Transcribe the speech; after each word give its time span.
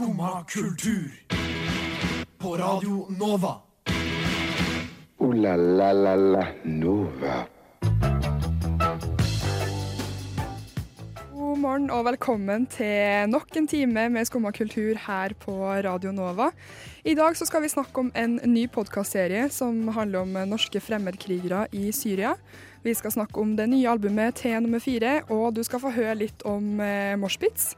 Skumma 0.00 0.44
kultur. 0.48 1.12
På 2.38 2.56
Radio 2.56 3.06
Nova. 3.18 3.54
O-la-la-la-la 5.18 6.46
Nova. 6.64 7.34
God 11.34 11.58
morgen 11.58 11.90
og 11.92 12.06
velkommen 12.08 12.64
til 12.72 13.28
nok 13.28 13.52
en 13.60 13.68
time 13.68 14.08
med 14.08 14.24
Skumma 14.24 14.54
kultur 14.56 14.96
her 15.04 15.36
på 15.36 15.58
Radio 15.84 16.16
Nova. 16.16 16.48
I 17.04 17.14
dag 17.14 17.36
så 17.36 17.44
skal 17.44 17.68
vi 17.68 17.68
snakke 17.68 18.00
om 18.00 18.08
en 18.14 18.40
ny 18.48 18.70
podkastserie 18.72 19.50
som 19.52 19.84
handler 19.88 20.24
om 20.24 20.32
norske 20.48 20.80
fremmedkrigere 20.80 21.66
i 21.76 21.92
Syria. 21.92 22.38
Vi 22.82 22.96
skal 22.96 23.12
snakke 23.12 23.36
om 23.40 23.52
det 23.56 23.68
nye 23.68 23.90
albumet 23.92 24.40
T 24.40 24.60
nummer 24.60 24.80
fire, 24.80 25.20
og 25.28 25.52
du 25.54 25.60
skal 25.62 25.84
få 25.84 25.92
høre 25.92 26.22
litt 26.24 26.48
om 26.48 26.80
eh, 26.80 27.18
Moshpits. 27.20 27.74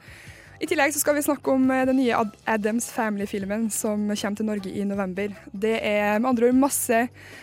I 0.62 0.66
tillegg 0.70 0.92
så 0.94 1.00
skal 1.02 1.16
vi 1.16 1.24
snakke 1.26 1.50
om 1.50 1.64
eh, 1.74 1.82
den 1.88 1.96
nye 1.98 2.14
Ad 2.14 2.36
Adams 2.46 2.86
Family-filmen 2.94 3.64
som 3.74 4.04
kommer 4.06 4.38
til 4.38 4.46
Norge 4.46 4.70
i 4.70 4.84
november. 4.86 5.32
Det 5.50 5.72
er 5.82 6.20
med 6.20 6.28
andre 6.30 6.52
ord 6.52 6.58
masse 6.60 6.98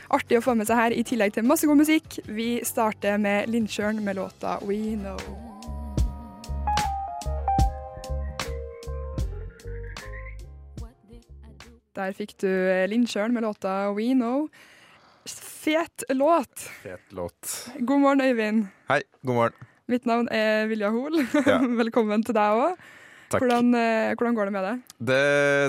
artig 0.08 0.38
å 0.38 0.44
få 0.46 0.54
med 0.55 0.70
seg 0.70 0.77
her, 0.80 0.94
i 0.96 1.04
tillegg 1.04 1.34
til 1.36 1.44
masse 1.44 1.68
god 1.68 1.82
musikk. 1.82 2.16
Vi 2.32 2.62
starter 2.63 3.18
med 3.20 3.52
Lindsjøen 3.52 4.00
med 4.05 4.16
låta 4.22 4.54
We 4.63 4.96
Know. 4.96 5.20
Der 11.99 12.16
fikk 12.16 12.38
du 12.40 12.48
Lindsjøen 12.88 13.36
med 13.36 13.44
låta 13.44 13.90
We 13.98 14.13
Know. 14.13 14.46
Fet 15.27 16.08
låt. 16.16 16.70
Fet 16.86 17.12
låt. 17.12 17.52
God 17.82 17.99
morgen, 17.99 18.24
Øyvind. 18.24 18.63
Hei, 18.88 19.02
god 19.27 19.41
morgen. 19.41 19.68
Mitt 19.91 20.08
navn 20.08 20.32
er 20.32 20.72
Vilja 20.72 20.94
Hoel. 20.96 21.20
Ja. 21.44 21.60
Velkommen 21.84 22.24
til 22.24 22.40
deg 22.40 22.63
òg. 22.63 22.88
Hvordan, 23.30 23.74
eh, 23.78 24.16
hvordan 24.18 24.38
går 24.38 24.50
det 24.50 24.54
med 24.56 24.66
deg? 24.66 24.84
Det, 25.12 25.24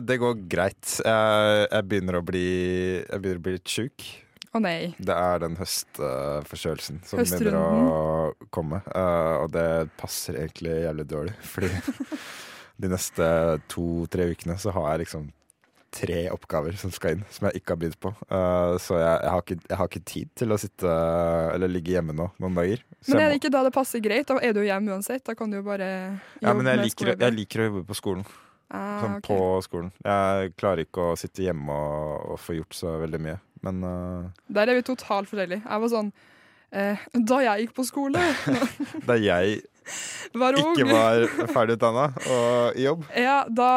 det 0.08 0.16
går 0.22 0.42
greit. 0.50 0.96
Jeg, 1.04 1.66
jeg, 1.66 1.86
begynner 1.90 2.18
å 2.20 2.24
bli, 2.24 2.48
jeg 3.04 3.20
begynner 3.20 3.40
å 3.40 3.46
bli 3.46 3.56
litt 3.58 3.72
sjuk. 3.74 4.06
Å 4.50 4.58
nei. 4.62 4.92
Det 4.98 5.14
er 5.14 5.42
den 5.44 5.58
høstforkjølelsen 5.60 7.02
som 7.06 7.20
Høstrunden. 7.20 7.52
begynner 7.52 7.90
å 7.94 8.48
komme. 8.50 8.80
Uh, 8.90 9.44
og 9.44 9.52
det 9.54 9.66
passer 10.00 10.40
egentlig 10.40 10.80
jævlig 10.80 11.06
dårlig, 11.12 11.36
fordi 11.46 11.70
de 12.82 12.90
neste 12.90 13.28
to-tre 13.70 14.30
ukene 14.32 14.56
så 14.58 14.74
har 14.74 14.94
jeg 14.94 15.04
liksom 15.04 15.28
tre 15.90 16.20
oppgaver 16.30 16.76
som 16.78 16.92
skal 16.94 17.16
inn, 17.16 17.24
som 17.34 17.48
jeg 17.48 17.60
ikke 17.60 17.74
har 17.74 17.80
begynt 17.80 17.98
på. 18.02 18.12
Uh, 18.30 18.76
så 18.82 18.98
jeg, 19.00 19.16
jeg, 19.24 19.30
har 19.34 19.42
ikke, 19.44 19.56
jeg 19.66 19.78
har 19.80 19.90
ikke 19.90 20.04
tid 20.12 20.30
til 20.38 20.54
å 20.54 20.58
sitte 20.60 20.92
eller 21.54 21.72
ligge 21.72 21.96
hjemme 21.96 22.14
nå 22.16 22.28
noen 22.42 22.60
dager. 22.60 22.84
Så 23.00 23.14
Men 23.14 23.24
er 23.24 23.32
det 23.32 23.40
ikke 23.40 23.52
da 23.54 23.64
det 23.66 23.74
passer 23.74 24.04
greit? 24.04 24.28
Da 24.30 24.38
er 24.44 24.54
du 24.56 24.62
hjemme 24.64 24.94
uansett. 24.94 25.24
Da 25.26 25.34
kan 25.38 25.50
du 25.50 25.58
jo 25.58 25.66
bare 25.66 25.90
jobbe 25.90 26.46
ja, 26.46 26.54
men 26.54 26.70
jeg 26.70 26.80
med 26.80 26.86
liker, 26.86 27.12
jeg 27.16 27.36
liker 27.36 27.64
å 27.64 27.68
jobbe 27.70 27.84
på 27.90 27.98
skolen. 27.98 28.26
Ah, 28.70 29.00
sånn 29.02 29.16
okay. 29.18 29.26
på 29.26 29.38
skolen. 29.66 29.90
Jeg 30.06 30.52
klarer 30.60 30.84
ikke 30.86 31.10
å 31.10 31.14
sitte 31.18 31.42
hjemme 31.42 31.74
og, 31.74 32.34
og 32.34 32.38
få 32.38 32.60
gjort 32.60 32.76
så 32.78 32.94
veldig 33.02 33.22
mye. 33.24 33.38
Men 33.66 33.82
uh, 33.84 34.44
Der 34.48 34.70
er 34.70 34.78
vi 34.78 34.86
totalt 34.86 35.28
forskjellige. 35.30 35.64
Jeg 35.66 35.82
var 35.82 35.92
sånn 35.92 36.12
uh, 36.14 37.02
Da 37.32 37.40
jeg 37.44 37.66
gikk 37.66 37.74
på 37.76 37.84
skole, 37.88 38.22
da 39.08 39.18
jeg 39.18 39.60
var 40.40 40.54
ung 40.60 40.74
ikke 40.76 40.86
var 40.86 41.24
ferdig 41.50 41.78
utdanna 41.78 42.10
og 42.30 42.76
i 42.78 42.84
jobb 42.84 43.06
Ja, 43.16 43.40
da 43.48 43.70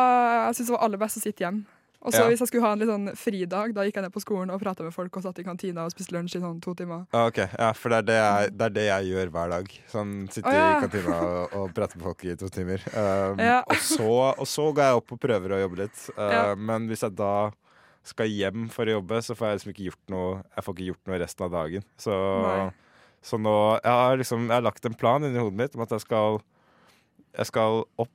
jeg 0.51 0.59
det 0.59 0.73
var 0.75 0.83
aller 0.85 1.01
best 1.01 1.17
å 1.17 1.23
sitte 1.23 1.45
hjemme. 1.45 1.65
Og 2.03 2.11
så 2.11 2.19
Ja. 2.19 2.27
hvis 2.27 2.41
jeg 2.43 2.49
skulle 2.49 2.65
ha 2.65 2.73
en 2.75 2.79
litt 2.81 2.89
sånn 2.91 3.15
fridag, 3.15 3.73
da 3.73 3.85
gikk 3.87 3.95
jeg 3.95 4.03
ned 4.03 4.11
på 4.11 4.19
skolen 4.19 4.51
og 4.51 4.59
prata 4.59 4.83
med 4.83 4.91
folk 4.93 5.15
og 5.15 5.23
satt 5.23 5.39
i 5.39 5.43
kantina 5.47 5.85
og 5.85 5.93
spiste 5.93 6.11
lunsj 6.11 6.35
i 6.35 6.41
sånn 6.43 6.59
to 6.61 6.73
timer. 6.75 7.05
Ok, 7.15 7.37
ja, 7.47 7.71
For 7.71 7.89
det 7.93 7.97
er 8.01 8.07
det, 8.09 8.17
jeg, 8.19 8.57
det 8.57 8.65
er 8.65 8.73
det 8.75 8.85
jeg 8.89 9.07
gjør 9.13 9.31
hver 9.31 9.49
dag. 9.53 9.71
Sånn 9.87 10.13
Sitte 10.29 10.51
oh, 10.51 10.53
ja. 10.53 10.77
i 10.77 10.81
kantina 10.83 11.15
og, 11.23 11.55
og 11.61 11.73
prate 11.73 11.95
med 11.95 12.03
folk 12.03 12.25
i 12.27 12.35
to 12.35 12.49
timer. 12.51 12.83
Um, 12.91 13.39
Ja. 13.39 13.63
og, 13.63 13.77
så, 13.79 14.09
og 14.35 14.47
så 14.47 14.67
går 14.75 14.83
jeg 14.83 14.99
opp 14.99 15.11
og 15.15 15.19
prøver 15.23 15.55
å 15.55 15.61
jobbe 15.63 15.79
litt. 15.85 16.09
Uh. 16.17 16.55
Men 16.59 16.87
hvis 16.91 17.05
jeg 17.07 17.15
da 17.15 17.51
skal 18.03 18.27
hjem 18.27 18.65
for 18.67 18.83
å 18.83 18.97
jobbe, 18.97 19.21
så 19.23 19.31
får 19.39 19.47
jeg 19.47 19.59
liksom 19.61 19.71
ikke 19.71 19.85
gjort 19.87 20.09
noe 20.11 20.31
Jeg 20.43 20.63
får 20.65 20.75
ikke 20.75 20.87
gjort 20.89 21.07
noe 21.07 21.19
resten 21.23 21.45
av 21.45 21.53
dagen. 21.55 21.85
Så, 21.95 22.15
så 23.23 23.39
nå 23.39 23.53
Jeg 23.79 23.93
har 23.95 24.17
liksom 24.19 24.49
Jeg 24.49 24.57
har 24.57 24.65
lagt 24.65 24.85
en 24.85 24.97
plan 24.99 25.23
inni 25.23 25.39
hodet 25.39 25.55
mitt 25.61 25.77
om 25.79 25.85
at 25.85 25.95
jeg 25.95 26.03
skal 26.03 26.41
Jeg 27.37 27.47
skal 27.47 27.85
opp 27.95 28.11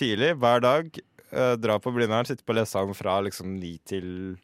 tidlig 0.00 0.32
hver 0.40 0.62
dag. 0.64 0.88
Eh, 1.32 1.56
dra 1.60 1.78
på 1.82 1.92
Blindern, 1.94 2.28
sitte 2.28 2.46
på 2.46 2.56
lesesalen 2.56 2.96
fra 2.96 3.18
liksom 3.24 3.56
ni 3.58 3.76
til 3.88 4.38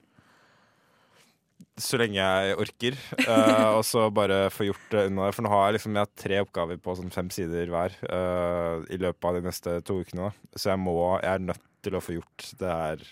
så 1.77 1.99
lenge 2.01 2.17
jeg 2.17 2.57
orker. 2.61 2.97
Uh, 3.21 3.77
og 3.77 3.83
så 3.85 4.07
bare 4.15 4.47
få 4.53 4.69
gjort 4.71 4.87
det 4.93 5.07
unna. 5.11 5.29
For 5.35 5.45
nå 5.45 5.53
har 5.53 5.67
jeg 5.67 5.77
liksom 5.77 5.97
Jeg 5.97 6.07
har 6.07 6.23
tre 6.23 6.39
oppgaver 6.45 6.81
på 6.81 6.95
sånn 6.97 7.13
fem 7.13 7.29
sider 7.33 7.69
hver 7.73 7.97
uh, 8.09 8.81
i 8.93 8.99
løpet 9.01 9.29
av 9.29 9.37
de 9.37 9.45
neste 9.45 9.77
to 9.85 9.99
ukene. 10.01 10.31
Da. 10.31 10.57
Så 10.57 10.73
jeg 10.73 10.81
må 10.81 10.97
Jeg 11.21 11.33
er 11.35 11.47
nødt 11.51 11.67
til 11.85 11.97
å 11.97 12.03
få 12.03 12.17
gjort 12.17 12.47
det 12.61 12.73
her 12.73 13.05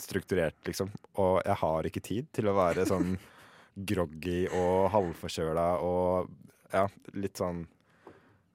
strukturert, 0.00 0.58
liksom. 0.68 0.92
Og 1.22 1.40
jeg 1.40 1.56
har 1.62 1.88
ikke 1.88 2.04
tid 2.04 2.28
til 2.36 2.50
å 2.50 2.56
være 2.56 2.84
sånn 2.88 3.16
groggy 3.88 4.44
og 4.56 4.90
halvforkjøla 4.92 5.66
og 5.84 6.28
ja, 6.72 6.84
litt 7.16 7.40
sånn 7.40 7.64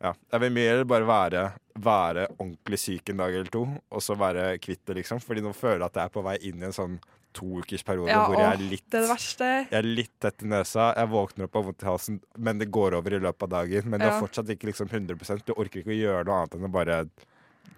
ja. 0.01 0.11
Jeg 0.33 0.43
vil 0.43 0.53
mer 0.55 0.83
bare 0.89 1.07
være, 1.07 1.47
være 1.87 2.27
ordentlig 2.37 2.79
syk 2.81 3.11
en 3.13 3.23
dag 3.23 3.35
eller 3.37 3.51
to, 3.53 3.63
og 3.69 4.03
så 4.03 4.17
være 4.19 4.53
kvitt 4.63 4.83
det, 4.89 5.01
liksom. 5.01 5.21
Fordi 5.23 5.43
nå 5.45 5.53
føler 5.57 5.83
jeg 5.83 5.89
at 5.91 5.99
jeg 6.01 6.11
er 6.11 6.15
på 6.15 6.23
vei 6.25 6.37
inn 6.49 6.61
i 6.63 6.69
en 6.69 6.75
sånn 6.75 6.99
toukersperiode 7.35 8.11
Ja, 8.11 8.25
hvor 8.27 8.35
jeg 8.35 8.47
er 8.49 8.63
litt 8.73 8.87
Det 8.91 8.99
er 8.99 9.07
det 9.39 9.49
jeg 9.71 9.77
er 9.79 9.87
litt 9.87 10.11
tett 10.19 10.43
i 10.43 10.49
nesa, 10.51 10.89
jeg 10.97 11.11
våkner 11.11 11.47
opp 11.47 11.59
av 11.59 11.67
vondt 11.69 11.85
i 11.85 11.87
halsen, 11.87 12.17
men 12.37 12.59
det 12.59 12.67
går 12.75 12.97
over 12.97 13.15
i 13.15 13.21
løpet 13.23 13.45
av 13.47 13.53
dagen. 13.53 13.87
Men 13.87 13.99
ja. 13.99 14.07
det 14.07 14.09
er 14.13 14.23
fortsatt 14.25 14.49
ikke 14.51 14.71
liksom 14.71 14.89
100 14.91 15.45
Du 15.47 15.53
orker 15.55 15.83
ikke 15.83 15.93
å 15.93 15.99
gjøre 15.99 16.25
noe 16.27 16.41
annet 16.41 16.57
enn 16.57 16.67
å 16.67 16.73
bare 16.73 17.03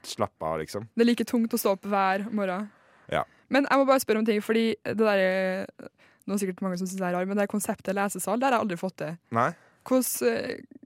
slappe 0.03 0.47
av, 0.47 0.57
liksom. 0.63 0.87
Det 0.95 1.05
er 1.05 1.09
like 1.11 1.27
tungt 1.29 1.53
å 1.53 1.59
stå 1.59 1.75
opp 1.77 1.85
hver 1.87 2.25
morgen. 2.33 2.65
Ja. 3.11 3.23
Men 3.53 3.67
jeg 3.69 3.79
må 3.79 3.85
bare 3.87 4.03
spørre 4.03 4.23
om 4.23 4.27
ting, 4.27 4.41
fordi 4.43 4.71
det 4.83 4.97
der 4.99 5.21
er 5.21 5.91
Nå 6.23 6.31
er 6.31 6.37
det 6.37 6.43
sikkert 6.45 6.61
mange 6.63 6.77
som 6.79 6.87
synes 6.87 7.01
det 7.01 7.07
er 7.09 7.17
rart, 7.17 7.27
men 7.27 7.35
det 7.35 7.49
konseptet 7.51 7.97
lesesal, 7.97 8.39
det 8.39 8.47
har 8.47 8.53
jeg 8.55 8.63
aldri 8.63 8.77
fått 8.79 8.93
til. 9.01 9.15
Hvordan, 9.35 10.29
eh, 10.29 10.82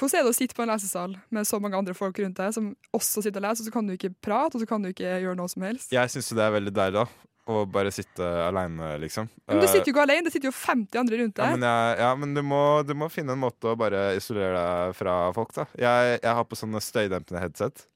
hvordan 0.00 0.18
er 0.20 0.26
det 0.26 0.32
å 0.32 0.36
sitte 0.40 0.56
på 0.56 0.64
en 0.64 0.72
lesesal 0.72 1.14
med 1.30 1.46
så 1.48 1.60
mange 1.62 1.76
andre 1.78 1.94
folk 1.94 2.18
rundt 2.24 2.38
deg, 2.40 2.52
som 2.56 2.70
også 2.96 3.22
sitter 3.26 3.42
og 3.42 3.48
leser, 3.50 3.62
og 3.64 3.68
så 3.70 3.74
kan 3.78 3.86
du 3.90 3.94
ikke 3.96 4.14
prate, 4.24 4.56
og 4.56 4.62
så 4.64 4.68
kan 4.70 4.82
du 4.82 4.90
ikke 4.94 5.18
gjøre 5.22 5.36
noe 5.38 5.52
som 5.52 5.62
helst? 5.68 5.92
Jeg 5.94 6.10
syns 6.14 6.32
det 6.34 6.46
er 6.46 6.56
veldig 6.56 6.72
deilig, 6.76 7.04
da. 7.04 7.26
Å 7.50 7.64
bare 7.66 7.90
sitte 7.90 8.22
aleine, 8.46 8.92
liksom. 9.02 9.26
Men 9.48 9.58
du 9.58 9.64
Eh, 9.64 9.70
sitter 9.72 9.88
jo 9.90 9.94
ikke 9.96 10.02
alene, 10.04 10.24
det 10.28 10.32
sitter 10.34 10.50
jo 10.52 10.54
50 10.54 10.98
andre 11.00 11.16
rundt 11.18 11.38
ja, 11.40 11.44
deg. 11.48 11.56
men, 11.58 11.64
jeg, 11.66 11.96
ja, 12.04 12.10
men 12.20 12.34
du, 12.36 12.42
må, 12.46 12.60
du 12.86 12.92
må 12.94 13.08
finne 13.10 13.32
en 13.34 13.40
måte 13.42 13.72
å 13.72 13.78
bare 13.80 14.02
isolere 14.18 14.60
deg 14.60 14.94
fra 14.98 15.14
folk, 15.34 15.54
da. 15.56 15.64
Jeg, 15.80 16.20
jeg 16.22 16.34
har 16.38 16.44
på 16.46 16.58
sånne 16.60 16.82
støydempende 16.84 17.40
headset. 17.42 17.86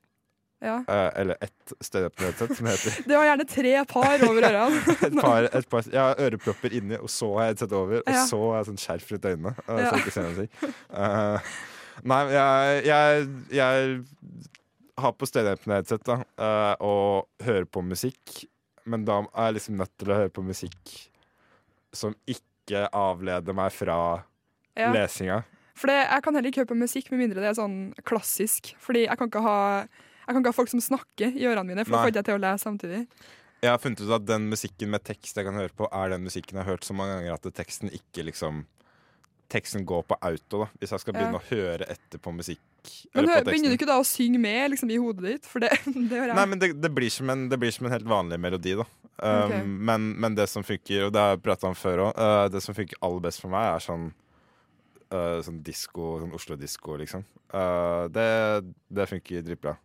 Ja. 0.65 0.79
Eh, 0.89 1.11
eller 1.21 1.37
ett 1.45 1.75
støydempende 1.85 2.31
headset, 2.33 2.57
som 2.57 2.67
det 2.67 2.73
heter. 2.79 2.97
Det 3.13 3.19
var 3.21 3.29
gjerne 3.29 3.47
tre 3.53 3.75
par 3.93 4.25
over 4.31 4.47
ørene. 4.51 4.81
et 5.11 5.19
par, 5.21 5.49
et 5.61 5.69
par, 5.71 5.87
jeg 5.93 6.01
har 6.03 6.25
ørepropper 6.27 6.75
inni, 6.81 6.99
og 6.99 7.13
så 7.13 7.29
har 7.37 7.47
jeg 7.51 7.55
headset 7.55 7.77
over, 7.79 8.01
og 8.01 8.11
Ja. 8.17 8.25
så 8.33 8.41
har 8.49 8.59
jeg 8.63 8.71
sånn 8.73 8.83
skjerf 8.89 9.13
rundt 9.15 9.31
øynene. 9.31 9.55
Ja. 9.69 9.87
Så 9.93 10.01
ikke 10.03 10.17
ser 10.17 10.33
noe. 10.33 10.73
Uh, 10.89 11.55
nei, 12.05 12.21
jeg, 12.35 12.85
jeg, 12.89 13.29
jeg 13.57 13.89
har 15.01 15.15
på 15.19 15.27
støydempende 15.29 15.81
headset 15.81 16.05
da, 16.07 16.21
eh, 16.39 16.75
og 16.85 17.27
hører 17.45 17.67
på 17.67 17.83
musikk, 17.85 18.45
men 18.87 19.07
da 19.09 19.23
er 19.25 19.49
jeg 19.51 19.57
liksom 19.59 19.79
nødt 19.81 19.93
til 19.99 20.13
å 20.13 20.19
høre 20.21 20.33
på 20.35 20.45
musikk 20.45 20.95
som 21.95 22.15
ikke 22.29 22.87
avleder 22.95 23.57
meg 23.57 23.73
fra 23.75 23.99
Ja. 24.75 24.89
lesinga. 24.93 25.43
For 25.79 25.91
det, 25.91 26.01
jeg 26.07 26.23
kan 26.23 26.35
heller 26.35 26.51
ikke 26.51 26.63
høre 26.63 26.73
på 26.73 26.79
musikk 26.79 27.11
med 27.13 27.21
mindre 27.25 27.43
det 27.43 27.51
er 27.51 27.57
sånn 27.59 27.79
klassisk. 28.07 28.75
Fordi 28.83 29.05
jeg 29.09 29.19
kan 29.19 29.31
ikke 29.31 29.43
ha, 29.43 29.57
jeg 29.87 30.29
kan 30.35 30.41
ikke 30.43 30.53
ha 30.53 30.57
folk 30.61 30.71
som 30.71 30.83
snakker 30.83 31.35
i 31.35 31.47
ørene 31.51 31.67
mine, 31.67 31.85
for 31.87 31.95
da 31.97 31.99
får 31.99 32.05
får 32.05 32.13
ikke 32.13 32.21
jeg 32.23 32.29
til 32.29 32.39
å 32.39 32.43
lese 32.45 32.67
samtidig. 32.67 33.01
Jeg 33.65 33.71
har 33.73 33.81
funnet 33.81 34.03
ut 34.05 34.13
at 34.13 34.27
den 34.29 34.49
musikken 34.53 34.91
med 34.93 35.03
tekst 35.07 35.39
jeg 35.39 35.47
kan 35.47 35.57
høre 35.59 35.73
på, 35.75 35.89
er 35.91 36.13
den 36.15 36.23
musikken 36.27 36.59
jeg 36.59 36.65
har 36.67 36.75
hørt 36.77 36.85
så 36.87 36.95
mange 36.95 37.17
ganger 37.17 37.35
at 37.39 37.49
teksten 37.57 37.91
ikke 37.95 38.27
liksom 38.29 38.65
Teksten 39.53 39.85
går 39.87 40.03
på 40.09 40.17
auto, 40.25 40.65
da. 40.65 40.69
Hvis 40.81 40.91
jeg 40.95 41.03
skal 41.03 41.15
begynne 41.15 41.37
Ja. 41.37 41.43
å 41.43 41.49
høre 41.51 41.89
etter 41.93 42.19
på 42.19 42.33
musikk. 42.35 42.61
Men 43.15 43.29
hø- 43.29 43.39
på 43.43 43.51
begynner 43.51 43.71
du 43.73 43.77
ikke 43.77 43.87
da 43.89 43.99
å 44.01 44.05
synge 44.09 44.41
med 44.41 44.71
liksom, 44.73 44.91
i 44.91 44.97
hodet 45.01 45.25
ditt? 45.25 45.47
For 45.47 45.61
det, 45.61 45.71
det 45.87 46.17
gjør 46.19 46.27
jeg. 46.33 46.37
Nei, 46.37 46.47
men 46.47 46.59
det, 46.63 46.71
det, 46.81 46.91
blir 46.95 47.13
som 47.13 47.31
en, 47.31 47.49
det 47.53 47.59
blir 47.61 47.71
som 47.75 47.87
en 47.87 47.93
helt 47.93 48.09
vanlig 48.09 48.41
melodi, 48.41 48.75
da. 48.81 48.87
Um, 49.15 49.45
okay. 49.45 49.63
men, 49.65 50.09
men 50.19 50.35
det 50.35 50.49
som 50.51 50.65
funker, 50.67 51.07
og 51.07 51.13
det 51.15 51.21
har 51.23 51.37
jeg 51.37 51.45
prata 51.45 51.69
om 51.71 51.77
før 51.79 52.09
òg, 52.09 52.51
det 52.51 52.61
som 52.65 52.75
funker 52.75 52.99
aller 53.01 53.23
best 53.29 53.41
for 53.45 53.53
meg, 53.53 53.69
er 53.77 53.85
sånn 53.85 54.09
uh, 55.15 55.39
Sånn 55.47 55.61
disko, 55.63 56.17
sånn 56.25 56.35
Oslo-disko, 56.35 56.97
liksom. 57.05 57.23
Uh, 57.55 58.09
det, 58.11 58.27
det 58.91 59.07
funker 59.13 59.45
dritbra. 59.47 59.77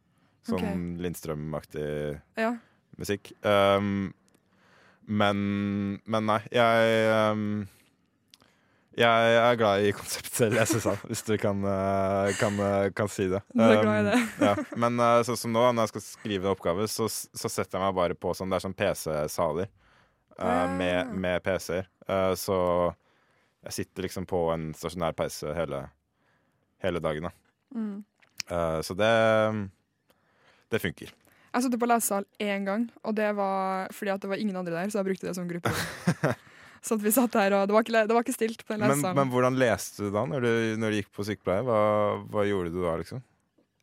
Sånn 0.48 0.64
okay. 0.64 0.80
Lindstrøm-aktig 1.06 1.90
Ja. 2.40 2.56
musikk. 2.98 3.34
Um, 3.46 4.10
men, 5.06 5.38
men 6.06 6.26
nei, 6.30 6.40
jeg 6.54 7.12
um, 7.34 7.46
Jeg 9.00 9.36
er 9.40 9.56
glad 9.56 9.86
i 9.88 9.92
konseptet 9.96 10.52
lesesal, 10.52 10.98
hvis 11.08 11.22
du 11.24 11.38
kan, 11.40 11.62
uh, 11.64 12.28
kan, 12.36 12.58
uh, 12.60 12.90
kan 12.92 13.08
si 13.12 13.30
det. 13.32 13.40
Du 13.54 13.62
er 13.64 13.80
glad 13.80 14.02
i 14.02 14.08
det. 14.10 14.18
Um, 14.20 14.42
ja. 14.44 14.56
Men 14.84 15.00
uh, 15.00 15.20
sånn 15.24 15.40
som 15.40 15.54
nå, 15.56 15.62
når 15.72 15.88
jeg 15.88 15.92
skal 15.94 16.04
skrive 16.04 16.50
en 16.50 16.52
oppgave, 16.52 16.88
så, 16.92 17.08
så 17.08 17.52
setter 17.52 17.78
jeg 17.78 17.86
meg 17.86 17.96
bare 17.96 18.18
på 18.20 18.34
sånn 18.36 18.52
Det 18.52 18.60
er 18.60 18.66
sånn 18.66 18.76
PC-saler 18.80 19.70
uh, 19.70 19.78
Ah. 20.40 20.68
med, 20.72 21.14
med 21.20 21.44
PC-er. 21.44 21.88
Så 22.40 22.56
jeg 23.68 23.76
sitter 23.76 24.06
liksom 24.06 24.24
på 24.26 24.38
en 24.54 24.70
stasjonær 24.74 25.12
PC 25.20 25.52
hele, 25.54 25.82
hele 26.80 27.02
dagen, 27.04 27.28
da. 27.28 27.34
Mm. 27.76 27.98
Så 28.88 28.96
det 28.98 29.10
Det 30.72 30.80
funker. 30.82 31.12
Jeg 31.50 31.66
satt 31.66 31.76
på 31.82 31.90
lesesal 31.92 32.26
én 32.40 32.64
gang, 32.66 32.88
og 33.04 33.18
det 33.20 33.28
var 33.36 33.92
fordi 33.92 34.14
at 34.16 34.24
det 34.24 34.32
var 34.32 34.40
ingen 34.42 34.56
andre 34.56 34.80
der, 34.80 34.90
så 34.90 35.02
jeg 35.02 35.10
brukte 35.12 35.28
det 35.28 35.36
som 35.36 35.50
gruppe. 35.50 35.76
så 36.82 36.96
at 36.96 37.02
vi 37.04 37.12
satt 37.12 37.32
der, 37.36 37.54
og 37.60 37.68
det 37.68 37.74
var 37.76 37.84
ikke, 37.86 38.06
det 38.08 38.16
var 38.16 38.24
ikke 38.24 38.36
stilt 38.38 38.64
på 38.66 38.74
den 38.76 38.82
Men, 38.86 38.90
lesesalen. 38.96 39.16
men 39.20 39.32
hvordan 39.34 39.58
leste 39.60 40.06
du 40.06 40.12
da, 40.16 40.26
når 40.26 40.42
du, 40.46 40.52
når 40.80 40.90
du 40.96 40.98
gikk 41.02 41.12
på 41.16 41.26
sykepleie? 41.28 41.64
Hva, 41.68 41.80
hva 42.32 42.46
gjorde 42.48 42.72
du 42.74 42.80
da, 42.84 42.96
liksom? 43.02 43.22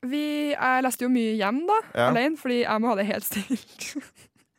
Vi, 0.06 0.24
jeg 0.54 0.82
leste 0.86 1.06
jo 1.06 1.10
mye 1.10 1.34
hjem 1.38 1.62
da, 1.66 1.78
Ja. 1.94 2.08
alene, 2.12 2.36
fordi 2.38 2.60
jeg 2.62 2.80
må 2.82 2.88
ha 2.92 2.94
det 3.00 3.06
helt 3.08 3.24
stilt. 3.26 3.88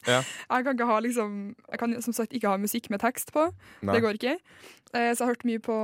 Ja. 0.07 0.21
Jeg 0.53 0.63
kan 0.63 0.75
ikke 0.77 0.85
ha 0.87 0.97
liksom 1.03 1.31
Jeg 1.69 1.79
kan 1.81 1.93
som 2.01 2.13
sagt 2.15 2.31
ikke 2.31 2.47
ha 2.47 2.55
musikk 2.61 2.85
med 2.93 3.01
tekst 3.03 3.33
på. 3.35 3.41
Nei. 3.83 3.93
Det 3.97 4.01
går 4.05 4.15
ikke. 4.19 4.35
Eh, 4.95 5.09
så 5.11 5.25
jeg 5.25 5.27
har 5.33 5.41
mye 5.49 5.59
på 5.59 5.75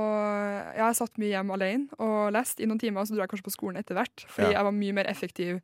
Jeg 0.78 0.96
satt 0.96 1.18
mye 1.20 1.28
hjem 1.34 1.50
alene 1.52 1.98
og 2.00 2.32
lest 2.32 2.60
i 2.64 2.64
noen 2.70 2.80
timer, 2.80 3.04
så 3.04 3.12
dro 3.12 3.20
jeg 3.26 3.28
kanskje 3.34 3.44
på 3.50 3.52
skolen 3.52 3.76
etter 3.82 3.98
hvert. 3.98 4.24
Fordi 4.32 4.48
Ja. 4.48 4.58
jeg 4.60 4.64
var 4.64 4.72
mye 4.72 4.94
mer 4.96 5.10
effektiv 5.12 5.60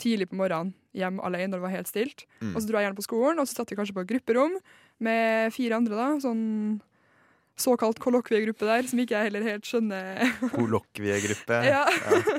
tidlig 0.00 0.30
på 0.30 0.38
morgenen 0.40 0.72
hjem 0.96 1.20
alene 1.20 1.50
når 1.52 1.60
det 1.60 1.66
var 1.66 1.76
helt 1.76 1.90
stilt. 1.92 2.24
Mm. 2.40 2.54
Og 2.56 2.62
så 2.62 2.70
dro 2.70 2.78
jeg 2.80 2.88
gjerne 2.88 2.96
på 3.02 3.04
skolen, 3.04 3.38
og 3.42 3.46
så 3.50 3.54
satt 3.60 3.68
vi 3.74 3.76
kanskje 3.76 3.96
på 4.00 4.06
grupperom 4.08 4.56
med 5.00 5.52
fire 5.56 5.76
andre, 5.80 5.96
da. 5.96 6.08
Sånn 6.22 6.80
såkalt 7.60 7.98
kollokviegruppe 8.00 8.64
der, 8.64 8.86
som 8.88 8.96
ikke 9.02 9.18
jeg 9.18 9.26
heller 9.28 9.42
helt 9.44 9.66
skjønner 9.68 10.22
Kollokviegruppe. 10.54 11.58
Ja. 11.66 11.82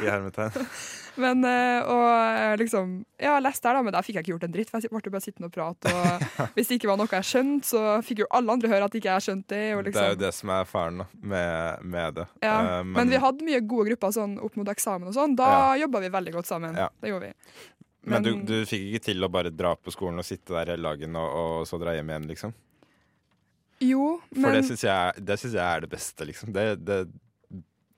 I 0.02 0.08
hermetegn. 0.10 0.66
Men 1.22 1.44
eh, 1.46 1.84
og 1.92 2.08
eh, 2.40 2.54
liksom 2.58 2.94
Ja, 3.22 3.36
leste 3.44 3.68
der, 3.68 3.76
da, 3.78 3.82
men 3.86 3.94
der 3.94 4.02
fikk 4.08 4.16
jeg 4.18 4.24
ikke 4.26 4.32
gjort 4.34 4.46
en 4.48 4.54
dritt. 4.56 4.72
For 4.72 4.82
jeg 4.82 4.90
ble 4.96 5.12
bare 5.14 5.22
sittende 5.22 5.50
og 5.52 5.54
prate. 5.54 5.92
Og 5.94 6.48
hvis 6.56 6.72
det 6.72 6.80
ikke 6.80 6.90
var 6.90 6.98
noe 7.04 7.12
jeg 7.20 7.28
skjønte, 7.28 7.68
så 7.70 7.84
fikk 8.08 8.24
jo 8.24 8.30
alle 8.34 8.56
andre 8.56 8.72
høre 8.72 8.88
at 8.90 8.98
ikke 8.98 9.12
jeg 9.12 9.26
skjønte 9.28 9.54
det. 9.54 9.62
Og 9.76 9.84
Det 9.84 9.92
er 9.92 9.92
liksom. 9.92 10.10
jo 10.16 10.22
det 10.24 10.32
som 10.40 10.54
er 10.58 10.66
faren 10.72 11.04
med, 11.22 11.86
med 11.86 12.18
det. 12.22 12.28
Ja, 12.42 12.56
Eh, 12.80 12.82
men, 12.88 13.12
vi 13.14 13.22
hadde 13.22 13.46
mye 13.46 13.62
gode 13.62 13.92
grupper 13.92 14.16
sånn 14.18 14.40
opp 14.42 14.58
mot 14.58 14.74
eksamen 14.74 15.12
og 15.12 15.14
sånn. 15.20 15.38
Da 15.38 15.52
Ja. 15.52 15.84
jobba 15.86 16.02
vi 16.02 16.10
veldig 16.18 16.34
godt 16.40 16.50
sammen. 16.50 16.74
Ja. 16.82 16.90
Det 16.98 17.14
gjorde 17.14 17.30
vi. 17.30 17.60
Men 18.04 18.24
du, 18.26 18.32
men- 18.36 18.46
du 18.50 18.56
fikk 18.66 18.88
ikke 18.90 19.04
til 19.12 19.24
å 19.24 19.30
bare 19.30 19.52
dra 19.54 19.76
på 19.78 19.92
skolen 19.94 20.20
og 20.20 20.26
sitte 20.26 20.56
der 20.56 20.74
hele 20.74 20.90
dagen 20.90 21.16
og, 21.20 21.34
og 21.62 21.68
så 21.70 21.78
dra 21.82 21.94
hjem 21.94 22.10
igjen, 22.10 22.28
liksom? 22.32 22.54
Jo, 23.82 24.20
For 24.30 24.42
men 24.44 24.60
det 24.60 24.66
syns 24.68 24.84
jeg, 24.86 25.24
jeg 25.26 25.62
er 25.66 25.82
det 25.82 25.90
beste, 25.90 26.26
liksom. 26.30 26.52
Det, 26.54 26.66
det 26.86 27.00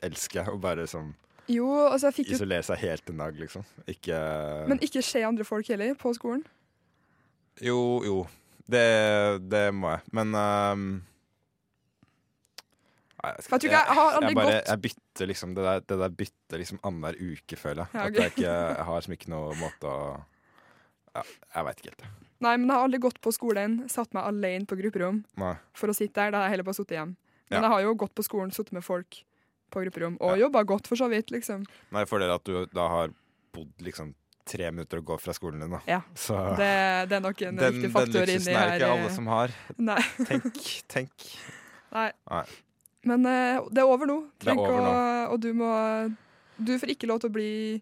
elsker 0.03 0.41
jeg. 0.41 0.53
Å 0.53 0.59
bare 0.63 0.85
sånn 0.87 1.13
Jo, 1.51 1.67
altså 1.89 2.07
jeg 2.07 2.17
fikk 2.21 2.29
jo 2.31 2.37
isolere 2.37 2.63
seg 2.63 2.79
helt 2.85 3.09
en 3.11 3.23
dag, 3.23 3.39
liksom. 3.39 3.65
Ikke 3.91 4.19
Men 4.71 4.79
ikke 4.83 5.03
se 5.03 5.23
andre 5.27 5.43
folk 5.47 5.67
heller, 5.71 5.95
på 5.99 6.13
skolen. 6.15 6.43
Jo, 7.61 7.79
jo. 8.07 8.21
Det, 8.63 8.85
det 9.51 9.65
må 9.75 9.91
jeg. 9.91 10.05
Men 10.15 10.31
nei, 10.31 11.01
jeg, 13.23 13.45
For 13.47 13.63
jeg 13.63 13.71
jeg 13.71 14.35
bare, 14.35 14.59
Jeg 14.67 14.81
bytter 14.83 15.29
liksom 15.29 15.53
Det 15.55 15.63
der, 15.63 15.79
det 15.87 15.97
der 16.01 16.13
bytter 16.21 16.61
liksom 16.61 16.79
annenhver 16.83 17.15
uke, 17.19 17.57
føler 17.59 17.83
jeg. 17.85 17.93
Ja, 17.93 18.05
At 18.07 18.19
jeg, 18.19 18.31
ikke, 18.33 18.51
jeg 18.51 18.85
har 18.89 18.99
liksom 19.01 19.15
ikke 19.17 19.31
noe 19.33 19.55
måte 19.59 19.89
å 19.89 19.97
ja, 21.15 21.23
Jeg 21.55 21.67
veit 21.69 21.81
ikke 21.83 21.91
helt. 21.93 22.05
Nei, 22.43 22.55
men 22.57 22.67
jeg 22.67 22.75
har 22.75 22.87
aldri 22.87 22.99
gått 23.05 23.19
på 23.23 23.31
skolen, 23.31 23.75
satt 23.87 24.11
meg 24.17 24.25
alene 24.27 24.67
på 24.67 24.75
grupperom 24.75 25.21
Nei. 25.39 25.53
for 25.77 25.87
å 25.87 25.95
sitte 25.95 26.17
der. 26.19 26.33
Da 26.33 26.41
har 26.41 26.49
jeg 26.49 26.57
heller 26.57 26.67
bare 26.67 26.75
sittet 26.81 26.97
hjemme. 26.97 27.15
Men 27.47 27.55
Ja. 27.55 27.61
jeg 27.61 27.71
har 27.71 27.81
jo 27.85 27.93
gått 28.01 28.15
på 28.17 28.25
skolen, 28.25 28.51
sittet 28.51 28.73
med 28.75 28.83
folk 28.83 29.19
på 29.71 29.83
grupperom, 29.85 30.17
og 30.19 30.35
jobba 30.41 30.63
godt, 30.67 30.89
for 30.89 30.99
så 30.99 31.07
vidt, 31.09 31.31
liksom. 31.31 31.63
Nei, 31.95 32.03
for 32.09 32.19
dere 32.19 32.35
at 32.35 32.43
du 32.43 32.65
da 32.73 32.87
har 32.89 33.13
bodd 33.55 33.71
liksom 33.85 34.11
tre 34.45 34.67
minutter 34.71 34.99
å 34.99 35.05
gå 35.07 35.15
fra 35.21 35.31
skolen 35.37 35.63
din, 35.63 35.71
da. 35.71 35.79
Ja. 35.87 36.01
Så 36.19 36.35
Det, 36.57 36.67
det 37.09 37.15
er 37.15 37.23
nok 37.23 37.41
en 37.47 37.55
den, 37.61 37.73
viktig 37.77 37.91
faktor 37.93 38.27
inni 38.27 38.35
luksusen 38.35 38.59
er 38.59 38.67
det 38.73 38.81
ikke 38.81 38.91
alle 38.91 39.07
eh, 39.07 39.15
som 39.15 39.27
har. 39.31 39.55
Nei. 39.77 40.01
Tenk, 40.27 40.59
tenk. 40.91 41.27
Nei. 41.93 42.09
Nei. 42.29 42.45
Men 43.03 43.25
uh, 43.27 43.63
det 43.69 43.81
er 43.83 43.89
over 43.89 44.05
nå. 44.07 44.19
Ikke 44.43 44.55
over 44.57 44.85
å- 44.87 45.31
Og 45.33 45.39
du 45.43 45.49
må 45.53 45.69
Du 46.63 46.77
får 46.79 46.93
ikke 46.95 47.07
lov 47.09 47.19
til 47.23 47.29
å 47.29 47.33
bli 47.33 47.81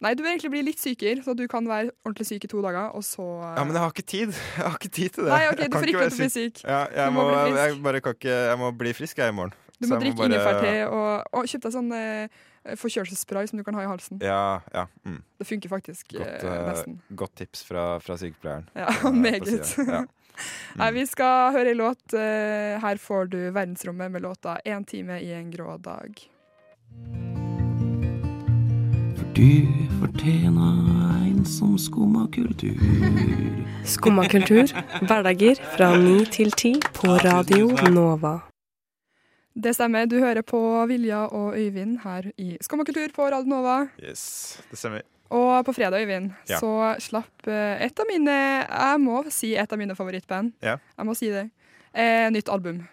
Nei, 0.00 0.14
du 0.16 0.22
vil 0.22 0.30
egentlig 0.32 0.50
bli 0.54 0.60
litt 0.64 0.78
sykere, 0.80 1.20
så 1.24 1.34
du 1.36 1.42
kan 1.50 1.66
være 1.68 1.90
ordentlig 2.06 2.24
syk 2.26 2.44
i 2.46 2.48
to 2.48 2.62
dager, 2.64 2.86
og 2.96 3.02
så 3.04 3.24
Ja, 3.56 3.64
men 3.64 3.74
jeg 3.76 3.82
har 3.82 3.90
ikke 3.92 4.06
tid. 4.08 4.30
Jeg 4.56 4.64
har 4.64 4.76
ikke 4.78 4.88
tid 4.96 5.10
til 5.12 5.24
det. 5.26 5.32
Nei, 5.34 5.40
OK, 5.50 5.58
Jeg 5.60 5.70
du 5.70 5.76
får 5.76 5.90
ikke 5.90 6.00
lov 6.00 6.08
til 6.08 6.16
å 6.16 6.22
bli 6.22 6.28
syk. 6.36 6.62
Ja, 6.64 6.78
jeg, 6.96 7.12
må, 7.12 7.20
må 7.20 7.26
bli 7.28 7.40
frisk. 7.50 7.58
jeg, 7.60 7.82
bare 7.84 8.00
kan 8.00 8.14
ikke, 8.16 8.36
jeg 8.48 8.58
må 8.62 8.70
bli 8.80 8.92
frisk 8.96 9.20
jeg 9.20 9.28
i 9.28 9.36
morgen. 9.36 9.52
Du 9.80 9.88
må 9.90 9.98
drikke 10.00 10.16
bare- 10.16 10.30
ingefærte 10.32 10.72
og, 10.88 11.26
og 11.36 11.50
kjøpe 11.52 11.66
deg 11.66 11.74
sånn 11.76 11.92
eh, 11.98 12.40
forkjølelsesspray 12.80 13.50
som 13.50 13.60
du 13.60 13.64
kan 13.64 13.76
ha 13.76 13.84
i 13.84 13.90
halsen. 13.90 14.20
Ja, 14.24 14.40
ja. 14.72 14.86
Mm. 15.04 15.20
Det 15.40 15.46
funker 15.50 15.68
faktisk 15.72 16.16
Godt, 16.16 16.26
eh, 16.44 16.48
eh, 16.48 16.64
nesten. 16.70 16.96
godt 17.16 17.34
tips 17.40 17.62
fra, 17.68 17.84
fra 18.00 18.16
sykepleieren. 18.20 18.68
Ja, 18.76 18.88
meget. 19.26 19.76
Ja. 19.84 20.02
Nei, 20.76 20.90
vi 20.92 21.06
skal 21.06 21.52
høre 21.52 21.68
ei 21.68 21.74
låt. 21.74 22.14
eh, 22.14 22.80
her 22.80 22.96
får 22.96 23.30
du 23.30 23.38
Verdensrommet 23.50 24.10
med 24.10 24.22
låta 24.22 24.58
'Én 24.64 24.84
time 24.84 25.20
i 25.20 25.32
en 25.32 25.50
grå 25.50 25.78
dag'. 25.78 26.28
For 29.16 29.26
du 29.34 29.66
fortjener 30.00 31.26
en 31.26 31.44
som 31.44 31.78
skumma 31.78 32.26
kultur. 32.32 32.76
Skumma 33.84 34.24
kultur, 34.28 34.66
hverdager 35.06 35.54
fra 35.76 35.96
ni 35.98 36.24
til 36.24 36.50
ti 36.52 36.74
på 36.94 37.06
Radio 37.24 37.90
Nova. 37.90 38.40
Det 39.62 39.74
stemmer. 39.74 40.06
Du 40.06 40.18
hører 40.18 40.42
på 40.42 40.86
Vilja 40.86 41.26
og 41.26 41.54
Øyvind 41.58 41.98
her 42.04 42.30
i 42.38 42.56
Skummakultur 42.60 43.08
på 43.14 43.22
Radio 43.22 43.48
Nova. 43.48 43.86
Yes, 44.02 44.62
det 44.70 44.78
stemmer. 44.78 45.00
Og 45.30 45.64
på 45.64 45.72
fredag, 45.76 46.00
Øyvind, 46.02 46.32
Ja. 46.48 46.58
så 46.58 46.96
slapp 46.98 47.46
eh, 47.46 47.84
et 47.86 48.00
av 48.00 48.06
mine 48.08 48.34
Jeg 48.66 48.98
må 49.00 49.20
si 49.30 49.54
et 49.56 49.72
av 49.72 49.78
mine 49.78 49.94
favorittband. 49.94 50.52
Ja. 50.62 50.78
Jeg 50.98 51.06
må 51.06 51.14
si 51.16 51.28
det. 51.30 51.50
Eh, 51.94 52.28
nytt 52.30 52.48
album. 52.48 52.88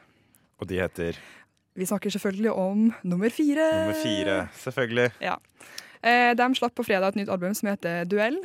Og 0.62 0.68
de 0.68 0.78
heter 0.80 1.18
Vi 1.76 1.86
snakker 1.86 2.10
selvfølgelig 2.14 2.52
om 2.54 2.94
nummer 3.04 3.30
fire. 3.30 3.66
nummer 3.86 3.94
fire, 4.04 4.50
selvfølgelig. 4.58 5.12
Eh, 6.04 6.34
de 6.34 6.56
slapp 6.56 6.76
på 6.76 6.86
fredag 6.86 7.10
et 7.10 7.16
nytt 7.16 7.30
album 7.30 7.54
som 7.54 7.70
heter 7.70 8.06
Duell. 8.06 8.38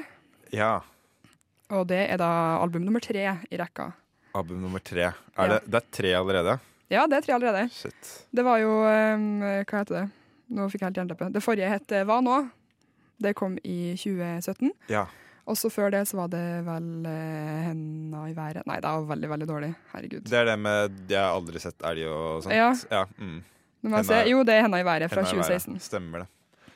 Ja. 0.52 0.80
Og 1.70 1.86
det 1.88 2.10
er 2.10 2.16
da 2.20 2.58
album 2.62 2.82
nummer 2.84 3.00
tre 3.00 3.38
i 3.50 3.56
rekka. 3.56 3.92
Album 4.34 4.60
nummer 4.62 4.78
tre. 4.80 5.02
Er 5.02 5.14
Ja. 5.38 5.46
det, 5.58 5.70
det 5.70 5.74
er 5.82 5.86
tre 5.92 6.12
allerede? 6.14 6.60
Ja, 6.90 7.06
det 7.06 7.16
er 7.16 7.20
tre 7.20 7.34
allerede. 7.34 7.70
Shit. 7.72 8.26
Det 8.34 8.44
var 8.44 8.58
jo 8.58 8.68
um, 8.84 9.40
Hva 9.40 9.78
heter 9.78 9.94
det? 10.02 10.10
Nå 10.50 10.66
fikk 10.70 10.80
jeg 10.82 10.88
helt 10.92 10.96
jernteppe. 10.96 11.32
Det 11.32 11.42
forrige 11.42 11.68
het 11.68 11.92
eh, 11.92 12.04
Hva 12.04 12.20
nå? 12.22 12.50
Det 13.22 13.34
kom 13.38 13.58
i 13.62 13.94
2017. 13.98 14.72
Ja. 14.92 15.06
Og 15.50 15.58
så 15.58 15.70
før 15.74 15.90
det 15.90 16.04
så 16.06 16.20
var 16.20 16.28
det 16.30 16.42
vel 16.66 17.06
eh, 17.10 17.62
Henda 17.66 18.26
i 18.30 18.34
været. 18.36 18.66
Nei, 18.68 18.76
det 18.82 18.90
var 18.92 19.08
veldig, 19.10 19.30
veldig 19.32 19.48
dårlig. 19.50 19.72
Herregud. 19.94 20.28
Det 20.28 20.38
er 20.38 20.46
det 20.52 20.58
med 20.62 21.00
Jeg 21.10 21.18
har 21.18 21.34
aldri 21.34 21.62
sett 21.62 21.82
elg 21.88 22.06
og 22.10 22.44
sånt. 22.44 22.54
Ja. 22.54 22.68
ja 22.92 23.02
mm. 23.18 23.40
Nå 23.82 23.90
må 23.90 23.98
jeg 23.98 24.06
Henda- 24.06 24.20
se. 24.22 24.30
Jo, 24.30 24.44
det 24.46 24.54
er 24.54 24.62
Henda 24.68 24.78
i 24.78 24.86
været 24.86 25.10
fra 25.10 25.24
Henda 25.26 25.34
i 25.34 25.42
været. 25.42 25.66
2016. 25.66 25.82
Stemmer 25.88 26.24
det. 26.24 26.28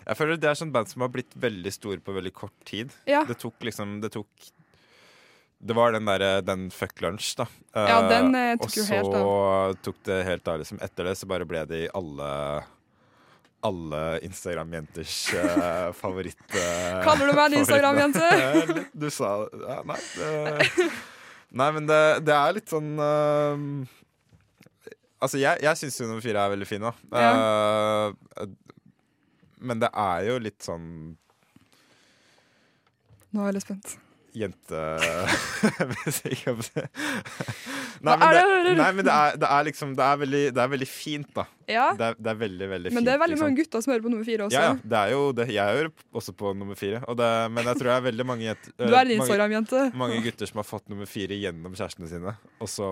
Jeg 0.07 0.19
føler 0.19 0.39
det 0.39 0.51
er 0.51 0.59
sånn 0.59 0.75
band 0.75 0.91
som 0.91 1.03
har 1.03 1.11
blitt 1.15 1.33
veldig 1.43 1.73
store 1.75 2.03
på 2.03 2.15
veldig 2.15 2.35
kort 2.35 2.55
tid. 2.67 2.95
Ja. 3.11 3.25
Det 3.27 3.39
tok 3.43 3.59
liksom 3.67 4.01
Det 4.03 4.13
tok 4.15 4.51
Det 5.67 5.75
var 5.75 5.95
den 5.95 6.05
derre 6.07 6.43
Den 6.45 6.69
Fuck 6.71 7.01
Lunch, 7.03 7.33
da. 7.39 7.47
Ja, 7.75 8.03
Eh, 8.03 8.09
den, 8.11 8.35
eh, 8.35 8.57
tok 8.57 8.67
og 8.67 8.73
så 8.73 9.83
tok 9.83 10.03
det 10.05 10.25
helt 10.27 10.49
av. 10.49 10.59
Liksom. 10.59 10.79
Etter 10.83 11.05
det 11.05 11.17
så 11.19 11.27
bare 11.27 11.47
ble 11.47 11.65
det 11.67 11.85
i 11.87 11.91
alle 11.95 12.65
alle 13.67 14.01
Instagram-jenters 14.27 15.17
uh, 15.35 15.91
favoritt... 16.01 16.41
Uh, 16.55 17.03
Kaller 17.07 17.31
du 17.31 17.35
meg 17.37 17.51
en 17.51 17.59
Instagram-jente? 17.61 18.31
du 19.03 19.09
sa 19.15 19.33
ja, 19.51 19.81
Nei. 19.89 19.99
Det, 20.15 20.89
nei, 21.61 21.69
men 21.79 21.91
det, 21.91 22.01
det 22.27 22.37
er 22.37 22.57
litt 22.59 22.73
sånn 22.73 22.95
uh, 23.01 23.67
Altså, 25.17 25.41
jeg, 25.41 25.63
jeg 25.65 25.81
syns 25.81 26.01
jo 26.01 26.09
nummer 26.11 26.25
fire 26.25 26.43
er 26.45 26.53
veldig 26.53 26.67
fin, 26.69 26.85
da. 26.85 26.93
Ja. 27.17 28.49
men 29.65 29.81
det 29.81 29.89
er 29.89 30.27
jo 30.29 30.35
litt 30.45 30.61
sånn 30.63 30.91
Nå 33.33 33.41
er 33.43 33.49
jeg 33.49 33.57
litt 33.57 33.65
spent. 33.65 33.97
Jente... 34.37 34.83
Hvis 36.05 36.23
jeg 36.25 36.39
kan 36.43 36.61
si 36.65 36.85
Nei, 38.05 38.15
men, 38.21 38.35
det 38.37 38.73
nei, 38.77 38.89
men 38.93 39.07
det, 39.07 39.13
er, 39.13 39.37
det 39.41 39.49
er 39.49 39.63
liksom 39.71 39.95
Det 39.97 40.05
er 40.05 40.19
veldig, 40.21 40.43
det 40.53 40.63
er 40.63 40.73
veldig 40.73 40.89
fint, 40.91 41.29
da. 41.37 41.47
Ja, 41.67 41.87
Det 41.97 42.11
er, 42.11 42.19
det 42.21 42.31
er 42.33 42.39
veldig, 42.43 42.69
veldig 42.73 42.91
fint. 42.91 42.97
men 42.99 43.07
det 43.07 43.15
er 43.15 43.21
veldig 43.23 43.35
liksom. 43.35 43.49
mange 43.49 43.63
gutter 43.63 43.85
som 43.85 43.93
hører 43.93 44.05
på 44.05 44.13
nummer 44.13 44.27
fire 44.29 44.47
også. 44.47 44.61
Ja, 44.61 44.67
ja, 44.69 44.91
det 44.93 44.99
er 45.01 45.15
jo 45.15 45.23
det. 45.39 45.47
Jeg 45.57 45.79
hører 45.79 45.91
også 46.21 46.35
på 46.37 46.53
nummer 46.59 46.79
fire. 46.79 47.01
Men 47.57 47.71
jeg 47.71 47.81
tror 47.81 47.91
det 47.91 47.97
er 47.97 48.05
veldig 48.07 48.27
mange, 48.29 48.47
jenter, 48.47 48.77
Du 48.79 48.85
er 48.85 48.91
din 48.91 48.95
mange, 48.95 49.17
Instagram-jente. 49.17 49.83
mange 50.05 50.21
gutter 50.27 50.53
som 50.53 50.63
har 50.63 50.69
fått 50.69 50.93
nummer 50.93 51.11
fire 51.11 51.41
gjennom 51.41 51.75
kjærestene 51.79 52.13
sine, 52.13 52.37
og 52.61 52.71
så 52.71 52.89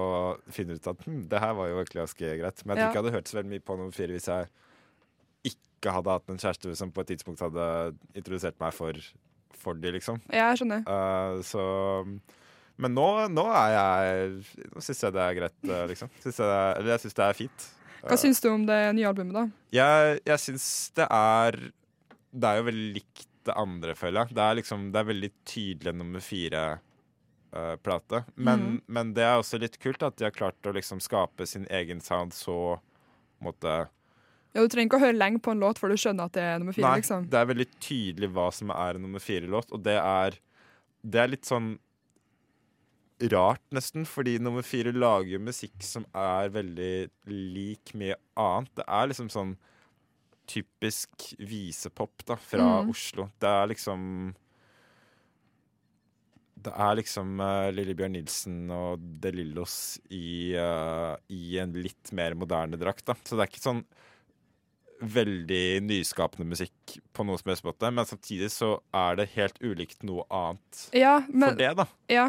finner 0.57 0.81
ut 0.81 0.91
at 0.95 1.07
hm, 1.07 1.23
det 1.31 1.45
her 1.45 1.55
var 1.61 1.71
jo 1.71 1.79
egentlig 1.83 2.03
ganske 2.03 2.35
greit. 2.41 2.65
Men 2.65 2.75
jeg 2.75 2.81
tror 2.81 2.89
ikke 2.89 2.99
jeg 2.99 3.05
hadde 3.05 3.17
hørt 3.19 3.31
så 3.31 3.39
veldig 3.41 3.55
mye 3.55 3.67
på 3.69 3.79
nummer 3.79 3.99
fire 4.01 4.17
hvis 4.17 4.31
jeg 4.33 4.51
ikke 5.53 5.95
hadde 5.99 6.17
hatt 6.17 6.33
en 6.33 6.41
kjæreste 6.41 6.75
som 6.81 6.93
på 6.95 7.05
et 7.05 7.13
tidspunkt 7.13 7.45
hadde 7.45 7.69
introdusert 8.17 8.59
meg 8.63 8.75
for, 8.75 8.99
for 9.61 9.79
de, 9.79 9.93
liksom. 9.97 10.21
Ja, 10.31 10.51
jeg 10.53 10.63
skjønner. 10.63 10.85
Uh, 10.89 11.41
så 11.47 11.65
Men 12.81 12.97
nå, 12.97 13.07
nå 13.31 13.45
er 13.55 13.75
jeg 13.75 14.71
Nå 14.75 14.83
syns 14.83 15.05
jeg 15.07 15.15
det 15.15 15.23
er 15.23 15.37
greit, 15.39 15.59
eh, 15.69 15.85
liksom. 15.93 16.11
Synes 16.23 16.41
jeg 16.43 16.51
er, 16.51 16.81
eller 16.81 16.95
jeg 16.95 17.05
syns 17.05 17.19
det 17.21 17.27
er 17.27 17.39
fint. 17.39 17.69
Hva 18.05 18.17
syns 18.21 18.43
du 18.45 18.49
om 18.51 18.65
det 18.69 18.81
nye 18.99 19.09
albumet, 19.09 19.37
da? 19.37 19.45
Jeg, 19.73 20.19
jeg 20.27 20.43
syns 20.43 20.67
det 20.99 21.07
er 21.09 21.61
Det 22.35 22.51
er 22.51 22.59
jo 22.59 22.67
veldig 22.71 22.91
likt 22.99 23.31
det 23.45 23.55
andre, 23.61 23.95
føler 23.97 24.23
jeg. 24.23 24.37
Det 24.37 24.45
er 24.45 24.59
liksom 24.61 24.89
Det 24.93 25.01
er 25.01 25.13
veldig 25.13 25.33
tydelig 25.45 25.95
nummer 26.01 26.25
fire-plate. 26.25 28.25
men, 28.35 28.61
mm. 28.61 28.81
men 28.87 29.15
det 29.15 29.27
er 29.27 29.37
også 29.39 29.61
litt 29.61 29.79
kult 29.83 30.03
at 30.03 30.17
de 30.19 30.27
har 30.27 30.35
klart 30.35 30.67
å 30.67 30.75
liksom 30.75 31.03
skape 31.05 31.47
sin 31.47 31.67
egen 31.71 32.01
sound 32.01 32.35
så 32.35 32.81
på 32.81 33.45
en 33.45 33.51
måte 33.51 33.75
Ja, 34.55 34.63
Du 34.63 34.69
trenger 34.71 34.87
ikke 34.93 35.01
å 35.01 35.05
høre 35.05 35.19
lenge 35.19 35.41
på 35.43 35.51
en 35.51 35.63
låt 35.63 35.81
før 35.83 35.91
du 35.91 35.99
skjønner 35.99 36.29
at 36.31 36.37
det 36.37 36.43
er 36.47 36.61
nummer 36.63 36.77
fire. 36.77 36.87
Nei, 36.87 37.01
liksom. 37.03 37.25
det 37.31 37.41
er 37.41 37.49
veldig 37.51 37.67
tydelig 37.83 38.29
hva 38.37 38.49
som 38.55 38.71
er 38.71 38.95
en 38.99 39.03
nummer 39.09 39.23
fire-låt, 39.23 39.73
og 39.75 39.83
det 39.87 39.97
er 39.99 40.39
det 41.05 41.21
er 41.21 41.29
litt 41.35 41.45
sånn 41.45 41.75
rart, 43.31 43.63
nesten, 43.73 44.05
fordi 44.09 44.39
nummer 44.43 44.65
fire 44.67 44.93
lager 44.95 45.39
musikk 45.43 45.83
som 45.85 46.05
er 46.17 46.49
veldig 46.55 46.95
lik 47.31 47.93
mye 47.99 48.17
annet. 48.41 48.71
Det 48.79 48.87
er 48.89 49.11
liksom 49.11 49.29
sånn 49.33 49.53
typisk 50.51 51.29
visepop 51.41 52.25
da, 52.29 52.37
fra 52.37 52.65
Mm. 52.85 52.91
Oslo. 52.93 53.29
Det 53.41 53.49
er 53.49 53.67
liksom 53.71 54.35
Det 56.65 56.73
er 56.73 56.95
liksom 56.97 57.41
uh, 57.41 57.69
Lillebjørn 57.77 58.15
Nilsen 58.17 58.71
og 58.73 59.01
De 59.21 59.31
Lillos 59.35 59.99
i, 60.09 60.55
uh, 60.57 61.13
i 61.29 61.59
en 61.61 61.75
litt 61.77 62.13
mer 62.17 62.33
moderne 62.35 62.79
drakt. 62.81 63.05
Da. 63.05 63.15
Så 63.23 63.37
det 63.37 63.45
er 63.45 63.51
ikke 63.53 63.61
sånn 63.67 63.83
veldig 65.01 65.83
nyskapende 65.85 66.47
musikk 66.49 66.99
på 67.13 67.25
noe 67.27 67.39
som 67.41 67.51
helst 67.51 67.65
måte, 67.67 67.91
men 67.93 68.07
samtidig 68.09 68.51
så 68.55 68.77
er 68.95 69.17
det 69.21 69.29
helt 69.35 69.59
ulikt 69.63 70.03
noe 70.07 70.25
annet 70.31 70.89
Ja, 70.97 71.21
for 71.27 71.57
det, 71.59 71.71
da. 71.77 71.87
ja. 72.13 72.29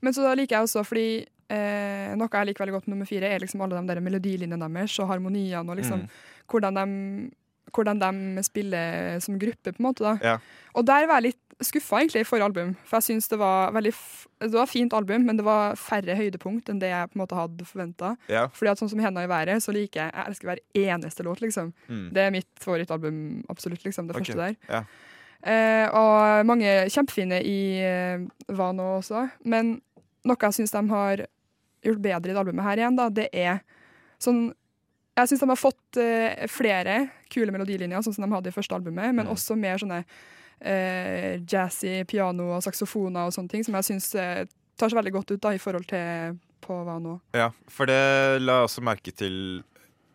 men 0.00 0.12
så 0.14 0.22
da 0.22 0.34
liker 0.38 0.56
jeg 0.58 0.68
også 0.68 0.84
fordi 0.86 1.06
eh, 1.50 2.14
noe 2.16 2.28
jeg 2.32 2.46
liker 2.50 2.64
veldig 2.64 2.76
godt 2.78 2.86
med 2.88 2.96
nummer 2.96 3.06
fire, 3.10 3.28
er 3.34 3.40
liksom 3.42 3.60
alle 3.64 3.80
de 3.80 3.88
der 3.92 4.00
melodilinjene 4.04 4.68
deres 4.78 4.98
og 5.02 5.08
harmoniene 5.12 5.64
og 5.68 5.76
liksom 5.80 6.04
Mm. 6.04 6.08
hvordan, 6.48 6.74
de, 6.74 7.30
hvordan 7.74 7.98
de 8.00 8.42
spiller 8.46 9.18
som 9.20 9.38
gruppe, 9.38 9.72
på 9.72 9.80
en 9.82 9.86
måte. 9.88 10.04
da. 10.04 10.14
Ja. 10.22 10.38
Og 10.74 10.86
der 10.86 11.06
var 11.06 11.20
jeg 11.20 11.32
litt 11.34 11.43
skuffa 11.62 12.00
egentlig 12.00 12.20
i 12.24 12.26
forrige 12.26 12.44
album, 12.48 12.74
for 12.84 12.98
jeg 12.98 13.06
syns 13.08 13.28
det 13.30 13.38
var 13.38 13.72
veldig 13.72 13.92
det 14.40 14.52
var 14.52 14.66
fint 14.66 14.92
album, 14.92 15.22
men 15.24 15.36
det 15.38 15.44
var 15.46 15.76
færre 15.78 16.16
høydepunkt 16.18 16.68
enn 16.68 16.80
det 16.82 16.90
jeg 16.90 17.10
på 17.10 17.16
en 17.16 17.22
måte 17.22 17.38
hadde 17.38 17.64
forventa. 17.64 18.16
Ja. 18.28 18.48
Fordi 18.52 18.70
at 18.72 18.78
sånn 18.78 18.90
som 18.90 18.98
'Henda 19.00 19.22
i 19.24 19.30
været' 19.30 19.62
så 19.62 19.72
liker 19.72 20.00
jeg 20.02 20.12
Jeg 20.14 20.24
elsker 20.26 20.48
hver 20.48 20.60
eneste 20.74 21.22
låt, 21.22 21.40
liksom. 21.40 21.72
Mm. 21.88 22.10
Det 22.12 22.20
er 22.22 22.30
mitt 22.30 22.48
favorittalbum, 22.60 23.44
absolutt, 23.48 23.84
liksom. 23.84 24.06
Det 24.06 24.16
okay. 24.16 24.24
første 24.24 24.36
der. 24.36 24.56
ja. 24.68 24.84
Eh, 25.46 25.88
og 25.92 26.46
mange 26.46 26.88
kjempefine 26.88 27.42
i 27.44 27.78
eh, 27.84 28.18
Vano 28.48 28.98
også. 28.98 29.28
Men 29.44 29.80
noe 30.24 30.36
jeg 30.40 30.52
syns 30.56 30.72
de 30.72 30.88
har 30.88 31.26
gjort 31.84 32.00
bedre 32.02 32.30
i 32.30 32.32
det 32.32 32.40
albumet 32.40 32.64
her 32.64 32.76
igjen, 32.80 32.96
da, 32.96 33.08
det 33.10 33.28
er 33.32 33.60
sånn 34.18 34.54
Jeg 35.16 35.28
syns 35.28 35.40
de 35.40 35.46
har 35.46 35.56
fått 35.56 35.96
eh, 36.02 36.46
flere 36.50 37.10
kule 37.30 37.52
melodilinjer, 37.52 38.00
sånn 38.02 38.14
som 38.16 38.24
de 38.24 38.34
hadde 38.34 38.48
i 38.48 38.56
første 38.56 38.74
albumet, 38.74 39.14
men 39.14 39.26
Mm. 39.26 39.32
også 39.32 39.54
mer 39.56 39.76
sånne 39.78 40.04
eh, 40.60 41.40
jazzy 41.48 42.04
piano 42.08 42.50
og 42.56 42.62
saksofoner 42.66 43.26
og 43.28 43.32
sånne 43.36 43.50
ting, 43.50 43.64
som 43.66 43.74
jeg 43.78 43.88
syns 43.90 44.10
eh, 44.14 44.44
tar 44.76 44.90
seg 44.90 44.98
veldig 45.00 45.12
godt 45.18 45.30
ut 45.34 45.40
da, 45.44 45.54
i 45.54 45.62
forhold 45.62 45.86
til 45.90 46.38
på 46.64 46.76
hva 46.86 46.98
nå. 47.02 47.18
Ja, 47.36 47.50
for 47.68 47.86
det 47.90 47.98
la 48.40 48.60
jeg 48.62 48.68
også 48.70 48.82
merke 48.82 49.12
til 49.12 49.34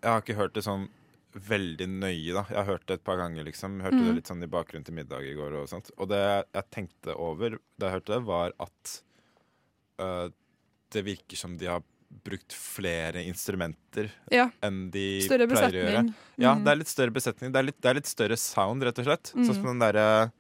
Jeg 0.02 0.10
har 0.10 0.22
ikke 0.24 0.38
hørt 0.40 0.54
det 0.56 0.64
sånn 0.66 0.88
veldig 1.36 1.86
nøye, 1.92 2.34
da. 2.34 2.42
Jeg 2.50 2.58
har 2.58 2.66
hørt 2.72 2.86
det 2.90 2.96
et 2.98 3.04
par 3.06 3.20
ganger, 3.20 3.44
liksom. 3.46 3.82
Hørte 3.84 4.00
Mm. 4.00 4.06
det 4.08 4.16
litt 4.16 4.30
sånn 4.32 4.42
i 4.44 4.48
bakgrunnen 4.50 4.86
til 4.88 4.96
middag 4.98 5.22
i 5.28 5.36
går 5.38 5.54
og 5.60 5.68
sånt. 5.70 5.92
Og 6.00 6.08
det 6.10 6.18
jeg 6.56 6.64
tenkte 6.72 7.14
over 7.16 7.60
da 7.78 7.86
jeg 7.92 8.00
hørte 8.00 8.14
det, 8.16 8.24
var 8.26 8.52
at 8.60 8.94
øh, 10.00 10.30
det 10.90 11.04
virker 11.06 11.38
som 11.38 11.58
de 11.60 11.68
har 11.70 11.84
brukt 12.24 12.54
flere 12.54 13.22
instrumenter 13.26 14.10
Ja. 14.32 14.50
enn 14.62 14.90
de 14.92 15.22
Større 15.22 15.48
pleier 15.48 15.70
å 15.70 15.84
gjøre. 15.84 16.14
Ja, 16.38 16.56
Mm. 16.56 16.64
det 16.64 16.72
er 16.72 16.76
litt 16.82 16.88
større 16.88 17.12
besetning. 17.14 17.52
Det 17.54 17.60
er 17.60 17.64
litt, 17.64 17.82
det 17.82 17.90
er 17.90 17.94
litt 17.96 18.06
større 18.10 18.38
sound, 18.38 18.84
rett 18.84 18.98
og 19.00 19.06
slett. 19.06 19.32
Mm. 19.36 19.46
Sånn 19.46 19.56
som 19.56 19.64
den 19.66 19.80
derre 19.80 20.32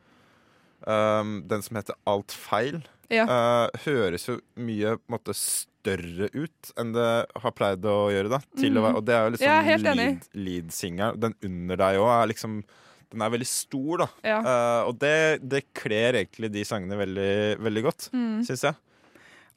um, 0.88 1.44
Den 1.48 1.62
som 1.62 1.78
heter 1.78 1.96
Alt 2.08 2.32
feil. 2.32 2.82
Ja. 3.10 3.26
uh, 3.26 3.70
høres 3.86 4.28
jo 4.28 4.40
mye 4.62 4.98
måte 5.10 5.34
større 5.34 6.30
ut 6.36 6.72
enn 6.78 6.92
det 6.94 7.08
har 7.42 7.52
pleid 7.58 7.82
å 7.90 8.10
gjøre. 8.14 8.30
da 8.30 8.40
til 8.60 8.74
å 8.78 8.82
Mm. 8.82 8.84
være, 8.86 8.96
Og 8.98 9.06
det 9.06 9.16
er 9.16 9.24
jo 9.26 9.32
liksom 9.38 9.48
enig. 9.48 9.96
lead, 9.96 10.28
lead-singeren. 10.36 11.20
Den 11.20 11.34
under 11.44 11.76
deg 11.78 11.98
òg 11.98 12.24
er 12.24 12.28
liksom 12.34 12.64
Den 13.12 13.22
er 13.24 13.30
veldig 13.32 13.48
stor, 13.48 13.98
da. 13.98 14.08
Ja. 14.24 14.40
Uh, 14.40 14.88
og 14.90 15.00
det, 15.00 15.40
det 15.50 15.74
kler 15.74 16.14
egentlig 16.14 16.52
de 16.52 16.62
sangene 16.64 16.94
veldig, 16.96 17.58
veldig 17.60 17.84
godt, 17.84 18.10
Mm. 18.14 18.46
syns 18.46 18.62
jeg. 18.62 18.76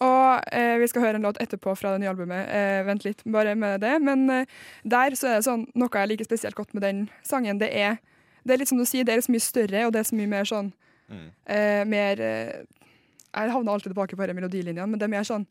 Og 0.02 0.42
eh, 0.52 0.76
vi 0.82 0.88
skal 0.90 1.04
høre 1.04 1.18
en 1.20 1.26
låt 1.28 1.38
etterpå 1.42 1.74
fra 1.78 1.92
det 1.94 2.00
nye 2.02 2.10
albumet. 2.10 2.48
Eh, 2.50 2.82
vent 2.88 3.04
litt 3.06 3.22
bare 3.28 3.54
med 3.58 3.80
det. 3.84 3.94
Men 4.02 4.24
eh, 4.34 4.46
der 4.84 5.14
så 5.18 5.28
er 5.30 5.40
det 5.40 5.46
sånn, 5.46 5.66
noe 5.78 5.88
jeg 6.02 6.10
liker 6.14 6.26
spesielt 6.28 6.56
godt 6.58 6.72
med 6.74 6.82
den 6.86 7.04
sangen, 7.28 7.60
det 7.62 7.70
er 7.76 7.98
det 8.42 8.56
er 8.56 8.58
litt 8.58 8.68
som 8.72 8.78
du 8.80 8.84
sier, 8.88 9.04
det 9.06 9.14
er 9.14 9.20
så 9.22 9.30
mye 9.30 9.44
større, 9.44 9.84
og 9.86 9.92
det 9.94 10.00
er 10.02 10.08
så 10.08 10.16
mye 10.18 10.30
mer 10.36 10.48
sånn 10.48 10.72
Mm. 11.12 11.26
eh, 11.46 11.84
Mer 11.84 12.20
eh, 12.24 12.62
Jeg 13.34 13.50
havner 13.52 13.72
alltid 13.74 13.92
tilbake 13.92 14.16
på 14.16 14.22
disse 14.24 14.34
melodilinjene, 14.38 14.86
men 14.88 14.98
det 14.98 15.04
er 15.04 15.12
mer 15.12 15.26
sånn 15.28 15.44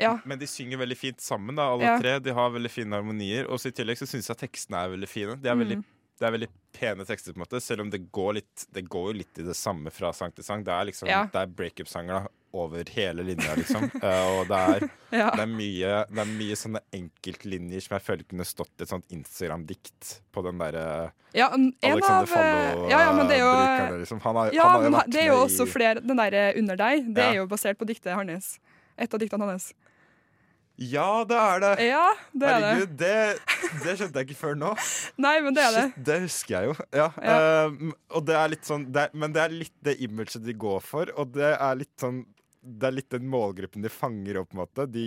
Ja. 0.00 0.16
Men 0.26 0.38
de 0.40 0.46
synger 0.50 0.80
veldig 0.80 0.96
fint 0.98 1.20
sammen, 1.22 1.54
da, 1.54 1.68
alle 1.70 1.84
Ja. 1.84 1.98
tre. 2.00 2.18
De 2.18 2.32
har 2.34 2.50
veldig 2.50 2.70
fine 2.70 2.90
harmonier. 2.96 3.46
Og 3.48 3.60
i 3.64 3.70
tillegg 3.70 3.96
så 4.00 4.08
syns 4.10 4.26
jeg 4.26 4.36
tekstene 4.40 4.80
er 4.82 4.88
veldig 4.96 5.08
fine. 5.08 5.36
De 5.40 5.48
er 5.48 5.54
veldig, 5.54 5.76
Mm. 5.78 5.84
Det 6.20 6.26
er 6.28 6.34
veldig 6.36 6.48
pene 6.74 7.04
tekster, 7.06 7.34
på 7.34 7.40
en 7.40 7.44
måte 7.44 7.60
selv 7.62 7.84
om 7.84 7.90
det 7.90 8.04
går 8.14 8.36
litt 8.38 8.64
Det 8.74 8.84
går 8.90 9.10
jo 9.10 9.18
litt 9.18 9.38
i 9.38 9.46
det 9.46 9.56
samme 9.58 9.90
fra 9.94 10.12
sang 10.14 10.32
til 10.34 10.46
sang. 10.46 10.64
Det 10.66 10.72
er 10.74 10.88
liksom 10.90 11.10
Ja. 11.10 11.26
Det 11.32 11.42
er 11.42 11.52
breakup-sanger 11.58 12.28
over 12.54 12.86
hele 12.94 13.24
linja, 13.26 13.54
liksom. 13.58 13.88
uh, 13.98 14.26
og 14.38 14.46
det 14.46 14.58
er, 14.58 14.84
ja. 15.10 15.30
det, 15.34 15.42
er 15.42 15.50
mye, 15.50 15.94
det 16.06 16.20
er 16.22 16.28
mye 16.30 16.58
sånne 16.58 16.82
enkeltlinjer 16.94 17.82
som 17.82 17.96
jeg 17.96 18.04
føler 18.06 18.28
kunne 18.30 18.46
stått 18.46 18.84
et 18.84 18.92
sånt 18.92 19.10
Instagram-dikt 19.10 20.12
på 20.30 20.44
den 20.46 20.62
derre 20.62 20.84
ja 21.34 21.48
Alexander 21.50 22.14
av 22.14 22.22
eh, 22.22 22.30
Fallo-brukeren. 22.30 22.90
Ja, 22.92 23.00
ja, 23.08 23.14
men 23.16 23.26
det 23.30 23.40
er 23.40 23.42
jo 23.42 23.98
liksom. 24.04 24.20
Han 24.22 24.38
har, 24.38 24.54
Ja, 24.54 24.68
han 24.68 24.76
har 24.76 24.86
jo 24.86 24.92
vært 24.94 25.10
det 25.10 25.24
er 25.24 25.32
jo 25.32 25.40
også 25.42 25.66
flere 25.66 26.02
Den 26.04 26.20
derre 26.20 26.44
Under 26.60 26.78
deg, 26.78 27.08
det 27.16 27.24
er 27.24 27.40
jo 27.40 27.48
basert 27.50 27.80
på 27.80 27.88
diktet 27.90 28.14
hans. 28.14 28.52
Et 28.94 29.10
av 29.10 29.18
diktene 29.18 29.48
hans. 29.50 29.72
Ja, 30.74 31.22
det 31.28 31.36
er 31.38 31.60
det! 31.62 31.72
Ja, 31.86 32.06
det 32.34 32.48
er. 32.50 32.64
Herregud, 32.64 32.94
det, 32.98 33.10
det 33.84 33.92
skjønte 33.98 34.18
jeg 34.22 34.26
ikke 34.28 34.38
før 34.40 34.56
nå. 34.58 34.72
Nei, 35.24 35.34
men 35.44 35.54
det 35.54 35.62
er 35.62 35.76
det. 35.76 35.84
Shit, 35.92 36.04
det 36.08 36.16
husker 36.24 36.54
jeg 36.56 36.70
jo. 36.70 36.74
Ja. 36.98 37.08
Ja. 37.22 37.36
Uh, 37.70 38.22
det 38.26 38.38
er 38.40 38.56
sånn 38.66 38.86
det 38.90 39.04
er, 39.06 39.14
Men 39.14 39.34
det 39.36 39.44
er 39.44 39.54
litt 39.54 39.74
det 39.86 39.94
imaget 40.02 40.40
de 40.42 40.56
går 40.66 40.80
for, 40.82 41.12
og 41.14 41.30
det 41.36 41.52
er 41.54 41.78
litt 41.78 41.94
sånn 42.02 42.24
det 42.64 42.88
er 42.88 42.94
litt 42.96 43.10
den 43.12 43.26
målgruppen 43.28 43.84
de 43.84 43.90
fanger 43.92 44.38
opp, 44.40 44.48
på 44.48 44.56
en 44.56 44.60
måte. 44.62 44.86
De, 44.88 45.02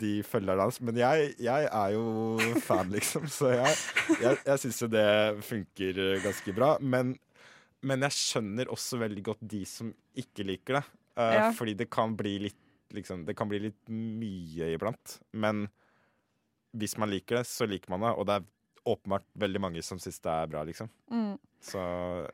de 0.00 0.12
følger 0.24 0.56
dans. 0.56 0.78
Men 0.80 0.96
jeg, 0.96 1.26
jeg 1.44 1.66
er 1.68 1.90
jo 1.92 2.38
fan, 2.64 2.88
liksom. 2.88 3.26
Så 3.28 3.50
jeg, 3.52 3.74
jeg, 4.16 4.38
jeg 4.46 4.62
syns 4.62 4.78
jo 4.80 4.88
det 4.88 5.04
funker 5.44 6.00
ganske 6.24 6.54
bra. 6.56 6.70
Men, 6.80 7.12
men 7.84 8.06
jeg 8.08 8.16
skjønner 8.16 8.72
også 8.72 8.96
veldig 9.04 9.26
godt 9.28 9.44
de 9.44 9.60
som 9.68 9.92
ikke 10.24 10.48
liker 10.54 10.80
det. 10.80 10.84
Uh, 11.12 11.28
Ja. 11.36 11.44
Fordi 11.52 11.76
det 11.82 11.90
kan 11.92 12.16
bli 12.16 12.38
litt 12.46 12.56
liksom, 12.92 13.24
Det 13.26 13.36
kan 13.36 13.50
bli 13.50 13.58
litt 13.68 13.92
mye 13.92 14.72
iblant. 14.74 15.18
Men 15.32 15.66
hvis 16.76 16.96
man 16.98 17.10
liker 17.12 17.40
det, 17.40 17.46
så 17.48 17.68
liker 17.68 17.92
man 17.92 18.04
det. 18.04 18.14
Og 18.16 18.26
det 18.28 18.38
er 18.38 18.48
åpenbart 18.92 19.26
veldig 19.38 19.60
mange 19.62 19.82
som 19.84 20.00
syns 20.02 20.20
det 20.22 20.32
er 20.32 20.50
bra, 20.50 20.64
liksom. 20.66 20.90
Mm. 21.12 21.36
Så 21.62 21.80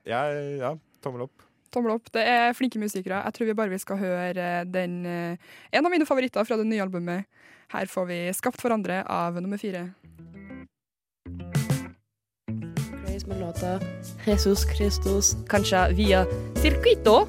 jeg, 0.08 0.42
ja, 0.62 0.72
tommel 1.04 1.26
opp. 1.26 1.44
Tommel 1.74 1.98
opp. 1.98 2.08
Det 2.14 2.24
er 2.24 2.56
flinke 2.56 2.80
musikere. 2.80 3.20
Jeg 3.26 3.36
tror 3.36 3.50
vi 3.50 3.56
bare 3.58 3.74
vi 3.74 3.82
skal 3.82 4.00
høre 4.00 4.48
den 4.64 5.02
eh, 5.06 5.50
En 5.72 5.84
av 5.84 5.92
mine 5.92 6.08
favoritter 6.08 6.46
fra 6.48 6.56
det 6.56 6.68
nye 6.68 6.84
albumet. 6.86 7.28
Her 7.68 7.86
får 7.86 8.06
vi 8.08 8.20
'Skapt 8.32 8.60
for 8.60 8.72
andre' 8.72 9.04
av 9.04 9.42
nummer 9.42 9.58
fire. 9.60 9.92
Med 13.28 13.40
låta 13.40 13.80
Jesus 14.24 14.64
Kristus, 14.64 15.36
kanskje 15.48 15.92
via 15.92 16.24
Circuito 16.56 17.28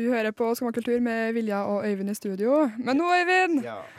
Du 0.00 0.06
hører 0.08 0.32
på 0.32 0.46
Skummakultur 0.56 0.96
med 1.04 1.34
Vilja 1.36 1.58
og 1.68 1.82
Øyvind 1.84 2.08
i 2.08 2.14
studio. 2.16 2.70
Men 2.80 2.96
nå, 2.96 3.04
Øyvind, 3.18 3.58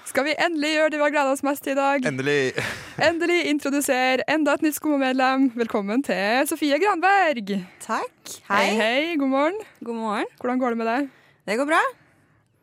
skal 0.10 0.25
vi 0.25 0.31
endelig 0.34 0.72
gjøre 0.74 0.89
det 0.89 0.98
vi 0.98 1.03
har 1.05 1.12
gleda 1.13 1.34
oss 1.36 1.43
mest 1.46 1.62
til 1.62 1.75
i 1.75 1.77
dag. 1.77 2.08
Endelig. 2.10 2.53
Endelig 3.10 3.38
introdusere 3.51 4.25
enda 4.34 4.55
et 4.58 4.65
nytt 4.65 4.79
Skumma-medlem. 4.79 5.51
Velkommen 5.62 6.01
til 6.08 6.48
Sofie 6.50 6.79
Granberg. 6.81 7.53
Takk. 7.86 8.34
Hei, 8.50 8.63
Hei. 8.65 8.79
hei, 8.81 9.15
god 9.22 9.29
morgen. 9.29 9.62
God 9.86 10.00
morgen. 10.00 10.31
Hvordan 10.41 10.63
går 10.63 10.74
det 10.74 10.81
med 10.81 10.89
deg? 10.89 11.12
Det 11.51 11.60
går 11.62 11.70
bra. 11.70 11.84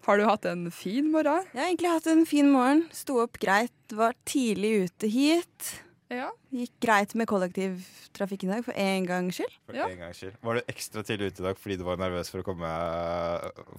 Har 0.08 0.18
du 0.18 0.26
hatt 0.26 0.50
en 0.50 0.66
fin 0.74 1.12
morgen? 1.14 1.46
Jeg 1.54 1.62
har 1.62 1.70
egentlig 1.70 1.94
hatt 1.94 2.10
en 2.10 2.26
fin 2.26 2.50
morgen. 2.50 2.88
Sto 2.90 3.20
opp 3.22 3.38
greit. 3.38 3.76
Var 3.94 4.18
tidlig 4.26 4.88
ute 4.88 5.14
hit. 5.14 5.76
Ja. 6.10 6.30
Gikk 6.54 6.72
greit 6.80 7.12
med 7.20 7.28
kollektivtrafikk 7.28 8.44
i 8.46 8.48
dag, 8.48 8.62
for 8.64 8.72
en 8.80 9.04
gangs 9.08 9.36
skyld. 9.36 9.56
For 9.66 9.76
Ja. 9.76 9.88
en 9.92 9.98
gangs 10.00 10.16
skyld. 10.22 10.36
Var 10.42 10.54
du 10.54 10.60
ekstra 10.72 11.02
tidlig 11.04 11.32
ute 11.34 11.42
i 11.42 11.46
dag 11.50 11.58
fordi 11.60 11.76
du 11.76 11.84
var 11.84 11.96
nervøs 12.00 12.30
for 12.32 12.40
å 12.40 12.46
komme 12.46 12.70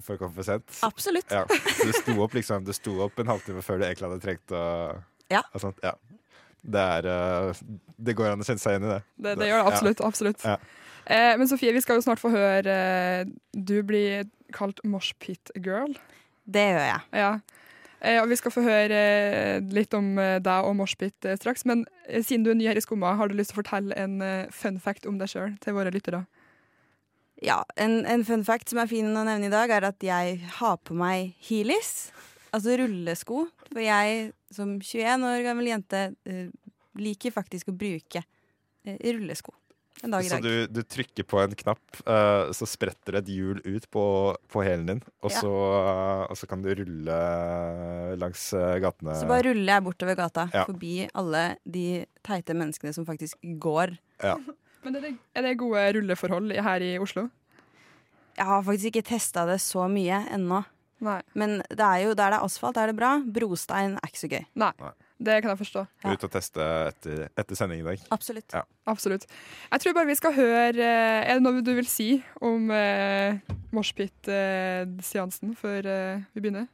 for, 0.00 0.14
å 0.14 0.18
komme 0.20 0.34
for 0.36 0.46
sent? 0.46 0.78
Absolutt. 0.86 1.30
Ja. 1.34 1.44
Du 1.46 1.90
sto 1.96 2.14
opp 2.22 2.34
liksom 2.38 2.64
Du 2.64 2.72
sto 2.76 2.94
opp 3.02 3.18
en 3.18 3.26
halvtime 3.32 3.62
før 3.66 3.80
du 3.80 3.86
egentlig 3.88 4.06
hadde 4.08 4.22
trengt 4.22 4.54
å 4.54 4.62
Ja. 5.30 5.42
og 5.54 5.60
sånt. 5.60 5.78
ja. 5.82 5.94
Det 6.62 6.80
er 6.80 7.06
eh, 7.08 7.52
Det 7.98 8.14
går 8.14 8.32
an 8.34 8.40
å 8.40 8.44
kjenne 8.46 8.60
seg 8.60 8.76
igjen 8.76 8.84
i 8.90 8.92
det. 8.94 9.02
Det, 9.18 9.38
det 9.40 9.48
gjør 9.48 9.64
det 9.64 9.72
absolutt. 9.72 10.00
absolutt. 10.00 10.44
Ja. 10.44 10.56
Eh, 11.06 11.36
men 11.40 11.48
Sofie, 11.48 11.72
vi 11.72 11.80
skal 11.80 11.96
jo 11.98 12.02
snart 12.04 12.20
få 12.20 12.30
høre 12.30 12.68
eh, 12.68 13.24
Du 13.56 13.82
blir 13.82 14.28
kalt 14.52 14.78
Mosh 14.84 15.14
Pit 15.18 15.50
Girl. 15.56 15.94
Det 16.46 16.62
gjør 16.74 16.86
jeg. 16.86 17.00
Ja. 17.12 17.32
Eh, 18.00 18.16
og 18.22 18.30
Vi 18.30 18.38
skal 18.40 18.52
få 18.54 18.64
høre 18.64 18.96
eh, 18.96 19.72
litt 19.76 19.92
om 19.96 20.14
eh, 20.18 20.38
deg 20.40 20.66
og 20.66 20.76
moshpit 20.78 21.28
eh, 21.28 21.36
straks. 21.36 21.66
Men 21.68 21.84
siden 22.08 22.46
du 22.46 22.52
er 22.52 22.58
ny 22.58 22.68
her 22.70 22.80
i 22.80 22.84
Skumma, 22.84 23.12
har 23.18 23.28
du 23.28 23.36
lyst 23.36 23.52
til 23.52 23.58
å 23.58 23.62
fortelle 23.62 23.96
en 24.00 24.48
fun 24.54 24.80
fact 24.80 25.08
om 25.08 25.20
deg 25.20 25.32
sjøl 25.32 25.56
til 25.60 25.76
våre 25.76 25.92
lyttere? 25.92 26.24
Ja, 27.44 27.62
en, 27.80 28.02
en 28.08 28.24
fun 28.28 28.44
fact 28.44 28.72
som 28.72 28.80
er 28.82 28.88
fin 28.90 29.08
å 29.12 29.24
nevne 29.24 29.48
i 29.48 29.52
dag, 29.52 29.72
er 29.72 29.88
at 29.88 30.04
jeg 30.04 30.40
har 30.58 30.80
på 30.84 30.96
meg 30.96 31.36
heelys. 31.48 32.10
Altså 32.56 32.80
rullesko. 32.80 33.46
For 33.70 33.84
jeg 33.84 34.32
som 34.52 34.78
21 34.80 35.28
år 35.28 35.46
gammel 35.46 35.70
jente 35.70 36.08
liker 36.98 37.32
faktisk 37.32 37.70
å 37.70 37.76
bruke 37.78 38.24
rullesko. 38.82 39.54
En 40.02 40.14
dag 40.14 40.24
i 40.24 40.28
Så 40.30 40.38
du, 40.40 40.66
du 40.72 40.80
trykker 40.86 41.26
på 41.28 41.40
en 41.42 41.52
knapp, 41.54 41.82
uh, 42.06 42.48
så 42.56 42.64
spretter 42.68 43.18
det 43.18 43.24
et 43.26 43.32
hjul 43.34 43.58
ut 43.66 43.88
på, 43.92 44.04
på 44.48 44.62
hælen 44.64 44.86
din, 44.88 45.02
og, 45.20 45.28
Ja. 45.28 45.42
så, 45.42 45.50
uh, 45.50 46.22
og 46.30 46.38
så 46.40 46.48
kan 46.48 46.62
du 46.64 46.70
rulle 46.72 47.18
langs 48.20 48.46
eh, 48.56 48.78
gatene. 48.80 49.18
Så 49.20 49.28
bare 49.28 49.44
ruller 49.50 49.74
jeg 49.74 49.84
bortover 49.84 50.16
gata 50.16 50.46
Ja. 50.54 50.64
forbi 50.68 51.08
alle 51.14 51.44
de 51.68 52.06
teite 52.26 52.56
menneskene 52.56 52.94
som 52.96 53.04
faktisk 53.08 53.36
går. 53.60 53.96
Ja. 54.24 54.36
Men 54.84 54.96
er 54.96 55.00
det, 55.04 55.12
er 55.36 55.44
det 55.44 55.58
gode 55.60 55.82
rulleforhold 55.98 56.54
her 56.56 56.80
i 56.80 56.94
Oslo? 56.98 57.28
Jeg 58.38 58.46
har 58.48 58.62
faktisk 58.64 58.94
ikke 58.94 59.04
testa 59.10 59.44
det 59.44 59.58
så 59.60 59.84
mye 59.92 60.22
ennå. 60.32 60.62
Nei. 61.04 61.20
Men 61.36 61.58
det 61.68 61.84
er 61.84 62.06
jo 62.06 62.14
der 62.16 62.32
det 62.32 62.38
er 62.40 62.44
asfalt, 62.46 62.78
er 62.80 62.88
det 62.88 62.96
bra. 62.96 63.18
Brostein 63.20 63.98
er 64.00 64.08
ikke 64.08 64.22
så 64.22 64.30
gøy. 64.32 64.44
Nei. 64.60 64.72
Det 65.20 65.36
kan 65.44 65.52
jeg 65.52 65.60
forstå. 65.60 65.84
Ja. 66.00 66.14
Ut 66.14 66.22
og 66.24 66.32
teste 66.32 66.66
etter, 66.88 67.24
etter 67.38 67.58
sending 67.58 67.82
i 67.82 67.86
dag. 67.90 68.04
Absolutt. 68.14 68.54
Ja. 68.56 68.62
Absolutt. 68.88 69.26
Jeg 69.68 69.82
tror 69.84 69.96
bare 69.98 70.08
vi 70.08 70.16
skal 70.16 70.32
høre 70.34 70.72
eh, 70.80 71.28
Er 71.28 71.36
det 71.36 71.44
noe 71.44 71.60
du 71.64 71.74
vil 71.76 71.88
si 71.88 72.08
om 72.40 72.70
eh, 72.72 73.36
moshpit-seansen 73.76 75.52
før 75.60 75.90
eh, 75.92 76.22
vi 76.32 76.44
begynner? 76.46 76.70